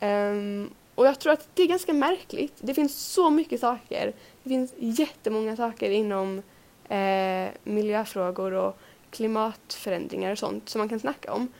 Um, 0.00 0.70
och 0.94 1.06
jag 1.06 1.18
tror 1.18 1.32
att 1.32 1.48
det 1.54 1.62
är 1.62 1.66
ganska 1.66 1.92
märkligt. 1.92 2.54
Det 2.60 2.74
finns 2.74 2.96
så 2.96 3.30
mycket 3.30 3.60
saker. 3.60 4.12
Det 4.42 4.48
finns 4.48 4.74
jättemånga 4.78 5.56
saker 5.56 5.90
inom 5.90 6.42
eh, 6.88 7.48
miljöfrågor 7.64 8.52
och 8.52 8.78
klimatförändringar 9.10 10.32
och 10.32 10.38
sånt 10.38 10.68
som 10.68 10.78
man 10.78 10.88
kan 10.88 11.00
snacka 11.00 11.32
om. 11.32 11.52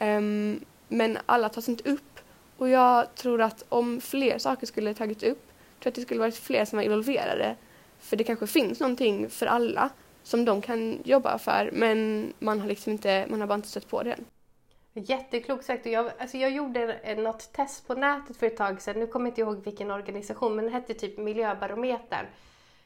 Um, 0.00 0.64
men 0.88 1.18
alla 1.26 1.48
tas 1.48 1.68
inte 1.68 1.90
upp. 1.90 2.20
Och 2.56 2.68
jag 2.68 3.14
tror 3.14 3.40
att 3.40 3.64
om 3.68 4.00
fler 4.00 4.38
saker 4.38 4.66
skulle 4.66 4.94
tagits 4.94 5.22
upp, 5.22 5.46
tror 5.46 5.78
jag 5.80 5.90
att 5.90 5.94
det 5.94 6.02
skulle 6.02 6.20
varit 6.20 6.36
fler 6.36 6.64
som 6.64 6.76
var 6.76 6.84
involverade. 6.84 7.56
För 7.98 8.16
det 8.16 8.24
kanske 8.24 8.46
finns 8.46 8.80
någonting 8.80 9.30
för 9.30 9.46
alla 9.46 9.90
som 10.22 10.44
de 10.44 10.62
kan 10.62 10.98
jobba 11.04 11.38
för 11.38 11.70
men 11.72 12.32
man 12.38 12.60
har 12.60 12.68
liksom 12.68 12.92
inte, 12.92 13.26
man 13.30 13.40
har 13.40 13.46
bara 13.46 13.54
inte 13.54 13.68
stött 13.68 13.88
på 13.88 14.02
det 14.02 14.12
än. 14.12 14.24
Jätteklokt 14.94 15.64
sagt. 15.64 15.86
Jag, 15.86 16.12
alltså 16.18 16.36
jag 16.36 16.50
gjorde 16.50 17.14
något 17.16 17.52
test 17.52 17.86
på 17.86 17.94
nätet 17.94 18.36
för 18.36 18.46
ett 18.46 18.56
tag 18.56 18.82
sedan. 18.82 19.00
Nu 19.00 19.06
kommer 19.06 19.26
jag 19.26 19.30
inte 19.30 19.40
ihåg 19.40 19.64
vilken 19.64 19.90
organisation 19.90 20.56
men 20.56 20.64
den 20.64 20.74
hette 20.74 20.94
typ 20.94 21.18
Miljöbarometern. 21.18 22.26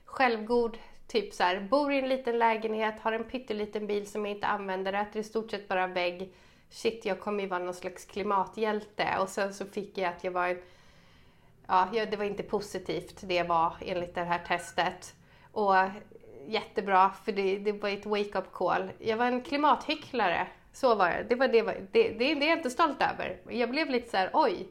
Självgod, 0.04 0.78
typ 1.06 1.34
så 1.34 1.42
här, 1.42 1.60
bor 1.60 1.92
i 1.92 1.98
en 1.98 2.08
liten 2.08 2.38
lägenhet, 2.38 3.00
har 3.00 3.12
en 3.12 3.24
pytteliten 3.24 3.86
bil 3.86 4.06
som 4.06 4.26
jag 4.26 4.34
inte 4.34 4.46
använder, 4.46 4.92
äter 4.92 5.20
i 5.20 5.24
stort 5.24 5.50
sett 5.50 5.68
bara 5.68 5.86
vägg. 5.86 6.34
Shit, 6.70 7.04
jag 7.04 7.20
kommer 7.20 7.42
ju 7.42 7.48
vara 7.48 7.64
någon 7.64 7.74
slags 7.74 8.04
klimathjälte. 8.04 9.08
Och 9.20 9.28
sen 9.28 9.54
så 9.54 9.64
fick 9.64 9.98
jag 9.98 10.08
att 10.08 10.24
jag 10.24 10.32
var 10.32 10.48
en... 10.48 10.62
Ja, 11.66 11.88
det 12.10 12.16
var 12.16 12.24
inte 12.24 12.42
positivt 12.42 13.20
det 13.20 13.42
var 13.42 13.76
enligt 13.80 14.14
det 14.14 14.24
här 14.24 14.44
testet. 14.46 15.14
Och 15.52 15.74
jättebra, 16.46 17.10
för 17.24 17.32
det, 17.32 17.58
det 17.58 17.72
var 17.72 17.88
ett 17.88 18.06
wake-up 18.06 18.52
call. 18.52 18.90
Jag 18.98 19.16
var 19.16 19.26
en 19.26 19.42
klimathycklare 19.42 20.46
så 20.76 20.94
var 20.94 21.08
jag. 21.10 21.28
Det, 21.28 21.34
var, 21.34 21.48
det, 21.48 21.62
var, 21.62 21.74
det, 21.92 22.10
det, 22.10 22.34
det 22.34 22.44
är 22.44 22.48
jag 22.48 22.58
inte 22.58 22.70
stolt 22.70 23.02
över. 23.02 23.40
Jag 23.50 23.70
blev 23.70 23.90
lite 23.90 24.10
så 24.10 24.16
här, 24.16 24.30
oj. 24.32 24.68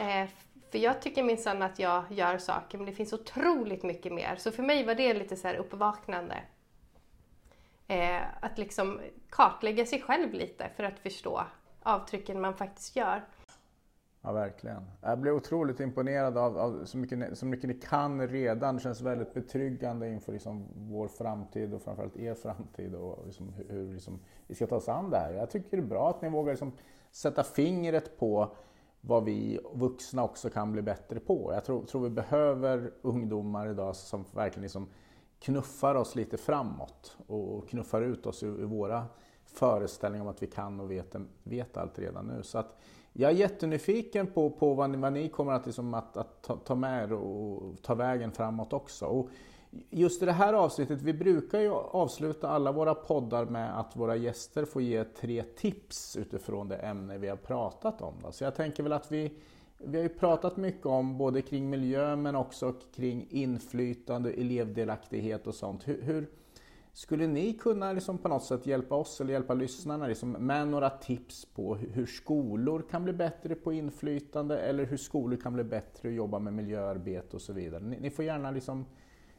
Eh, 0.00 0.28
för 0.70 0.78
jag 0.78 1.02
tycker 1.02 1.22
minsann 1.22 1.62
att 1.62 1.78
jag 1.78 2.04
gör 2.10 2.38
saker, 2.38 2.78
men 2.78 2.86
det 2.86 2.92
finns 2.92 3.12
otroligt 3.12 3.82
mycket 3.82 4.12
mer. 4.12 4.36
Så 4.36 4.52
för 4.52 4.62
mig 4.62 4.84
var 4.84 4.94
det 4.94 5.14
lite 5.14 5.36
så 5.36 5.48
här 5.48 5.54
uppvaknande. 5.54 6.42
Eh, 7.86 8.22
att 8.40 8.58
liksom 8.58 9.00
kartlägga 9.30 9.86
sig 9.86 10.02
själv 10.02 10.32
lite 10.32 10.70
för 10.76 10.84
att 10.84 10.98
förstå 10.98 11.44
avtrycken 11.82 12.40
man 12.40 12.56
faktiskt 12.56 12.96
gör. 12.96 13.24
Ja, 14.26 14.32
verkligen. 14.32 14.82
Jag 15.00 15.18
blir 15.18 15.32
otroligt 15.32 15.80
imponerad 15.80 16.38
av, 16.38 16.58
av 16.58 16.84
så, 16.84 16.98
mycket, 16.98 17.38
så 17.38 17.46
mycket 17.46 17.68
ni 17.68 17.74
kan 17.74 18.28
redan. 18.28 18.74
Det 18.74 18.82
känns 18.82 19.00
väldigt 19.00 19.34
betryggande 19.34 20.08
inför 20.08 20.32
liksom 20.32 20.66
vår 20.74 21.08
framtid 21.08 21.74
och 21.74 21.82
framförallt 21.82 22.16
er 22.16 22.34
framtid 22.34 22.94
och 22.94 23.26
liksom 23.26 23.52
hur, 23.52 23.68
hur 23.68 23.92
liksom 23.92 24.18
vi 24.46 24.54
ska 24.54 24.66
ta 24.66 24.76
oss 24.76 24.88
an 24.88 25.10
det 25.10 25.16
här. 25.16 25.32
Jag 25.32 25.50
tycker 25.50 25.76
det 25.76 25.82
är 25.82 25.86
bra 25.86 26.10
att 26.10 26.22
ni 26.22 26.28
vågar 26.28 26.52
liksom 26.52 26.72
sätta 27.10 27.44
fingret 27.44 28.18
på 28.18 28.54
vad 29.00 29.24
vi 29.24 29.60
vuxna 29.74 30.24
också 30.24 30.50
kan 30.50 30.72
bli 30.72 30.82
bättre 30.82 31.20
på. 31.20 31.50
Jag 31.52 31.64
tror, 31.64 31.84
tror 31.84 32.02
vi 32.02 32.10
behöver 32.10 32.92
ungdomar 33.02 33.68
idag 33.70 33.96
som 33.96 34.24
verkligen 34.34 34.62
liksom 34.62 34.88
knuffar 35.40 35.94
oss 35.94 36.14
lite 36.14 36.36
framåt 36.36 37.16
och 37.26 37.68
knuffar 37.68 38.02
ut 38.02 38.26
oss 38.26 38.42
ur, 38.42 38.60
ur 38.60 38.66
våra 38.66 39.06
föreställningar 39.44 40.24
om 40.24 40.30
att 40.30 40.42
vi 40.42 40.46
kan 40.46 40.80
och 40.80 40.90
vet, 40.90 41.16
vet 41.42 41.76
allt 41.76 41.98
redan 41.98 42.26
nu. 42.26 42.42
Så 42.42 42.58
att 42.58 42.78
jag 43.18 43.30
är 43.30 43.34
jättenyfiken 43.34 44.26
på, 44.26 44.50
på 44.50 44.74
vad, 44.74 44.90
ni, 44.90 44.96
vad 44.96 45.12
ni 45.12 45.28
kommer 45.28 45.52
att, 45.52 45.66
liksom 45.66 45.94
att, 45.94 46.16
att 46.16 46.42
ta, 46.42 46.56
ta, 46.56 46.74
med 46.74 47.12
och 47.12 47.82
ta 47.82 47.94
vägen 47.94 48.32
framåt 48.32 48.72
också. 48.72 49.06
Och 49.06 49.28
just 49.90 50.22
i 50.22 50.26
det 50.26 50.32
här 50.32 50.52
avsnittet, 50.52 51.02
vi 51.02 51.12
brukar 51.12 51.60
ju 51.60 51.70
avsluta 51.72 52.48
alla 52.48 52.72
våra 52.72 52.94
poddar 52.94 53.44
med 53.44 53.80
att 53.80 53.96
våra 53.96 54.16
gäster 54.16 54.64
får 54.64 54.82
ge 54.82 55.04
tre 55.04 55.42
tips 55.42 56.16
utifrån 56.16 56.68
det 56.68 56.76
ämne 56.76 57.18
vi 57.18 57.28
har 57.28 57.36
pratat 57.36 58.02
om. 58.02 58.14
Då. 58.22 58.32
Så 58.32 58.44
jag 58.44 58.54
tänker 58.54 58.82
väl 58.82 58.92
att 58.92 59.12
vi, 59.12 59.32
vi 59.78 59.96
har 59.96 60.02
ju 60.02 60.08
pratat 60.08 60.56
mycket 60.56 60.86
om 60.86 61.18
både 61.18 61.42
kring 61.42 61.70
miljö 61.70 62.16
men 62.16 62.36
också 62.36 62.74
kring 62.94 63.26
inflytande, 63.30 64.32
elevdelaktighet 64.32 65.46
och 65.46 65.54
sånt. 65.54 65.88
Hur, 65.88 66.02
hur 66.02 66.30
skulle 66.96 67.26
ni 67.26 67.52
kunna 67.52 67.92
liksom 67.92 68.18
på 68.18 68.28
något 68.28 68.44
sätt 68.44 68.66
hjälpa 68.66 68.94
oss 68.94 69.20
eller 69.20 69.32
hjälpa 69.32 69.54
lyssnarna 69.54 70.06
liksom 70.06 70.32
med 70.32 70.68
några 70.68 70.90
tips 70.90 71.44
på 71.44 71.74
hur 71.74 72.06
skolor 72.06 72.84
kan 72.90 73.04
bli 73.04 73.12
bättre 73.12 73.54
på 73.54 73.72
inflytande 73.72 74.58
eller 74.58 74.84
hur 74.84 74.96
skolor 74.96 75.36
kan 75.36 75.54
bli 75.54 75.64
bättre 75.64 76.08
att 76.08 76.14
jobba 76.14 76.38
med 76.38 76.52
miljöarbete 76.52 77.36
och 77.36 77.42
så 77.42 77.52
vidare? 77.52 77.82
Ni, 77.82 78.00
ni 78.00 78.10
får 78.10 78.24
gärna 78.24 78.50
liksom 78.50 78.86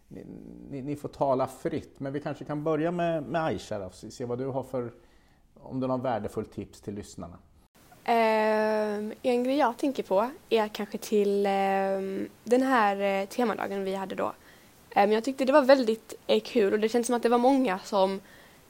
ni, 0.08 0.26
ni, 0.70 0.82
ni, 0.82 0.96
får 0.96 1.10
tala 1.10 1.48
fritt, 1.48 2.00
men 2.00 2.13
vi 2.13 2.20
kanske 2.20 2.46
kan 2.46 2.63
börja 2.63 2.91
med, 2.91 3.24
med 3.24 3.43
Aisha 3.43 3.86
och 3.86 3.96
se 3.96 4.26
vad 4.26 4.38
du 4.38 4.46
har 4.46 4.63
för, 4.63 4.91
om 5.54 5.80
du 5.80 5.88
har 5.88 5.98
värdefullt 5.98 6.52
tips 6.52 6.82
till 6.82 6.93
lyssnarna. 6.93 7.38
Um, 8.08 9.13
en 9.22 9.43
grej 9.43 9.58
jag 9.58 9.78
tänker 9.78 10.04
på 10.04 10.30
är 10.50 10.67
kanske 10.67 10.98
till 10.98 11.38
um, 11.38 12.30
den 12.43 12.62
här 12.62 13.22
eh, 13.22 13.28
temadagen 13.28 13.84
vi 13.84 13.96
hade 13.96 14.15
då. 14.15 14.34
Men 14.95 15.12
jag 15.12 15.23
tyckte 15.23 15.45
det 15.45 15.54
var 15.54 15.62
väldigt 15.62 16.13
eh, 16.28 16.41
kul 16.41 16.73
och 16.73 16.80
det 16.80 16.89
känns 16.89 17.08
som 17.08 17.15
att 17.15 17.23
det 17.23 17.30
var 17.30 17.38
många 17.38 17.80
som 17.80 18.21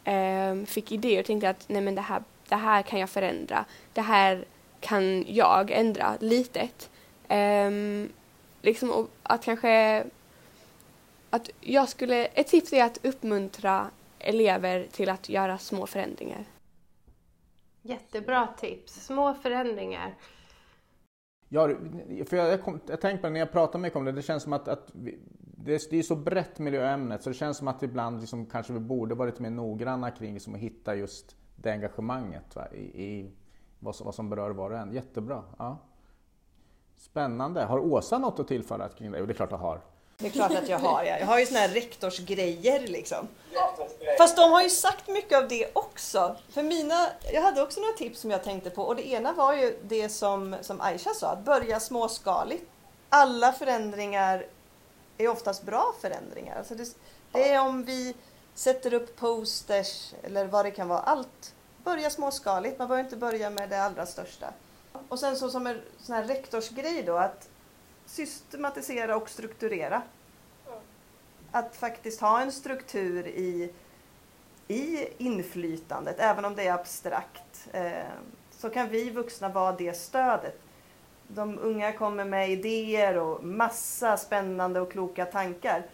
ehm, 0.03 0.65
fick 0.65 0.91
idéer 0.91 1.19
och 1.19 1.25
tänkte 1.25 1.49
att 1.49 1.69
nej 1.69 1.81
men 1.81 1.95
det 1.95 2.01
här, 2.01 2.23
det 2.49 2.55
här 2.55 2.81
kan 2.81 2.99
jag 2.99 3.09
förändra. 3.09 3.65
Det 3.93 4.01
här 4.01 4.45
kan 4.79 5.25
jag 5.27 5.71
ändra 5.71 6.17
litet. 6.19 6.89
Um, 7.29 8.09
liksom 8.61 9.07
att 9.23 9.43
kanske 9.43 10.03
att 11.29 11.49
jag 11.61 11.89
skulle, 11.89 12.25
ett 12.25 12.47
tips 12.47 12.73
är 12.73 12.83
att 12.83 13.05
uppmuntra 13.05 13.89
elever 14.19 14.87
till 14.91 15.09
att 15.09 15.29
göra 15.29 15.57
små 15.57 15.87
förändringar. 15.87 16.45
Jättebra 17.81 18.47
tips, 18.47 19.05
små 19.05 19.33
förändringar. 19.33 20.15
Ja, 21.49 21.67
för 22.29 22.37
jag, 22.37 22.47
jag, 22.47 22.63
kom, 22.63 22.79
jag 22.87 23.01
tänkte 23.01 23.21
på 23.21 23.27
det 23.27 23.33
när 23.33 23.39
jag 23.39 23.51
pratar 23.51 23.79
mycket 23.79 23.97
om 23.97 24.05
det, 24.05 24.11
det 24.11 24.21
känns 24.21 24.43
som 24.43 24.53
att, 24.53 24.67
att 24.67 24.89
vi, 24.93 25.19
det, 25.67 25.89
det 25.89 25.99
är 25.99 26.03
så 26.03 26.15
brett 26.15 26.59
miljöämnet 26.59 27.23
så 27.23 27.29
det 27.29 27.35
känns 27.35 27.57
som 27.57 27.67
att 27.67 27.83
ibland 27.83 28.19
liksom, 28.19 28.45
kanske 28.45 28.73
vi 28.73 28.79
borde 28.79 29.15
vara 29.15 29.29
lite 29.29 29.41
mer 29.41 29.49
noggranna 29.49 30.11
kring 30.11 30.33
liksom, 30.33 30.55
att 30.55 30.59
hitta 30.59 30.95
just 30.95 31.35
det 31.55 31.71
engagemanget 31.71 32.55
va, 32.55 32.67
i, 32.73 33.03
i 33.03 33.31
vad, 33.79 33.95
som, 33.95 34.05
vad 34.05 34.15
som 34.15 34.29
berör 34.29 34.49
var 34.49 34.69
och 34.71 34.77
en. 34.77 34.93
Jättebra. 34.93 35.43
Ja. 35.57 35.77
Spännande. 36.97 37.63
Har 37.63 37.79
Åsa 37.79 38.17
något 38.17 38.39
att 38.39 38.47
tillföra 38.47 38.89
kring 38.89 39.11
det? 39.11 39.19
Jo, 39.19 39.25
det 39.25 39.31
är 39.31 39.35
klart 39.35 39.51
jag 39.51 39.57
har. 39.57 39.81
Det 40.17 40.27
är 40.27 40.31
klart 40.31 40.51
att 40.51 40.69
jag 40.69 40.79
har. 40.79 41.03
Ja. 41.03 41.19
Jag 41.19 41.25
har 41.25 41.39
ju 41.39 41.45
såna 41.45 41.59
här 41.59 41.69
rektorsgrejer 41.69 42.87
liksom. 42.87 43.27
Fast 44.17 44.35
de 44.37 44.51
har 44.51 44.63
ju 44.63 44.69
sagt 44.69 45.07
mycket 45.07 45.37
av 45.37 45.47
det 45.47 45.67
också. 45.73 46.35
För 46.49 46.63
mina, 46.63 47.07
jag 47.33 47.41
hade 47.41 47.61
också 47.61 47.79
några 47.79 47.93
tips 47.93 48.19
som 48.19 48.31
jag 48.31 48.43
tänkte 48.43 48.69
på 48.69 48.81
och 48.83 48.95
det 48.95 49.07
ena 49.07 49.33
var 49.33 49.53
ju 49.53 49.79
det 49.83 50.09
som, 50.09 50.55
som 50.61 50.81
Aisha 50.81 51.13
sa, 51.13 51.27
att 51.27 51.45
börja 51.45 51.79
småskaligt. 51.79 52.65
Alla 53.09 53.53
förändringar 53.53 54.45
är 55.17 55.27
oftast 55.27 55.63
bra 55.63 55.95
förändringar. 56.01 56.57
Alltså 56.57 56.75
det, 56.75 56.95
det 57.31 57.51
är 57.51 57.61
om 57.61 57.83
vi 57.83 58.15
sätter 58.53 58.93
upp 58.93 59.15
posters 59.15 60.13
eller 60.23 60.45
vad 60.45 60.65
det 60.65 60.71
kan 60.71 60.87
vara. 60.87 60.99
Allt 60.99 61.55
börja 61.83 62.09
småskaligt. 62.09 62.79
Man 62.79 62.87
behöver 62.87 63.03
inte 63.03 63.17
börja 63.17 63.49
med 63.49 63.69
det 63.69 63.83
allra 63.83 64.05
största. 64.05 64.53
Och 65.09 65.19
sen 65.19 65.37
så 65.37 65.49
som 65.49 65.67
en 65.67 65.81
sån 65.99 66.15
här 66.15 66.23
rektorsgrej 66.23 67.03
då 67.03 67.17
att 67.17 67.49
systematisera 68.05 69.15
och 69.15 69.29
strukturera. 69.29 70.01
Att 71.51 71.75
faktiskt 71.75 72.21
ha 72.21 72.41
en 72.41 72.51
struktur 72.51 73.27
i, 73.27 73.73
i 74.67 75.07
inflytandet, 75.17 76.15
även 76.19 76.45
om 76.45 76.55
det 76.55 76.67
är 76.67 76.73
abstrakt. 76.73 77.67
Eh, 77.71 77.91
så 78.51 78.69
kan 78.69 78.89
vi 78.89 79.09
vuxna 79.09 79.49
vara 79.49 79.71
det 79.71 79.97
stödet. 79.97 80.59
De 81.27 81.59
unga 81.59 81.93
kommer 81.93 82.25
med 82.25 82.49
idéer 82.49 83.17
och 83.17 83.43
massa 83.43 84.17
spännande 84.17 84.79
och 84.79 84.91
kloka 84.91 85.25
tankar. 85.25 85.85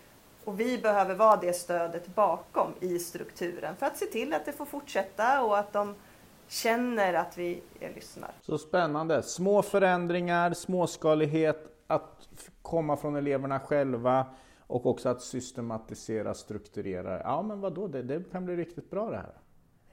Och 0.45 0.59
vi 0.59 0.77
behöver 0.77 1.15
vara 1.15 1.35
det 1.35 1.53
stödet 1.53 2.15
bakom 2.15 2.73
i 2.79 2.99
strukturen 2.99 3.75
för 3.75 3.85
att 3.85 3.97
se 3.97 4.05
till 4.05 4.33
att 4.33 4.45
det 4.45 4.51
får 4.51 4.65
fortsätta 4.65 5.43
och 5.43 5.57
att 5.57 5.73
de 5.73 5.95
känner 6.47 7.13
att 7.13 7.37
vi 7.37 7.61
lyssnar. 7.95 8.31
Så 8.41 8.57
spännande! 8.57 9.23
Små 9.23 9.61
förändringar, 9.61 10.53
småskalighet, 10.53 11.73
att 11.87 12.29
komma 12.61 12.97
från 12.97 13.15
eleverna 13.15 13.59
själva 13.59 14.25
och 14.67 14.85
också 14.85 15.09
att 15.09 15.21
systematisera, 15.21 16.33
strukturera. 16.33 17.19
Ja 17.19 17.41
men 17.41 17.61
vadå, 17.61 17.87
det, 17.87 18.03
det 18.03 18.31
kan 18.31 18.45
bli 18.45 18.55
riktigt 18.55 18.89
bra 18.89 19.09
det 19.09 19.17
här. 19.17 19.33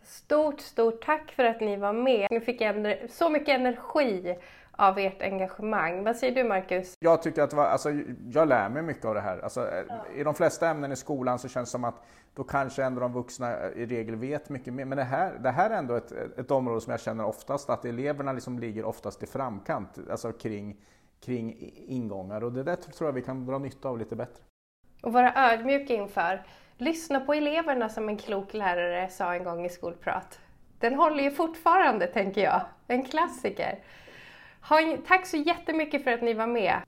Stort, 0.02 0.60
stort 0.60 1.04
tack 1.04 1.32
för 1.32 1.44
att 1.44 1.60
ni 1.60 1.76
var 1.76 1.92
med. 1.92 2.28
Nu 2.30 2.40
fick 2.40 2.60
jag 2.60 2.98
så 3.10 3.28
mycket 3.28 3.48
energi 3.48 4.36
av 4.80 4.98
ert 4.98 5.22
engagemang. 5.22 6.04
Vad 6.04 6.16
säger 6.16 6.34
du 6.34 6.48
Marcus? 6.48 6.94
Jag 7.00 7.22
tycker 7.22 7.42
att 7.42 7.54
alltså, 7.54 7.90
jag 8.32 8.48
lär 8.48 8.68
mig 8.68 8.82
mycket 8.82 9.04
av 9.04 9.14
det 9.14 9.20
här. 9.20 9.38
Alltså, 9.38 9.68
ja. 9.88 10.06
I 10.14 10.24
de 10.24 10.34
flesta 10.34 10.68
ämnen 10.68 10.92
i 10.92 10.96
skolan 10.96 11.38
så 11.38 11.48
känns 11.48 11.68
det 11.68 11.72
som 11.72 11.84
att 11.84 12.02
då 12.34 12.44
kanske 12.44 12.84
ändå 12.84 13.00
de 13.00 13.12
vuxna 13.12 13.70
i 13.70 13.86
regel 13.86 14.16
vet 14.16 14.48
mycket 14.48 14.74
mer. 14.74 14.84
Men 14.84 14.98
det 14.98 15.04
här, 15.04 15.32
det 15.40 15.50
här 15.50 15.70
är 15.70 15.74
ändå 15.74 15.94
ett, 15.94 16.12
ett 16.12 16.50
område 16.50 16.80
som 16.80 16.90
jag 16.90 17.00
känner 17.00 17.24
oftast 17.24 17.70
att 17.70 17.84
eleverna 17.84 18.32
liksom 18.32 18.58
ligger 18.58 18.84
oftast 18.84 19.22
i 19.22 19.26
framkant, 19.26 19.98
alltså 20.10 20.32
kring, 20.32 20.76
kring 21.24 21.72
ingångar. 21.86 22.44
Och 22.44 22.52
det 22.52 22.62
där 22.62 22.76
tror 22.76 23.08
jag 23.08 23.12
vi 23.12 23.22
kan 23.22 23.46
dra 23.46 23.58
nytta 23.58 23.88
av 23.88 23.98
lite 23.98 24.16
bättre. 24.16 24.44
Och 25.02 25.12
vara 25.12 25.32
ödmjuka 25.36 25.94
inför. 25.94 26.42
Lyssna 26.76 27.20
på 27.20 27.34
eleverna 27.34 27.88
som 27.88 28.08
en 28.08 28.16
klok 28.16 28.54
lärare 28.54 29.08
sa 29.08 29.34
en 29.34 29.44
gång 29.44 29.64
i 29.64 29.68
skolprat. 29.68 30.40
Den 30.78 30.94
håller 30.94 31.22
ju 31.22 31.30
fortfarande, 31.30 32.06
tänker 32.06 32.40
jag. 32.40 32.60
En 32.86 33.04
klassiker 33.04 33.78
tack 35.06 35.26
så 35.26 35.36
jättemycket 35.36 36.04
för 36.04 36.10
att 36.10 36.22
ni 36.22 36.34
var 36.34 36.46
med. 36.46 36.80